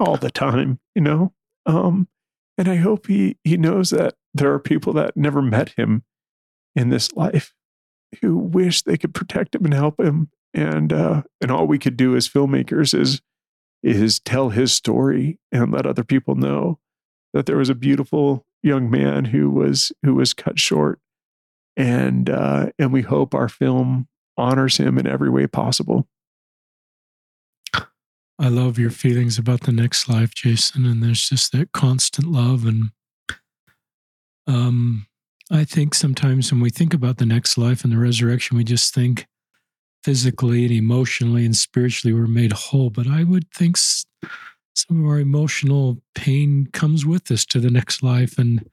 all 0.00 0.16
the 0.16 0.30
time, 0.30 0.80
you 0.94 1.02
know? 1.02 1.32
Um, 1.66 2.08
and 2.58 2.68
I 2.68 2.76
hope 2.76 3.06
he, 3.06 3.36
he 3.44 3.56
knows 3.56 3.90
that 3.90 4.14
there 4.34 4.52
are 4.52 4.58
people 4.58 4.92
that 4.94 5.16
never 5.16 5.42
met 5.42 5.70
him 5.70 6.04
in 6.74 6.88
this 6.90 7.12
life 7.12 7.54
who 8.20 8.36
wish 8.36 8.82
they 8.82 8.96
could 8.96 9.14
protect 9.14 9.54
him 9.54 9.64
and 9.64 9.74
help 9.74 10.00
him. 10.00 10.30
And, 10.52 10.92
uh, 10.92 11.22
and 11.40 11.50
all 11.50 11.66
we 11.66 11.78
could 11.78 11.96
do 11.96 12.16
as 12.16 12.28
filmmakers 12.28 12.98
is, 12.98 13.20
is 13.82 14.20
tell 14.20 14.50
his 14.50 14.72
story 14.72 15.38
and 15.52 15.72
let 15.72 15.86
other 15.86 16.04
people 16.04 16.34
know 16.34 16.78
that 17.32 17.46
there 17.46 17.56
was 17.56 17.70
a 17.70 17.74
beautiful 17.74 18.44
young 18.62 18.90
man 18.90 19.26
who 19.26 19.48
was, 19.50 19.92
who 20.02 20.14
was 20.14 20.34
cut 20.34 20.58
short. 20.58 21.00
And, 21.76 22.28
uh, 22.28 22.70
and 22.78 22.92
we 22.92 23.02
hope 23.02 23.34
our 23.34 23.48
film 23.48 24.08
honors 24.36 24.76
him 24.76 24.98
in 24.98 25.06
every 25.06 25.30
way 25.30 25.46
possible. 25.46 26.08
I 28.40 28.48
love 28.48 28.78
your 28.78 28.90
feelings 28.90 29.36
about 29.36 29.60
the 29.60 29.72
next 29.72 30.08
life, 30.08 30.34
Jason. 30.34 30.86
And 30.86 31.02
there's 31.02 31.28
just 31.28 31.52
that 31.52 31.72
constant 31.72 32.26
love. 32.26 32.64
And 32.64 32.84
um, 34.46 35.06
I 35.50 35.64
think 35.64 35.94
sometimes 35.94 36.50
when 36.50 36.62
we 36.62 36.70
think 36.70 36.94
about 36.94 37.18
the 37.18 37.26
next 37.26 37.58
life 37.58 37.84
and 37.84 37.92
the 37.92 37.98
resurrection, 37.98 38.56
we 38.56 38.64
just 38.64 38.94
think 38.94 39.26
physically 40.02 40.64
and 40.64 40.72
emotionally 40.72 41.44
and 41.44 41.54
spiritually 41.54 42.14
we're 42.14 42.26
made 42.26 42.54
whole. 42.54 42.88
But 42.88 43.06
I 43.06 43.24
would 43.24 43.50
think 43.52 43.76
some 43.76 44.08
of 44.90 45.04
our 45.04 45.18
emotional 45.18 45.98
pain 46.14 46.66
comes 46.72 47.04
with 47.04 47.30
us 47.30 47.44
to 47.44 47.60
the 47.60 47.70
next 47.70 48.02
life 48.02 48.38
and 48.38 48.66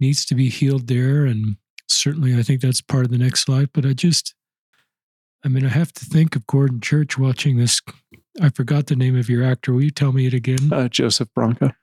needs 0.00 0.24
to 0.26 0.34
be 0.34 0.48
healed 0.48 0.88
there. 0.88 1.24
And 1.24 1.56
certainly, 1.86 2.36
I 2.36 2.42
think 2.42 2.62
that's 2.62 2.80
part 2.80 3.04
of 3.04 3.12
the 3.12 3.18
next 3.18 3.48
life. 3.48 3.68
But 3.72 3.86
I 3.86 3.92
just, 3.92 4.34
I 5.44 5.48
mean, 5.48 5.64
I 5.64 5.68
have 5.68 5.92
to 5.92 6.04
think 6.04 6.34
of 6.34 6.48
Gordon 6.48 6.80
Church 6.80 7.16
watching 7.16 7.58
this 7.58 7.80
I 8.40 8.50
forgot 8.50 8.86
the 8.86 8.96
name 8.96 9.16
of 9.16 9.28
your 9.28 9.44
actor. 9.44 9.72
Will 9.72 9.82
you 9.82 9.90
tell 9.90 10.12
me 10.12 10.26
it 10.26 10.34
again? 10.34 10.72
Uh, 10.72 10.88
Joseph 10.88 11.28
Branca. 11.34 11.74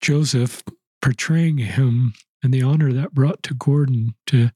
Joseph 0.00 0.62
portraying 1.00 1.58
him 1.58 2.14
and 2.42 2.52
the 2.52 2.62
honor 2.62 2.92
that 2.92 3.14
brought 3.14 3.42
to 3.44 3.54
Gordon 3.54 4.14
to 4.26 4.50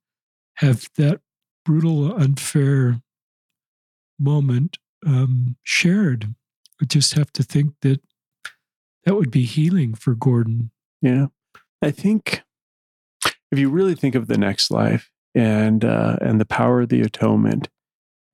have 0.57 0.88
that 0.97 1.20
brutal, 1.64 2.14
unfair 2.14 3.01
moment 4.18 4.78
um, 5.07 5.57
shared. 5.62 6.34
I 6.80 6.84
just 6.86 7.14
have 7.14 7.32
to 7.34 7.42
think 7.42 7.74
that 7.82 8.01
that 9.05 9.14
would 9.14 9.30
be 9.30 9.44
healing 9.44 9.94
for 9.94 10.14
Gordon. 10.14 10.70
Yeah. 11.01 11.26
I 11.80 11.90
think 11.90 12.42
if 13.53 13.59
you 13.59 13.70
really 13.70 13.94
think 13.94 14.14
of 14.14 14.26
the 14.26 14.38
next 14.38 14.70
life 14.70 15.11
and 15.34 15.84
uh, 15.84 16.16
and 16.20 16.40
the 16.40 16.47
power 16.47 16.80
of 16.80 16.88
the 16.88 17.03
atonement 17.03 17.68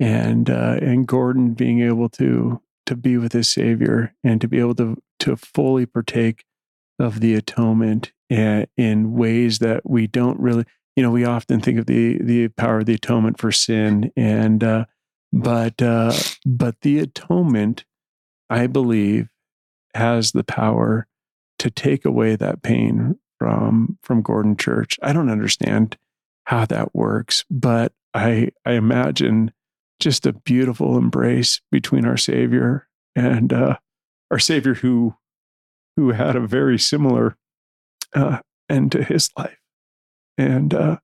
and 0.00 0.48
uh, 0.48 0.78
and 0.80 1.06
Gordon 1.06 1.54
being 1.54 1.80
able 1.82 2.08
to 2.10 2.60
to 2.86 2.96
be 2.96 3.16
with 3.16 3.32
his 3.32 3.48
Savior 3.48 4.14
and 4.24 4.40
to 4.40 4.48
be 4.48 4.58
able 4.58 4.74
to 4.76 5.00
to 5.20 5.36
fully 5.36 5.86
partake 5.86 6.44
of 6.98 7.20
the 7.20 7.34
atonement 7.34 8.12
in, 8.28 8.66
in 8.76 9.12
ways 9.12 9.58
that 9.60 9.88
we 9.88 10.06
don't 10.06 10.38
really, 10.40 10.64
you 10.96 11.02
know, 11.02 11.10
we 11.10 11.24
often 11.24 11.60
think 11.60 11.78
of 11.78 11.86
the 11.86 12.18
the 12.22 12.48
power 12.48 12.78
of 12.78 12.86
the 12.86 12.94
atonement 12.94 13.38
for 13.38 13.52
sin, 13.52 14.12
and 14.16 14.62
uh, 14.64 14.84
but 15.32 15.80
uh, 15.80 16.12
but 16.44 16.80
the 16.82 16.98
atonement, 16.98 17.84
I 18.50 18.66
believe, 18.66 19.28
has 19.94 20.32
the 20.32 20.44
power 20.44 21.06
to 21.58 21.70
take 21.70 22.04
away 22.04 22.36
that 22.36 22.62
pain 22.62 23.18
from 23.38 23.98
from 24.02 24.22
Gordon 24.22 24.56
Church. 24.56 24.98
I 25.02 25.12
don't 25.12 25.30
understand 25.30 25.96
how 26.44 26.66
that 26.66 26.94
works, 26.94 27.44
but 27.50 27.92
I 28.14 28.50
I 28.64 28.72
imagine 28.72 29.52
just 30.02 30.26
a 30.26 30.32
beautiful 30.32 30.98
embrace 30.98 31.60
between 31.70 32.04
our 32.04 32.16
Savior 32.16 32.88
and 33.14 33.52
uh, 33.52 33.76
our 34.30 34.38
Savior, 34.38 34.74
who 34.74 35.14
who 35.96 36.10
had 36.10 36.36
a 36.36 36.46
very 36.46 36.78
similar 36.78 37.36
uh, 38.14 38.40
end 38.68 38.92
to 38.92 39.04
his 39.04 39.30
life, 39.36 39.60
and 40.36 40.74
uh, 40.74 40.98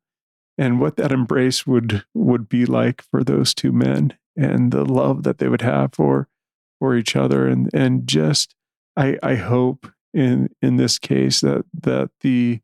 and 0.57 0.80
what 0.80 0.96
that 0.96 1.12
embrace 1.12 1.66
would 1.66 2.05
would 2.14 2.49
be 2.49 2.66
like 2.66 3.03
for 3.03 3.22
those 3.22 3.55
two 3.55 3.72
men, 3.72 4.14
and 4.36 4.72
the 4.72 4.84
love 4.84 5.22
that 5.22 5.38
they 5.38 5.49
would 5.49 5.62
have 5.62 5.94
for 5.94 6.28
for 6.80 6.96
each 6.96 7.14
other, 7.14 7.46
and 7.46 7.70
and 7.72 8.07
just 8.07 8.55
I 8.96 9.18
I 9.22 9.36
hope 9.36 9.90
in 10.12 10.51
in 10.61 10.76
this 10.76 10.99
case 10.99 11.40
that 11.40 11.64
that 11.82 12.11
the 12.22 12.61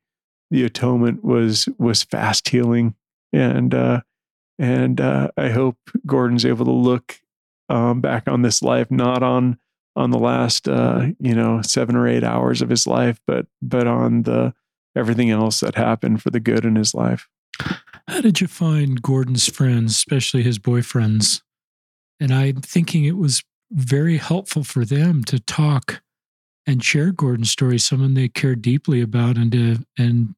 the 0.50 0.64
atonement 0.64 1.24
was 1.24 1.68
was 1.78 2.02
fast 2.02 2.48
healing 2.48 2.94
and 3.32 3.74
uh, 3.74 4.00
and 4.58 5.00
uh, 5.00 5.30
I 5.36 5.50
hope 5.50 5.78
Gordon's 6.06 6.46
able 6.46 6.64
to 6.64 6.70
look 6.70 7.20
um, 7.68 8.00
back 8.00 8.28
on 8.28 8.42
this 8.42 8.62
life, 8.62 8.90
not 8.90 9.22
on 9.22 9.58
on 9.96 10.10
the 10.10 10.18
last 10.18 10.68
uh, 10.68 11.06
you 11.20 11.34
know 11.34 11.62
seven 11.62 11.96
or 11.96 12.08
eight 12.08 12.24
hours 12.24 12.62
of 12.62 12.68
his 12.68 12.86
life, 12.86 13.20
but 13.26 13.46
but 13.62 13.86
on 13.86 14.22
the 14.22 14.54
everything 14.96 15.30
else 15.30 15.60
that 15.60 15.74
happened 15.74 16.22
for 16.22 16.30
the 16.30 16.40
good 16.40 16.64
in 16.64 16.76
his 16.76 16.94
life. 16.94 17.28
How 18.08 18.20
did 18.20 18.40
you 18.40 18.46
find 18.46 19.00
Gordon's 19.00 19.48
friends, 19.48 19.92
especially 19.92 20.42
his 20.42 20.58
boyfriends? 20.58 21.42
And 22.20 22.32
I'm 22.32 22.60
thinking 22.60 23.04
it 23.04 23.16
was 23.16 23.42
very 23.72 24.18
helpful 24.18 24.62
for 24.62 24.84
them 24.84 25.24
to 25.24 25.40
talk 25.40 26.02
and 26.66 26.82
share 26.82 27.12
Gordon's 27.12 27.50
story, 27.50 27.78
someone 27.78 28.14
they 28.14 28.28
care 28.28 28.54
deeply 28.54 29.00
about, 29.00 29.36
and 29.36 29.52
to 29.52 29.78
and 29.98 30.34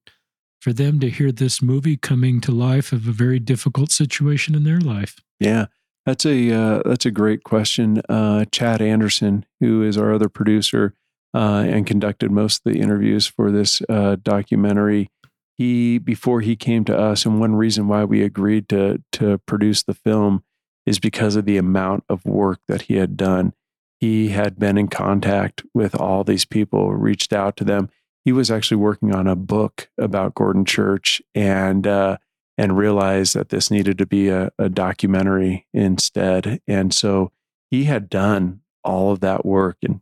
for 0.66 0.72
them 0.72 0.98
to 0.98 1.08
hear 1.08 1.30
this 1.30 1.62
movie 1.62 1.96
coming 1.96 2.40
to 2.40 2.50
life 2.50 2.90
of 2.90 3.06
a 3.06 3.12
very 3.12 3.38
difficult 3.38 3.92
situation 3.92 4.52
in 4.52 4.64
their 4.64 4.80
life. 4.80 5.20
Yeah, 5.38 5.66
that's 6.04 6.26
a 6.26 6.52
uh, 6.52 6.82
that's 6.84 7.06
a 7.06 7.12
great 7.12 7.44
question. 7.44 8.02
Uh, 8.08 8.46
Chad 8.50 8.82
Anderson, 8.82 9.46
who 9.60 9.84
is 9.84 9.96
our 9.96 10.12
other 10.12 10.28
producer 10.28 10.92
uh, 11.32 11.64
and 11.68 11.86
conducted 11.86 12.32
most 12.32 12.66
of 12.66 12.72
the 12.72 12.80
interviews 12.80 13.28
for 13.28 13.52
this 13.52 13.80
uh, 13.88 14.16
documentary, 14.24 15.08
he 15.56 15.98
before 15.98 16.40
he 16.40 16.56
came 16.56 16.84
to 16.86 16.98
us, 16.98 17.24
and 17.24 17.38
one 17.38 17.54
reason 17.54 17.86
why 17.86 18.02
we 18.02 18.24
agreed 18.24 18.68
to 18.70 19.00
to 19.12 19.38
produce 19.46 19.84
the 19.84 19.94
film 19.94 20.42
is 20.84 20.98
because 20.98 21.36
of 21.36 21.44
the 21.44 21.58
amount 21.58 22.02
of 22.08 22.26
work 22.26 22.58
that 22.66 22.82
he 22.82 22.96
had 22.96 23.16
done. 23.16 23.52
He 24.00 24.30
had 24.30 24.58
been 24.58 24.76
in 24.76 24.88
contact 24.88 25.62
with 25.72 25.94
all 25.94 26.24
these 26.24 26.44
people, 26.44 26.92
reached 26.92 27.32
out 27.32 27.56
to 27.58 27.64
them 27.64 27.88
he 28.26 28.32
was 28.32 28.50
actually 28.50 28.78
working 28.78 29.14
on 29.14 29.28
a 29.28 29.36
book 29.36 29.88
about 29.96 30.34
Gordon 30.34 30.64
Church 30.64 31.22
and 31.32 31.86
uh, 31.86 32.16
and 32.58 32.76
realized 32.76 33.34
that 33.34 33.50
this 33.50 33.70
needed 33.70 33.98
to 33.98 34.06
be 34.06 34.28
a, 34.28 34.50
a 34.58 34.68
documentary 34.68 35.66
instead. 35.72 36.60
And 36.66 36.92
so 36.92 37.30
he 37.70 37.84
had 37.84 38.10
done 38.10 38.62
all 38.82 39.12
of 39.12 39.20
that 39.20 39.46
work 39.46 39.76
and 39.82 40.00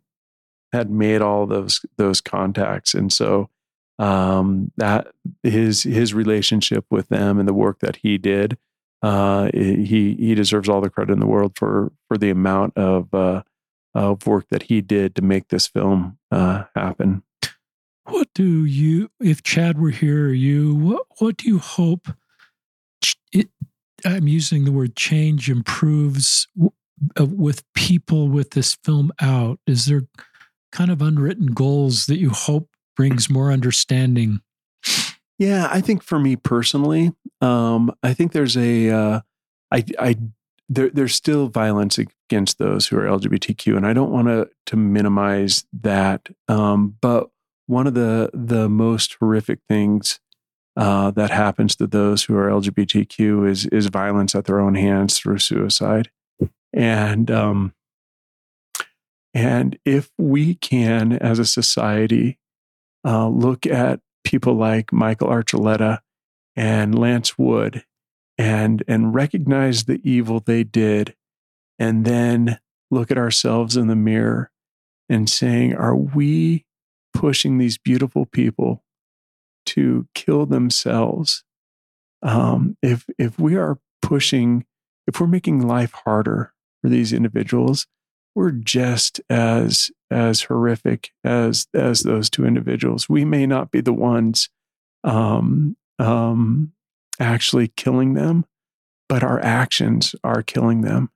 had 0.72 0.90
made 0.90 1.20
all 1.20 1.46
those 1.46 1.84
those 1.98 2.22
contacts, 2.22 2.94
and 2.94 3.12
so 3.12 3.50
um, 3.98 4.72
that 4.78 5.08
his 5.42 5.82
his 5.82 6.14
relationship 6.14 6.86
with 6.90 7.08
them 7.10 7.38
and 7.38 7.46
the 7.46 7.52
work 7.52 7.80
that 7.80 7.96
he 7.96 8.16
did, 8.16 8.56
uh, 9.02 9.50
he 9.52 10.16
he 10.18 10.34
deserves 10.34 10.68
all 10.68 10.80
the 10.80 10.88
credit 10.88 11.12
in 11.12 11.20
the 11.20 11.26
world 11.26 11.52
for 11.56 11.92
for 12.08 12.16
the 12.16 12.30
amount 12.30 12.76
of 12.78 13.12
uh, 13.12 13.42
of 13.94 14.26
work 14.26 14.46
that 14.48 14.64
he 14.64 14.80
did 14.80 15.14
to 15.14 15.22
make 15.22 15.48
this 15.48 15.66
film 15.66 16.16
uh, 16.32 16.64
happen. 16.74 17.22
What 18.06 18.28
do 18.34 18.64
you, 18.64 19.10
if 19.20 19.42
Chad 19.42 19.80
were 19.80 19.90
here, 19.90 20.26
or 20.26 20.32
you, 20.32 20.74
what, 20.74 21.06
what 21.18 21.36
do 21.38 21.48
you 21.48 21.58
hope? 21.58 22.08
It, 23.32 23.48
I'm 24.04 24.28
using 24.28 24.64
the 24.64 24.72
word 24.72 24.96
change 24.96 25.48
improves 25.48 26.46
with 27.18 27.62
people 27.74 28.28
with 28.28 28.50
this 28.50 28.76
film 28.84 29.12
out. 29.20 29.58
Is 29.66 29.86
there 29.86 30.02
kind 30.72 30.90
of 30.90 31.00
unwritten 31.00 31.46
goals 31.46 32.06
that 32.06 32.18
you 32.18 32.30
hope 32.30 32.68
brings 32.96 33.30
more 33.30 33.50
understanding? 33.50 34.40
Yeah, 35.38 35.68
I 35.70 35.80
think 35.80 36.02
for 36.02 36.18
me 36.18 36.36
personally, 36.36 37.12
um, 37.40 37.92
I 38.02 38.14
think 38.14 38.32
there's 38.32 38.56
a, 38.56 38.90
uh, 38.90 39.20
I, 39.72 39.84
I, 39.98 40.16
there, 40.68 40.90
there's 40.90 41.14
still 41.14 41.48
violence 41.48 41.98
against 41.98 42.58
those 42.58 42.86
who 42.86 42.98
are 42.98 43.04
LGBTQ, 43.04 43.76
and 43.76 43.86
I 43.86 43.92
don't 43.92 44.10
want 44.10 44.28
to 44.28 44.48
to 44.66 44.76
minimize 44.76 45.64
that. 45.82 46.28
Um, 46.48 46.96
but 47.00 47.30
one 47.66 47.86
of 47.86 47.94
the 47.94 48.30
the 48.32 48.68
most 48.68 49.16
horrific 49.20 49.60
things 49.68 50.20
uh, 50.76 51.10
that 51.12 51.30
happens 51.30 51.76
to 51.76 51.86
those 51.86 52.24
who 52.24 52.36
are 52.36 52.48
LGBTQ 52.48 53.48
is 53.48 53.66
is 53.66 53.86
violence 53.86 54.34
at 54.34 54.44
their 54.44 54.60
own 54.60 54.74
hands 54.74 55.18
through 55.18 55.38
suicide, 55.38 56.10
and 56.72 57.30
um, 57.30 57.74
and 59.32 59.78
if 59.84 60.10
we 60.18 60.54
can, 60.54 61.12
as 61.12 61.38
a 61.38 61.44
society, 61.44 62.38
uh, 63.04 63.28
look 63.28 63.66
at 63.66 64.00
people 64.24 64.54
like 64.54 64.92
Michael 64.92 65.28
Archuleta 65.28 66.00
and 66.56 66.98
Lance 66.98 67.36
Wood 67.36 67.84
and 68.38 68.82
and 68.88 69.14
recognize 69.14 69.84
the 69.84 70.00
evil 70.02 70.40
they 70.40 70.64
did 70.64 71.14
and 71.78 72.04
then 72.04 72.58
look 72.90 73.10
at 73.10 73.18
ourselves 73.18 73.76
in 73.76 73.86
the 73.88 73.96
mirror 73.96 74.50
and 75.08 75.28
saying 75.28 75.74
are 75.74 75.96
we 75.96 76.64
pushing 77.14 77.58
these 77.58 77.78
beautiful 77.78 78.26
people 78.26 78.84
to 79.66 80.06
kill 80.14 80.46
themselves 80.46 81.44
um, 82.22 82.76
if 82.82 83.06
if 83.18 83.38
we 83.38 83.56
are 83.56 83.78
pushing 84.02 84.66
if 85.06 85.20
we're 85.20 85.26
making 85.26 85.66
life 85.66 85.92
harder 86.04 86.52
for 86.82 86.88
these 86.88 87.12
individuals 87.12 87.86
we're 88.34 88.50
just 88.50 89.20
as 89.30 89.90
as 90.10 90.42
horrific 90.42 91.12
as 91.22 91.66
as 91.72 92.02
those 92.02 92.28
two 92.28 92.44
individuals 92.44 93.08
we 93.08 93.24
may 93.24 93.46
not 93.46 93.70
be 93.70 93.80
the 93.80 93.92
ones 93.92 94.50
um, 95.04 95.76
um, 95.98 96.72
actually 97.20 97.68
killing 97.68 98.14
them, 98.14 98.44
but 99.08 99.22
our 99.22 99.40
actions 99.40 100.14
are 100.24 100.42
killing 100.42 100.80
them. 100.80 101.10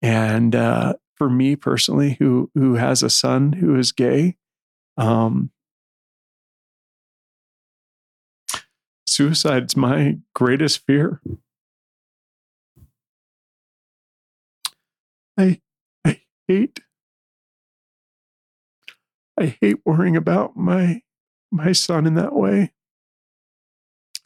And 0.00 0.54
uh, 0.54 0.94
for 1.16 1.30
me 1.30 1.56
personally, 1.56 2.16
who 2.18 2.50
who 2.54 2.74
has 2.74 3.02
a 3.02 3.10
son 3.10 3.52
who 3.54 3.76
is 3.76 3.92
gay, 3.92 4.36
um, 4.96 5.50
suicide's 9.06 9.76
my 9.76 10.18
greatest 10.34 10.84
fear. 10.86 11.20
I 15.38 15.60
I 16.04 16.20
hate 16.48 16.80
I 19.38 19.56
hate 19.60 19.78
worrying 19.84 20.16
about 20.16 20.56
my 20.56 21.02
my 21.50 21.72
son 21.72 22.06
in 22.06 22.14
that 22.14 22.34
way. 22.34 22.72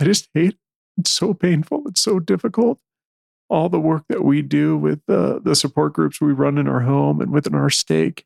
I 0.00 0.04
just 0.04 0.28
hate 0.34 0.56
it's 0.98 1.10
so 1.10 1.34
painful. 1.34 1.82
It's 1.86 2.00
so 2.00 2.18
difficult. 2.18 2.78
All 3.48 3.68
the 3.68 3.80
work 3.80 4.04
that 4.08 4.24
we 4.24 4.42
do 4.42 4.76
with 4.76 5.00
the, 5.06 5.40
the 5.42 5.54
support 5.54 5.92
groups 5.92 6.20
we 6.20 6.32
run 6.32 6.58
in 6.58 6.66
our 6.66 6.80
home 6.80 7.20
and 7.20 7.30
within 7.32 7.54
our 7.54 7.70
stake 7.70 8.24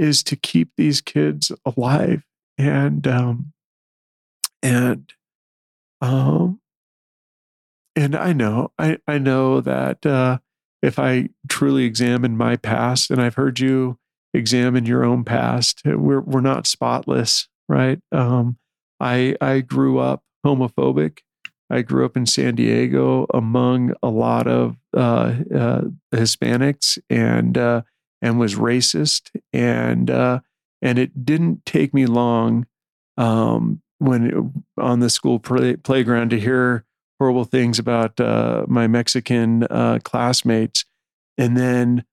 is 0.00 0.22
to 0.24 0.34
keep 0.34 0.70
these 0.76 1.02
kids 1.02 1.52
alive. 1.66 2.24
And, 2.56 3.06
um, 3.06 3.52
and, 4.62 5.12
um, 6.00 6.60
and 7.94 8.16
I 8.16 8.32
know, 8.32 8.72
I, 8.78 8.98
I 9.06 9.18
know 9.18 9.60
that, 9.60 10.06
uh, 10.06 10.38
if 10.82 10.98
I 10.98 11.28
truly 11.48 11.84
examine 11.84 12.36
my 12.38 12.56
past, 12.56 13.10
and 13.10 13.20
I've 13.20 13.34
heard 13.34 13.60
you 13.60 13.98
examine 14.32 14.86
your 14.86 15.04
own 15.04 15.24
past, 15.24 15.82
we're, 15.84 16.20
we're 16.20 16.40
not 16.40 16.66
spotless, 16.66 17.48
right? 17.68 18.00
Um, 18.10 18.56
I, 18.98 19.36
I 19.42 19.60
grew 19.60 19.98
up 19.98 20.22
homophobic. 20.46 21.18
I 21.68 21.82
grew 21.82 22.06
up 22.06 22.16
in 22.16 22.24
San 22.24 22.54
Diego 22.54 23.26
among 23.34 23.92
a 24.02 24.08
lot 24.08 24.46
of 24.46 24.76
uh, 24.96 25.34
uh, 25.54 25.82
Hispanics 26.12 26.98
and 27.10 27.58
uh, 27.58 27.82
and 28.22 28.38
was 28.38 28.54
racist 28.54 29.30
and 29.52 30.10
uh, 30.10 30.40
and 30.82 30.98
it 30.98 31.24
didn't 31.24 31.64
take 31.66 31.92
me 31.94 32.06
long 32.06 32.66
um, 33.16 33.82
when 33.98 34.26
it, 34.26 34.82
on 34.82 35.00
the 35.00 35.10
school 35.10 35.38
play, 35.38 35.76
playground 35.76 36.30
to 36.30 36.40
hear 36.40 36.84
horrible 37.18 37.44
things 37.44 37.78
about 37.78 38.18
uh, 38.20 38.64
my 38.66 38.86
Mexican 38.86 39.64
uh, 39.64 39.98
classmates 40.02 40.84
and 41.36 41.56
then 41.56 42.04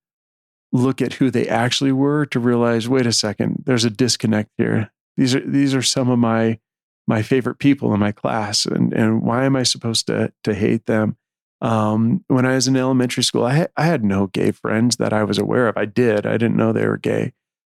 look 0.73 1.01
at 1.01 1.13
who 1.13 1.31
they 1.31 1.47
actually 1.47 1.93
were 1.93 2.25
to 2.25 2.39
realize 2.39 2.89
wait 2.89 3.05
a 3.05 3.13
second 3.13 3.63
there's 3.65 3.85
a 3.85 3.89
disconnect 3.89 4.49
here 4.57 4.91
these 5.15 5.33
are 5.33 5.39
these 5.39 5.73
are 5.73 5.81
some 5.81 6.09
of 6.09 6.19
my 6.19 6.59
my 7.07 7.21
favorite 7.21 7.57
people 7.57 7.93
in 7.93 7.99
my 7.99 8.11
class 8.11 8.65
and, 8.65 8.93
and 8.93 9.21
why 9.21 9.45
am 9.45 9.55
I 9.55 9.63
supposed 9.63 10.07
to, 10.07 10.31
to 10.43 10.53
hate 10.53 10.85
them? 10.85 11.17
Um, 11.61 12.23
when 12.27 12.45
I 12.45 12.55
was 12.55 12.67
in 12.67 12.77
elementary 12.77 13.23
school, 13.23 13.43
I, 13.43 13.53
had, 13.53 13.71
I 13.77 13.85
had 13.85 14.03
no 14.03 14.27
gay 14.27 14.51
friends 14.51 14.97
that 14.97 15.13
I 15.13 15.23
was 15.23 15.37
aware 15.37 15.67
of. 15.67 15.77
I 15.77 15.85
did. 15.85 16.25
I 16.25 16.33
didn't 16.33 16.55
know 16.55 16.71
they 16.71 16.87
were 16.87 16.97
gay. 16.97 17.33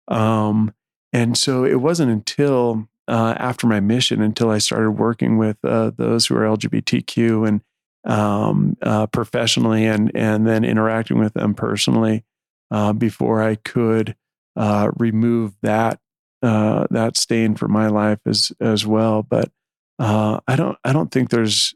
Um, 0.10 0.74
and 1.14 1.38
so 1.38 1.64
it 1.64 1.82
wasn't 1.82 2.12
until 2.12 2.88
uh, 3.08 3.34
after 3.38 3.68
my 3.68 3.80
mission, 3.80 4.22
until 4.22 4.52
I 4.52 4.60
started 4.60 4.92
working 4.92 5.38
with 5.38 5.58
uh, 5.64 5.92
those 5.96 6.28
who 6.28 6.36
are 6.36 6.58
LGBTQ 6.58 7.48
and 7.48 7.62
um, 8.06 8.78
uh, 8.82 9.08
professionally 9.08 9.86
and, 9.86 10.12
and 10.14 10.48
then 10.48 10.64
interacting 10.64 11.20
with 11.20 11.34
them 11.34 11.54
personally 11.54 12.24
uh, 12.72 12.94
before 12.94 13.42
I 13.42 13.56
could 13.56 14.16
uh, 14.56 14.92
remove 14.98 15.56
that 15.62 16.00
uh, 16.42 16.88
that 16.92 17.18
stain 17.18 17.56
for 17.56 17.68
my 17.68 17.88
life 17.88 18.20
as 18.26 18.54
as 18.62 18.86
well. 18.86 19.24
But 19.24 19.52
I 20.00 20.56
don't 20.56 20.78
I 20.84 20.94
don't 20.94 21.12
think 21.12 21.30
there's 21.30 21.74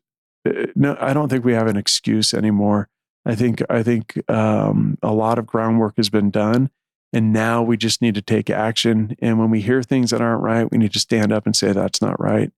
no 0.75 0.97
I 0.99 1.13
don't 1.13 1.29
think 1.29 1.45
we 1.45 1.53
have 1.53 1.67
an 1.67 1.77
excuse 1.77 2.33
anymore. 2.33 2.89
I 3.25 3.35
think 3.35 3.61
I 3.69 3.83
think 3.83 4.21
um, 4.29 4.97
a 5.01 5.13
lot 5.13 5.39
of 5.39 5.45
groundwork 5.45 5.95
has 5.97 6.09
been 6.09 6.29
done, 6.29 6.69
and 7.11 7.31
now 7.31 7.63
we 7.63 7.77
just 7.77 8.01
need 8.01 8.15
to 8.15 8.21
take 8.21 8.49
action. 8.49 9.15
And 9.19 9.39
when 9.39 9.49
we 9.49 9.61
hear 9.61 9.81
things 9.81 10.11
that 10.11 10.21
aren't 10.21 10.43
right, 10.43 10.69
we 10.69 10.77
need 10.77 10.93
to 10.93 10.99
stand 10.99 11.31
up 11.31 11.45
and 11.45 11.55
say 11.55 11.71
that's 11.71 12.01
not 12.01 12.19
right. 12.19 12.51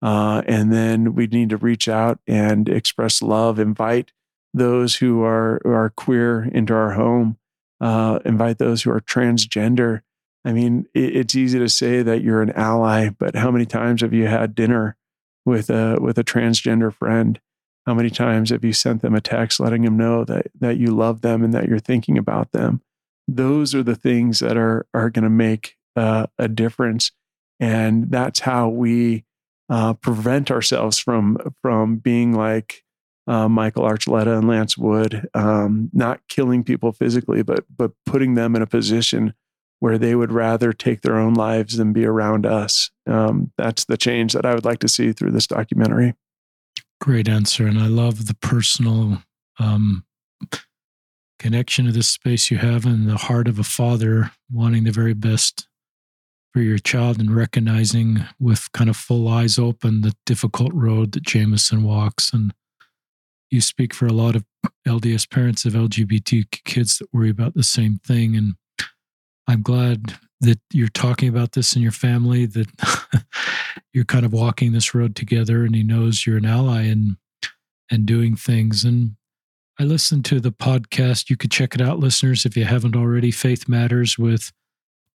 Uh, 0.00 0.42
and 0.46 0.72
then 0.72 1.14
we 1.14 1.26
need 1.26 1.50
to 1.50 1.56
reach 1.56 1.88
out 1.88 2.20
and 2.26 2.68
express 2.68 3.20
love, 3.22 3.58
invite 3.58 4.12
those 4.54 4.96
who 4.96 5.22
are 5.22 5.60
who 5.64 5.70
are 5.70 5.90
queer 5.90 6.48
into 6.52 6.74
our 6.74 6.92
home, 6.92 7.36
uh, 7.80 8.18
invite 8.24 8.58
those 8.58 8.82
who 8.82 8.90
are 8.90 9.00
transgender 9.00 10.02
I 10.44 10.52
mean, 10.52 10.86
it, 10.94 11.16
it's 11.16 11.34
easy 11.34 11.58
to 11.58 11.68
say 11.68 12.02
that 12.02 12.22
you're 12.22 12.42
an 12.42 12.52
ally, 12.52 13.10
but 13.10 13.34
how 13.34 13.50
many 13.50 13.66
times 13.66 14.00
have 14.00 14.14
you 14.14 14.26
had 14.26 14.54
dinner 14.54 14.96
with 15.48 15.70
a 15.70 15.96
with 16.00 16.18
a 16.18 16.24
transgender 16.24 16.92
friend? 16.92 17.40
How 17.86 17.94
many 17.94 18.10
times 18.10 18.50
have 18.50 18.64
you 18.64 18.74
sent 18.74 19.00
them 19.00 19.14
a 19.14 19.20
text 19.20 19.58
letting 19.58 19.82
them 19.82 19.96
know 19.96 20.24
that 20.24 20.48
that 20.60 20.76
you 20.76 20.88
love 20.88 21.22
them 21.22 21.42
and 21.42 21.54
that 21.54 21.66
you're 21.66 21.78
thinking 21.78 22.18
about 22.18 22.52
them? 22.52 22.82
Those 23.26 23.74
are 23.74 23.82
the 23.82 23.96
things 23.96 24.40
that 24.40 24.56
are 24.56 24.86
are 24.92 25.10
going 25.10 25.24
to 25.24 25.30
make 25.30 25.76
uh, 25.96 26.26
a 26.38 26.48
difference, 26.48 27.10
and 27.58 28.10
that's 28.10 28.40
how 28.40 28.68
we 28.68 29.24
uh, 29.70 29.94
prevent 29.94 30.50
ourselves 30.50 30.98
from 30.98 31.38
from 31.62 31.96
being 31.96 32.34
like 32.34 32.84
uh, 33.26 33.48
Michael 33.48 33.84
Archuleta 33.84 34.38
and 34.38 34.46
Lance 34.46 34.76
Wood, 34.76 35.28
um, 35.34 35.90
not 35.92 36.20
killing 36.28 36.62
people 36.62 36.92
physically, 36.92 37.42
but 37.42 37.64
but 37.74 37.92
putting 38.04 38.34
them 38.34 38.54
in 38.54 38.60
a 38.60 38.66
position 38.66 39.32
where 39.80 39.98
they 39.98 40.14
would 40.14 40.32
rather 40.32 40.72
take 40.72 41.02
their 41.02 41.16
own 41.16 41.34
lives 41.34 41.76
than 41.76 41.92
be 41.92 42.04
around 42.04 42.44
us. 42.44 42.90
Um, 43.06 43.52
that's 43.56 43.84
the 43.84 43.96
change 43.96 44.32
that 44.32 44.44
I 44.44 44.54
would 44.54 44.64
like 44.64 44.80
to 44.80 44.88
see 44.88 45.12
through 45.12 45.30
this 45.30 45.46
documentary. 45.46 46.14
Great 47.00 47.28
answer. 47.28 47.66
And 47.66 47.78
I 47.78 47.86
love 47.86 48.26
the 48.26 48.34
personal 48.34 49.22
um, 49.58 50.04
connection 51.38 51.86
to 51.86 51.92
this 51.92 52.08
space 52.08 52.50
you 52.50 52.58
have 52.58 52.84
and 52.84 53.08
the 53.08 53.16
heart 53.16 53.46
of 53.46 53.58
a 53.58 53.64
father 53.64 54.32
wanting 54.52 54.84
the 54.84 54.90
very 54.90 55.14
best 55.14 55.68
for 56.52 56.60
your 56.60 56.78
child 56.78 57.20
and 57.20 57.34
recognizing 57.34 58.18
with 58.40 58.72
kind 58.72 58.90
of 58.90 58.96
full 58.96 59.28
eyes 59.28 59.58
open 59.58 60.00
the 60.00 60.14
difficult 60.26 60.72
road 60.72 61.12
that 61.12 61.22
Jameson 61.22 61.84
walks. 61.84 62.32
And 62.32 62.52
you 63.50 63.60
speak 63.60 63.94
for 63.94 64.06
a 64.06 64.12
lot 64.12 64.34
of 64.34 64.44
LDS 64.86 65.30
parents 65.30 65.64
of 65.64 65.74
LGBT 65.74 66.50
kids 66.64 66.98
that 66.98 67.12
worry 67.12 67.30
about 67.30 67.54
the 67.54 67.62
same 67.62 68.00
thing. 68.04 68.36
And 68.36 68.54
I'm 69.48 69.62
glad 69.62 70.14
that 70.40 70.60
you're 70.72 70.88
talking 70.88 71.28
about 71.28 71.52
this 71.52 71.74
in 71.74 71.82
your 71.82 71.90
family, 71.92 72.46
that 72.46 73.24
you're 73.92 74.04
kind 74.04 74.24
of 74.24 74.32
walking 74.32 74.72
this 74.72 74.94
road 74.94 75.16
together, 75.16 75.64
and 75.64 75.74
he 75.74 75.82
knows 75.82 76.26
you're 76.26 76.36
an 76.36 76.44
ally 76.44 76.82
and 76.82 77.16
and 77.90 78.04
doing 78.04 78.36
things. 78.36 78.84
And 78.84 79.16
I 79.80 79.84
listened 79.84 80.26
to 80.26 80.40
the 80.40 80.52
podcast. 80.52 81.30
You 81.30 81.36
could 81.36 81.50
check 81.50 81.74
it 81.74 81.80
out, 81.80 81.98
listeners, 81.98 82.44
if 82.44 82.56
you 82.56 82.64
haven't 82.64 82.94
already. 82.94 83.30
Faith 83.30 83.68
Matters 83.68 84.18
with 84.18 84.52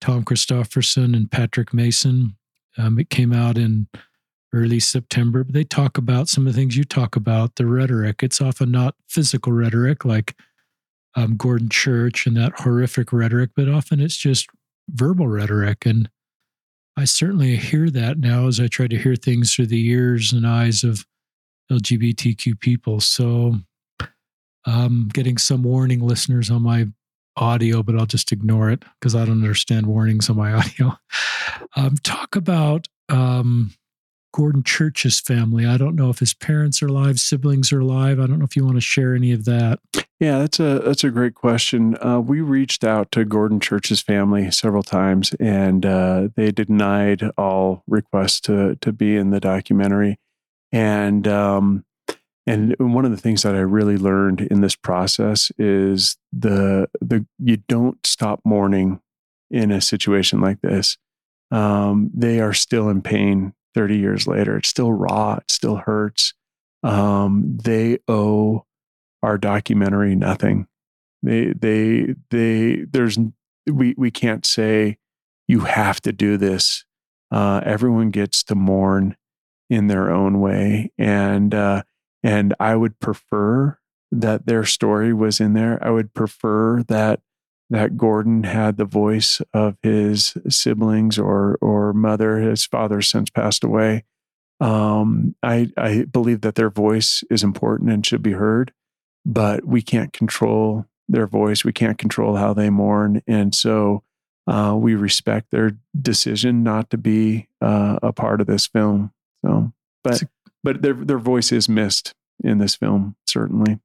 Tom 0.01 0.25
Christofferson 0.25 1.15
and 1.15 1.29
Patrick 1.29 1.71
Mason. 1.71 2.36
Um, 2.77 2.97
it 2.97 3.11
came 3.11 3.31
out 3.31 3.57
in 3.57 3.88
early 4.51 4.79
September. 4.79 5.45
They 5.47 5.63
talk 5.63 5.97
about 5.97 6.27
some 6.27 6.47
of 6.47 6.53
the 6.53 6.59
things 6.59 6.75
you 6.75 6.84
talk 6.84 7.15
about, 7.15 7.55
the 7.55 7.67
rhetoric. 7.67 8.23
It's 8.23 8.41
often 8.41 8.71
not 8.71 8.95
physical 9.07 9.53
rhetoric 9.53 10.03
like 10.05 10.36
um, 11.16 11.36
Gordon 11.38 11.70
Church 11.70 12.26
and 12.26 12.36
that 12.38 12.59
horrific 12.59 13.14
rhetoric, 13.14 13.51
but 13.55 13.70
often 13.70 13.99
it's 13.99 14.18
just 14.18 14.47
verbal 14.89 15.28
rhetoric. 15.28 15.86
And 15.86 16.09
I 16.97 17.05
certainly 17.05 17.55
hear 17.55 17.89
that 17.89 18.18
now 18.18 18.47
as 18.47 18.59
I 18.59 18.68
try 18.68 18.88
to 18.88 18.97
hear 18.97 19.16
things 19.16 19.53
through 19.53 19.68
the 19.68 19.88
ears 19.88 20.34
and 20.34 20.45
eyes 20.45 20.84
of 20.84 21.05
LGBTQ 21.72 22.59
people. 22.59 22.99
So 22.99 23.57
I'm 24.66 25.07
getting 25.09 25.38
some 25.38 25.64
warning 25.64 26.01
listeners 26.01 26.49
on 26.49 26.61
my 26.61 26.88
audio, 27.36 27.84
but 27.84 27.97
I'll 27.97 28.05
just 28.05 28.32
ignore 28.32 28.70
it 28.70 28.84
because 28.99 29.16
I 29.16 29.26
don't 29.26 29.41
understand 29.41 29.88
warnings 29.88 30.30
on 30.30 30.38
my 30.38 30.53
audio. 30.53 30.97
Um, 31.76 31.95
talk 32.03 32.36
about 32.36 32.88
um, 33.09 33.74
Gordon 34.34 34.63
Church's 34.63 35.19
family. 35.19 35.65
I 35.65 35.77
don't 35.77 35.95
know 35.95 36.09
if 36.09 36.19
his 36.19 36.34
parents 36.34 36.81
are 36.84 36.88
alive, 36.88 37.19
siblings 37.19 37.71
are 37.71 37.79
alive. 37.79 38.19
I 38.19 38.25
don't 38.25 38.39
know 38.39 38.45
if 38.45 38.57
you 38.57 38.65
want 38.65 38.75
to 38.75 38.81
share 38.81 39.15
any 39.15 39.31
of 39.31 39.45
that. 39.45 39.79
Yeah, 40.19 40.39
that's 40.39 40.59
a 40.59 40.79
that's 40.79 41.03
a 41.03 41.09
great 41.09 41.36
question. 41.36 41.97
Uh, 42.03 42.19
we 42.19 42.41
reached 42.41 42.84
out 42.84 43.11
to 43.11 43.25
Gordon 43.25 43.59
Church's 43.59 44.01
family 44.01 44.51
several 44.51 44.84
times, 44.84 45.34
and 45.39 45.86
uh, 45.86 46.29
they 46.36 46.51
denied 46.51 47.23
all 47.38 47.84
requests 47.88 48.39
to 48.41 48.75
to 48.81 48.91
be 48.91 49.15
in 49.15 49.29
the 49.29 49.39
documentary. 49.39 50.19
And 50.71 51.27
um, 51.27 51.86
and 52.47 52.75
one 52.79 53.05
of 53.05 53.11
the 53.11 53.17
things 53.17 53.43
that 53.43 53.55
I 53.55 53.59
really 53.59 53.97
learned 53.97 54.41
in 54.41 54.61
this 54.61 54.75
process 54.75 55.51
is 55.57 56.17
the 56.31 56.89
the 57.01 57.25
you 57.38 57.57
don't 57.57 58.05
stop 58.05 58.41
mourning 58.43 58.99
in 59.51 59.71
a 59.71 59.81
situation 59.81 60.41
like 60.41 60.61
this. 60.61 60.97
Um, 61.51 62.09
they 62.13 62.39
are 62.39 62.53
still 62.53 62.89
in 62.89 63.01
pain 63.01 63.53
30 63.74 63.97
years 63.97 64.28
later. 64.28 64.57
It's 64.57 64.69
still 64.69 64.91
raw. 64.91 65.36
It 65.36 65.51
still 65.51 65.78
hurts. 65.78 66.34
Um, 66.84 67.57
they 67.63 67.99
owe 68.07 68.65
our 69.21 69.38
documentary 69.38 70.15
nothing. 70.15 70.67
They 71.21 71.53
they 71.53 72.15
they 72.30 72.86
there's 72.91 73.17
we 73.71 73.95
we 73.97 74.11
can't 74.11 74.45
say 74.45 74.97
you 75.47 75.61
have 75.61 76.01
to 76.01 76.11
do 76.11 76.38
this. 76.38 76.84
Uh, 77.32 77.61
everyone 77.63 78.11
gets 78.11 78.43
to 78.43 78.55
mourn 78.55 79.15
in 79.69 79.88
their 79.88 80.11
own 80.11 80.41
way, 80.41 80.91
and 80.97 81.55
uh, 81.55 81.84
and 82.21 82.53
I 82.59 82.76
would 82.76 82.99
prefer 82.99 83.80
that 84.11 84.45
their 84.45 84.65
story 84.65 85.13
was 85.13 85.39
in 85.39 85.53
there. 85.53 85.80
I 85.82 85.89
would 85.89 86.13
prefer 86.13 86.84
that 86.84 87.21
that 87.70 87.97
Gordon 87.97 88.43
had 88.43 88.78
the 88.78 88.86
voice 88.86 89.41
of 89.53 89.78
his 89.82 90.36
siblings 90.49 91.18
or 91.18 91.57
or 91.61 91.93
mother. 91.93 92.39
His 92.39 92.66
father 92.66 93.01
since 93.01 93.30
passed 93.30 93.64
away. 93.64 94.03
Um, 94.59 95.36
I 95.41 95.70
I 95.78 96.05
believe 96.05 96.41
that 96.41 96.55
their 96.55 96.70
voice 96.70 97.24
is 97.30 97.43
important 97.43 97.89
and 97.89 98.05
should 98.05 98.22
be 98.22 98.34
heard, 98.34 98.72
but 99.26 99.66
we 99.66 99.82
can't 99.82 100.14
control 100.14 100.86
their 101.09 101.28
voice. 101.28 101.66
We 101.66 101.74
can't 101.74 101.97
control 101.97 102.36
how 102.36 102.53
they 102.53 102.70
mourn, 102.70 103.22
and 103.28 103.53
so 103.53 104.03
uh, 104.47 104.76
we 104.78 104.95
respect 104.95 105.51
their 105.51 105.72
decision 105.99 106.64
not 106.64 106.89
to 106.89 106.97
be 106.97 107.47
uh, 107.61 107.99
a 108.03 108.14
part 108.14 108.41
of 108.41 108.47
this 108.47 108.68
film. 108.68 109.11
So, 109.43 109.74
but 110.03 110.24
but 110.64 110.82
their 110.82 110.93
their 110.93 111.20
voice 111.20 111.51
is 111.51 111.68
missed 111.68 112.14
in 112.43 112.57
this 112.57 112.76
film, 112.76 113.16
certainly. 113.26 113.80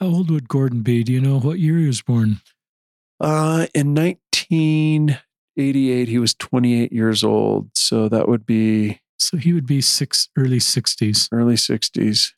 How 0.00 0.06
old 0.06 0.30
would 0.30 0.48
Gordon 0.48 0.82
be? 0.82 1.04
Do 1.04 1.12
you 1.12 1.20
know 1.20 1.38
what 1.38 1.58
year 1.58 1.78
he 1.78 1.86
was 1.86 2.02
born? 2.02 2.40
Uh, 3.20 3.66
in 3.74 3.94
1988, 3.94 6.08
he 6.08 6.18
was 6.18 6.34
28 6.34 6.92
years 6.92 7.24
old. 7.24 7.70
So 7.74 8.08
that 8.08 8.28
would 8.28 8.46
be. 8.46 9.00
So 9.18 9.36
he 9.36 9.52
would 9.52 9.66
be 9.66 9.80
six, 9.80 10.28
early 10.36 10.58
60s. 10.58 11.28
Early 11.32 11.54
60s. 11.54 12.32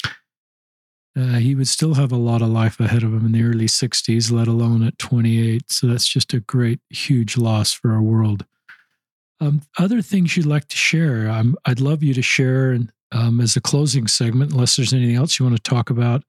Uh, 1.19 1.39
he 1.39 1.55
would 1.55 1.69
still 1.69 1.95
have 1.95 2.13
a 2.13 2.17
lot 2.17 2.43
of 2.43 2.49
life 2.49 2.79
ahead 2.79 3.03
of 3.03 3.15
him 3.15 3.25
in 3.25 3.33
the 3.33 3.43
early 3.43 3.67
60s, 3.67 4.31
let 4.31 4.47
alone 4.47 4.87
at 4.87 4.99
28. 4.99 5.73
So 5.73 5.87
that's 5.87 6.07
just 6.07 6.35
a 6.35 6.41
great, 6.41 6.81
huge 6.91 7.39
loss 7.39 7.73
for 7.73 7.93
our 7.93 8.03
world. 8.03 8.45
Um, 9.41 9.63
other 9.79 10.03
things 10.03 10.37
you'd 10.37 10.47
like 10.47 10.69
to 10.69 10.77
share? 10.77 11.31
Um, 11.31 11.57
I'd 11.65 11.81
love 11.81 12.03
you 12.03 12.13
to 12.15 12.23
share 12.23 12.79
um, 13.13 13.41
as 13.41 13.57
a 13.57 13.61
closing 13.61 14.07
segment, 14.07 14.53
unless 14.53 14.77
there's 14.77 14.93
anything 14.93 15.17
else 15.17 15.39
you 15.39 15.47
want 15.47 15.57
to 15.57 15.63
talk 15.63 15.91
about, 15.91 16.25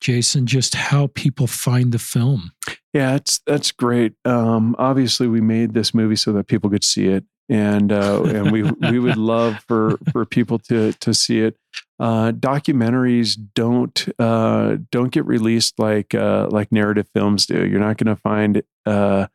Jason, 0.00 0.46
just 0.46 0.74
how 0.74 1.08
people 1.08 1.46
find 1.46 1.92
the 1.92 1.98
film. 1.98 2.52
Yeah, 2.92 3.14
it's 3.16 3.40
that's 3.46 3.72
great. 3.72 4.14
Um, 4.24 4.76
obviously, 4.78 5.26
we 5.26 5.40
made 5.40 5.72
this 5.72 5.94
movie 5.94 6.16
so 6.16 6.32
that 6.32 6.46
people 6.46 6.68
could 6.68 6.84
see 6.84 7.08
it, 7.08 7.24
and 7.48 7.90
uh, 7.90 8.22
and 8.24 8.52
we 8.52 8.62
we 8.62 8.98
would 8.98 9.16
love 9.32 9.64
for 9.66 9.98
for 10.12 10.26
people 10.26 10.58
to 10.60 10.92
to 10.92 11.14
see 11.14 11.40
it. 11.40 11.56
Uh, 11.98 12.32
documentaries 12.32 13.38
don't 13.54 14.08
uh, 14.18 14.76
don't 14.90 15.10
get 15.10 15.24
released 15.24 15.78
like 15.78 16.14
uh, 16.14 16.48
like 16.50 16.70
narrative 16.70 17.08
films 17.14 17.46
do. 17.46 17.66
You're 17.66 17.80
not 17.80 17.96
going 17.96 18.14
to 18.14 18.20
find 18.20 18.62
uh, 18.84 19.28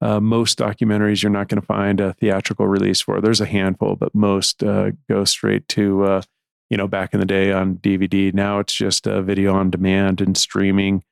uh, 0.00 0.18
most 0.18 0.58
documentaries. 0.58 1.22
You're 1.22 1.30
not 1.30 1.48
going 1.48 1.60
to 1.60 1.66
find 1.66 2.00
a 2.00 2.14
theatrical 2.14 2.66
release 2.66 3.00
for. 3.00 3.20
There's 3.20 3.40
a 3.40 3.46
handful, 3.46 3.94
but 3.94 4.12
most 4.12 4.58
go 4.60 5.24
straight 5.24 5.68
to 5.68 6.22
you 6.68 6.76
know 6.76 6.88
back 6.88 7.14
in 7.14 7.20
the 7.20 7.26
day 7.26 7.52
on 7.52 7.76
DVD. 7.76 8.34
Now 8.34 8.58
it's 8.58 8.74
just 8.74 9.06
a 9.06 9.22
video 9.22 9.54
on 9.54 9.70
demand 9.70 10.20
and 10.20 10.36
streaming. 10.36 11.04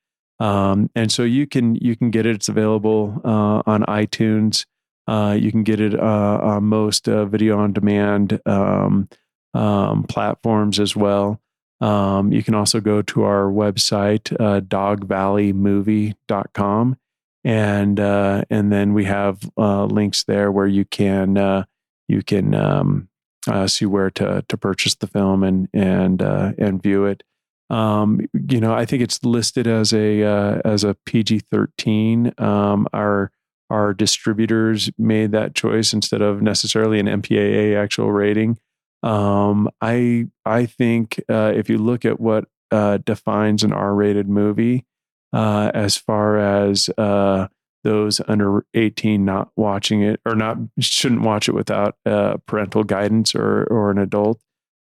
Um, 0.43 0.91
and 0.97 1.13
so 1.13 1.23
you 1.23 1.47
can 1.47 1.77
you 1.77 1.95
can 1.95 2.11
get 2.11 2.27
it. 2.27 2.35
It's 2.35 2.49
available 2.49 3.21
uh, 3.25 3.63
on 3.65 3.85
iTunes. 3.85 4.67
Uh, 5.07 5.39
you 5.41 5.53
can 5.53 5.63
get 5.63 5.81
it 5.81 5.97
uh, 5.99 6.39
on 6.43 6.65
most 6.65 7.09
uh, 7.09 7.25
video 7.27 7.59
on 7.59 7.73
demand 7.73 8.41
um, 8.45 9.09
um, 9.55 10.03
platforms 10.03 10.81
as 10.81 10.97
well. 10.97 11.41
Um, 11.81 12.33
you 12.33 12.43
can 12.43 12.57
also 12.57 12.81
go 12.81 13.03
to 13.03 13.23
our 13.23 13.45
website, 13.45 14.33
uh, 14.41 14.63
dogvalleymovie.com, 14.63 16.97
and 17.45 18.01
uh, 18.01 18.43
and 18.51 18.73
then 18.73 18.95
we 18.95 19.05
have 19.05 19.49
links 19.57 20.25
there 20.25 20.51
where 20.51 20.67
you 20.67 20.85
can 20.85 21.65
you 22.09 22.23
can 22.25 22.53
um, 22.53 23.09
see 23.67 23.87
where 23.87 24.11
to 24.11 24.45
to 24.49 24.57
purchase 24.57 24.97
the 24.97 25.07
film 25.07 25.45
and 25.45 25.69
and 25.73 26.21
and 26.21 26.83
view 26.83 27.05
it. 27.05 27.23
Um, 27.73 28.21
you 28.49 28.61
know, 28.61 28.75
I 28.75 28.85
think 28.85 29.03
it's 29.03 29.25
listed 29.25 29.67
as 29.67 29.93
a 29.93 30.23
uh, 30.23 30.61
as 30.65 30.85
a 30.85 30.95
PG 31.07 31.41
thirteen. 31.51 32.33
Um, 32.39 32.87
our 32.93 33.33
our 33.71 33.95
distributors 33.95 34.91
made 34.99 35.33
that 35.33 35.55
choice 35.55 35.95
instead 35.95 36.21
of 36.21 36.43
necessarily 36.43 37.01
an 37.01 37.07
MPAA 37.07 37.75
actual 37.75 38.13
rating. 38.13 38.59
Um, 39.03 39.71
I 39.81 40.27
I 40.45 40.67
think 40.67 41.19
uh, 41.31 41.53
if 41.57 41.71
you 41.71 41.79
look 41.79 42.05
at 42.05 42.21
what 42.21 42.45
uh, 42.71 42.99
defines 42.99 43.65
an 43.65 43.73
R 43.73 43.95
rated 43.95 44.29
movie, 44.29 44.85
uh, 45.33 45.71
as 45.73 45.97
far 45.97 46.39
as 46.39 46.91
uh, 46.99 47.49
those 47.85 48.21
under 48.29 48.67
18 48.75 49.25
not 49.25 49.51
watching 49.57 50.03
it 50.03 50.21
or 50.27 50.35
not 50.35 50.59
shouldn't 50.79 51.23
watch 51.23 51.49
it 51.49 51.53
without 51.53 51.97
uh, 52.05 52.37
parental 52.47 52.85
guidance 52.85 53.35
or 53.35 53.65
or 53.65 53.91
an 53.91 53.99
adult 53.99 54.41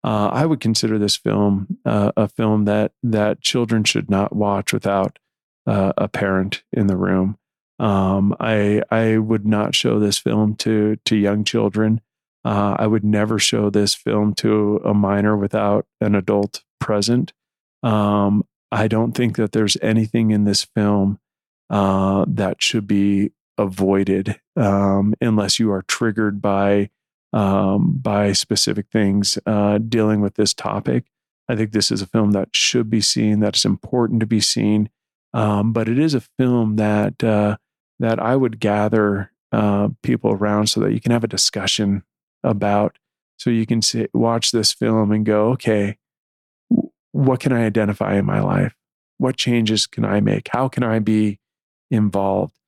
uh, 0.09 0.31
I 0.33 0.47
would 0.47 0.61
consider 0.61 0.99
this 0.99 1.17
film 1.17 1.79
uh, 1.85 2.13
a 2.17 2.29
film 2.29 2.65
that 2.65 2.93
that 3.03 3.43
children 3.43 3.85
should 3.85 4.09
not 4.09 4.35
watch 4.35 4.73
without 4.73 5.19
uh, 5.67 5.93
a 5.99 6.09
parent 6.09 6.63
in 6.73 6.87
the 6.87 6.97
room. 6.97 7.37
Um, 7.79 8.35
I 8.41 8.81
I 8.91 9.19
would 9.19 9.47
not 9.47 9.75
show 9.75 9.99
this 9.99 10.17
film 10.17 10.57
to 10.57 10.97
to 11.05 11.15
young 11.15 11.45
children. 11.45 12.01
Uh, 12.43 12.75
I 12.79 12.87
would 12.87 13.05
never 13.05 13.39
show 13.39 13.69
this 13.69 13.95
film 13.95 14.33
to 14.37 14.81
a 14.83 14.95
minor 14.95 15.37
without 15.37 15.85
an 16.01 16.15
adult 16.15 16.65
present. 16.81 17.35
Um, 17.83 18.47
I 18.73 18.89
don't 18.89 19.13
think 19.13 19.37
that 19.37 19.53
there's 19.53 19.77
anything 19.83 20.31
in 20.31 20.45
this 20.45 20.65
film 20.65 21.19
uh, 21.69 22.25
that 22.29 22.63
should 22.63 22.87
be 22.87 23.33
avoided 23.59 24.41
um, 24.57 25.13
unless 25.21 25.59
you 25.59 25.71
are 25.71 25.83
triggered 25.83 26.41
by 26.41 26.89
um, 27.33 27.99
by 27.99 28.33
specific 28.33 28.87
things 28.91 29.39
uh, 29.47 29.79
dealing 29.79 30.21
with 30.21 30.35
this 30.35 30.55
topic. 30.55 31.05
I 31.49 31.57
think 31.57 31.73
this 31.73 31.91
is 31.91 32.03
a 32.03 32.07
film 32.07 32.33
that 32.33 32.49
should 32.55 32.91
be 32.91 33.01
seen, 33.01 33.41
that 33.41 33.57
is 33.57 33.65
important 33.65 34.21
to 34.21 34.27
be 34.27 34.41
seen. 34.41 34.91
Um, 35.35 35.73
but 35.73 35.89
it 35.89 35.99
is 35.99 36.15
a 36.15 36.21
film 36.21 36.77
that 36.77 37.23
uh, 37.23 37.57
that 37.99 38.19
I 38.19 38.37
would 38.37 38.61
gather 38.61 39.33
uh, 39.53 39.89
people 40.03 40.33
around 40.33 40.69
so 40.69 40.81
that 40.81 40.93
you 40.93 41.01
can 41.01 41.13
have 41.13 41.25
a 41.25 41.29
discussion 41.29 42.03
about. 42.43 42.99
So 43.37 43.51
you 43.51 43.67
can 43.67 43.83
see, 43.83 44.09
watch 44.13 44.51
this 44.51 44.73
film 44.73 45.13
and 45.13 45.25
go, 45.25 45.51
okay, 45.51 45.97
what 47.13 47.41
can 47.41 47.53
I 47.53 47.65
identify 47.65 48.15
in 48.15 48.25
my 48.25 48.41
life? 48.41 48.75
What 49.19 49.37
changes 49.37 49.87
can 49.87 50.05
I 50.05 50.21
make? 50.21 50.49
How 50.51 50.69
can 50.69 50.83
I 50.83 50.99
be 50.99 51.39
involved? 51.91 52.59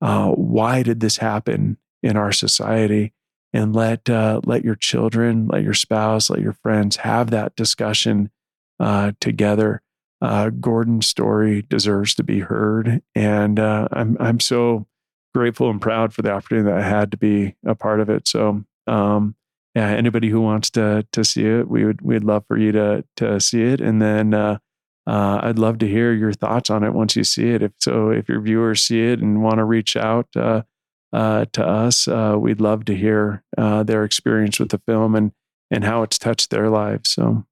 uh, 0.00 0.30
why 0.30 0.82
did 0.82 1.00
this 1.00 1.18
happen 1.18 1.78
in 2.02 2.16
our 2.16 2.32
society? 2.32 3.12
And 3.56 3.74
let 3.74 4.10
uh, 4.10 4.42
let 4.44 4.64
your 4.66 4.74
children, 4.74 5.48
let 5.48 5.62
your 5.62 5.72
spouse, 5.72 6.28
let 6.28 6.42
your 6.42 6.52
friends 6.52 6.96
have 6.96 7.30
that 7.30 7.56
discussion 7.56 8.30
uh, 8.78 9.12
together. 9.18 9.80
Uh, 10.20 10.50
Gordon's 10.50 11.06
story 11.06 11.62
deserves 11.62 12.14
to 12.16 12.22
be 12.22 12.40
heard, 12.40 13.00
and 13.14 13.58
uh, 13.58 13.88
I'm 13.92 14.18
I'm 14.20 14.40
so 14.40 14.86
grateful 15.34 15.70
and 15.70 15.80
proud 15.80 16.12
for 16.12 16.20
the 16.20 16.32
opportunity 16.32 16.68
that 16.68 16.76
I 16.76 16.86
had 16.86 17.10
to 17.12 17.16
be 17.16 17.54
a 17.64 17.74
part 17.74 18.00
of 18.00 18.10
it. 18.10 18.28
So, 18.28 18.62
um, 18.86 19.36
yeah, 19.74 19.88
anybody 19.88 20.28
who 20.28 20.42
wants 20.42 20.68
to 20.72 21.06
to 21.12 21.24
see 21.24 21.46
it, 21.46 21.66
we 21.66 21.86
would 21.86 22.02
we'd 22.02 22.24
love 22.24 22.44
for 22.46 22.58
you 22.58 22.72
to 22.72 23.04
to 23.16 23.40
see 23.40 23.62
it, 23.62 23.80
and 23.80 24.02
then 24.02 24.34
uh, 24.34 24.58
uh, 25.06 25.40
I'd 25.42 25.58
love 25.58 25.78
to 25.78 25.88
hear 25.88 26.12
your 26.12 26.34
thoughts 26.34 26.68
on 26.68 26.84
it 26.84 26.92
once 26.92 27.16
you 27.16 27.24
see 27.24 27.52
it. 27.52 27.62
If 27.62 27.72
so, 27.78 28.10
if 28.10 28.28
your 28.28 28.42
viewers 28.42 28.84
see 28.84 29.00
it 29.00 29.20
and 29.20 29.42
want 29.42 29.56
to 29.56 29.64
reach 29.64 29.96
out 29.96 30.28
uh, 30.36 30.64
uh, 31.12 31.46
to 31.52 31.66
us, 31.66 32.08
uh, 32.08 32.36
we'd 32.38 32.60
love 32.60 32.84
to 32.86 32.94
hear 32.94 33.42
uh, 33.56 33.82
their 33.82 34.04
experience 34.04 34.58
with 34.58 34.70
the 34.70 34.80
film 34.86 35.14
and 35.14 35.32
and 35.70 35.84
how 35.84 36.02
it's 36.02 36.18
touched 36.18 36.50
their 36.50 36.68
lives. 36.70 37.10
So, 37.10 37.44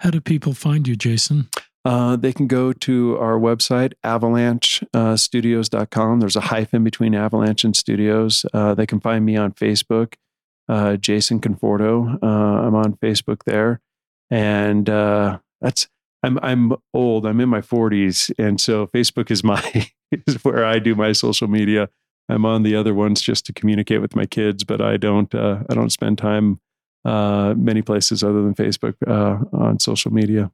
how 0.00 0.10
do 0.10 0.20
people 0.20 0.52
find 0.52 0.86
you, 0.86 0.94
Jason? 0.96 1.48
Uh, 1.84 2.16
they 2.16 2.32
can 2.32 2.46
go 2.46 2.72
to 2.72 3.18
our 3.18 3.38
website, 3.38 3.92
avalanchestudios.com. 4.04 6.20
There's 6.20 6.36
a 6.36 6.40
hyphen 6.40 6.84
between 6.84 7.14
Avalanche 7.14 7.64
and 7.64 7.74
Studios. 7.74 8.44
Uh, 8.52 8.74
they 8.74 8.84
can 8.84 9.00
find 9.00 9.24
me 9.24 9.38
on 9.38 9.52
Facebook, 9.52 10.12
uh, 10.68 10.96
Jason 10.96 11.40
Conforto. 11.40 12.22
Uh, 12.22 12.26
I'm 12.26 12.74
on 12.74 12.96
Facebook 12.96 13.44
there. 13.46 13.80
And 14.30 14.90
uh, 14.90 15.38
that's, 15.62 15.88
I'm, 16.22 16.38
I'm 16.42 16.74
old. 16.92 17.24
I'm 17.24 17.40
in 17.40 17.48
my 17.48 17.62
40s. 17.62 18.30
And 18.38 18.60
so 18.60 18.86
Facebook 18.88 19.30
is 19.30 19.42
my, 19.42 19.88
is 20.26 20.44
where 20.44 20.66
I 20.66 20.80
do 20.80 20.94
my 20.94 21.12
social 21.12 21.48
media. 21.48 21.88
I'm 22.28 22.44
on 22.44 22.62
the 22.62 22.74
other 22.76 22.94
ones 22.94 23.20
just 23.20 23.46
to 23.46 23.52
communicate 23.52 24.00
with 24.00 24.14
my 24.14 24.26
kids, 24.26 24.64
but 24.64 24.80
I 24.80 24.96
don't, 24.96 25.34
uh, 25.34 25.64
I 25.70 25.74
don't 25.74 25.90
spend 25.90 26.18
time 26.18 26.60
many 27.04 27.82
places 27.82 28.22
other 28.22 28.42
than 28.42 28.54
Facebook 28.54 28.94
on 29.52 29.80
social 29.80 30.12
media. 30.12 30.50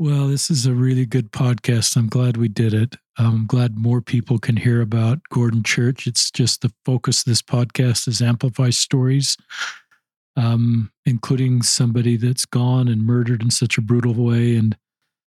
Well, 0.00 0.28
this 0.28 0.48
is 0.48 0.64
a 0.64 0.74
really 0.74 1.06
good 1.06 1.32
podcast. 1.32 1.96
I'm 1.96 2.08
glad 2.08 2.36
we 2.36 2.46
did 2.46 2.72
it. 2.72 2.94
I'm 3.16 3.48
glad 3.48 3.76
more 3.76 4.00
people 4.00 4.38
can 4.38 4.56
hear 4.56 4.80
about 4.80 5.18
Gordon 5.28 5.64
Church. 5.64 6.06
It's 6.06 6.30
just 6.30 6.62
the 6.62 6.72
focus 6.84 7.22
of 7.22 7.24
this 7.24 7.42
podcast 7.42 8.06
is 8.06 8.22
amplify 8.22 8.70
stories, 8.70 9.36
um, 10.36 10.92
including 11.04 11.62
somebody 11.62 12.16
that's 12.16 12.44
gone 12.44 12.86
and 12.86 13.02
murdered 13.04 13.42
in 13.42 13.50
such 13.50 13.76
a 13.76 13.80
brutal 13.82 14.14
way. 14.14 14.54
And 14.54 14.76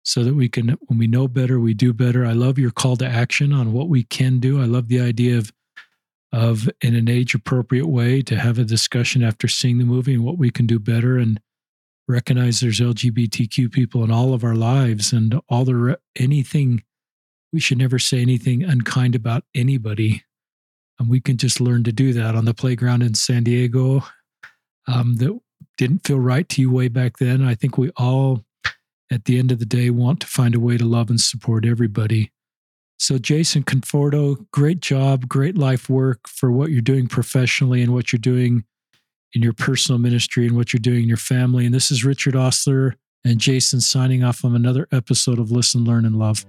so 0.04 0.24
that 0.24 0.34
we 0.34 0.50
can, 0.50 0.78
when 0.88 0.98
we 0.98 1.08
know 1.08 1.28
better, 1.28 1.60
we 1.60 1.74
do 1.74 1.94
better. 1.94 2.26
I 2.26 2.34
love 2.34 2.58
your 2.58 2.72
call 2.72 2.96
to 2.98 3.08
action 3.08 3.54
on 3.54 3.74
what 3.74 3.88
we 3.88 4.04
can 4.04 4.40
do. 4.40 4.62
I 4.62 4.66
love 4.66 4.88
the 4.88 5.00
idea 5.00 5.38
of, 5.38 5.52
of 6.34 6.70
in 6.82 6.96
an 6.96 7.10
age 7.10 7.36
appropriate 7.36 7.88
way 7.88 8.22
to 8.24 8.38
have 8.38 8.58
a 8.58 8.64
discussion 8.64 9.24
after 9.24 9.48
seeing 9.48 9.78
the 9.78 9.84
movie 9.84 10.14
and 10.14 10.24
what 10.24 10.38
we 10.38 10.50
can 10.50 10.66
do 10.66 10.80
better. 10.80 11.18
And 11.18 11.40
recognize 12.08 12.60
there's 12.60 12.80
LGBTQ 12.80 13.72
people 13.72 14.04
in 14.04 14.12
all 14.12 14.34
of 14.34 14.44
our 14.44 14.56
lives 14.56 15.14
and 15.14 15.40
all 15.50 15.66
the 15.66 16.00
anything 16.16 16.84
we 17.54 17.60
should 17.60 17.78
never 17.78 18.00
say 18.00 18.22
anything 18.22 18.64
unkind 18.64 19.14
about 19.14 19.44
anybody 19.54 20.24
and 21.02 21.10
we 21.10 21.20
can 21.20 21.36
just 21.36 21.60
learn 21.60 21.84
to 21.84 21.92
do 21.92 22.14
that 22.14 22.36
on 22.36 22.46
the 22.46 22.54
playground 22.54 23.02
in 23.02 23.16
San 23.16 23.44
Diego 23.44 24.04
um, 24.88 25.16
that 25.16 25.38
didn't 25.76 26.06
feel 26.06 26.20
right 26.20 26.48
to 26.50 26.62
you 26.62 26.70
way 26.70 26.90
back 26.90 27.18
then. 27.18 27.42
I 27.42 27.56
think 27.56 27.76
we 27.76 27.90
all, 27.98 28.46
at 29.12 29.26
the 29.26 29.38
end 29.38 29.52
of 29.52 29.60
the 29.60 29.66
day, 29.66 29.90
want 29.90 30.22
to 30.22 30.28
find 30.28 30.56
a 30.56 30.60
way 30.60 30.78
to 30.78 30.86
love 30.86 31.10
and 31.10 31.20
support 31.20 31.66
everybody. 31.66 32.32
So, 32.98 33.18
Jason 33.18 33.64
Conforto, 33.64 34.46
great 34.52 34.80
job, 34.80 35.28
great 35.28 35.58
life 35.58 35.90
work 35.90 36.28
for 36.28 36.52
what 36.52 36.72
you're 36.72 36.82
doing 36.82 37.08
professionally 37.08 37.82
and 37.82 37.94
what 37.94 38.14
you're 38.14 38.20
doing 38.20 38.64
in 39.34 39.42
your 39.42 39.54
personal 39.54 40.00
ministry 40.00 40.46
and 40.46 40.56
what 40.56 40.72
you're 40.72 40.80
doing 40.80 41.04
in 41.04 41.08
your 41.08 41.18
family. 41.18 41.66
And 41.66 41.74
this 41.74 41.92
is 41.92 42.06
Richard 42.06 42.36
Ostler 42.36 42.96
and 43.26 43.40
Jason 43.40 43.82
signing 43.82 44.24
off 44.24 44.46
on 44.46 44.56
another 44.56 44.88
episode 44.92 45.40
of 45.40 45.52
Listen, 45.52 45.84
Learn, 45.84 46.06
and 46.06 46.16
Love. 46.16 46.46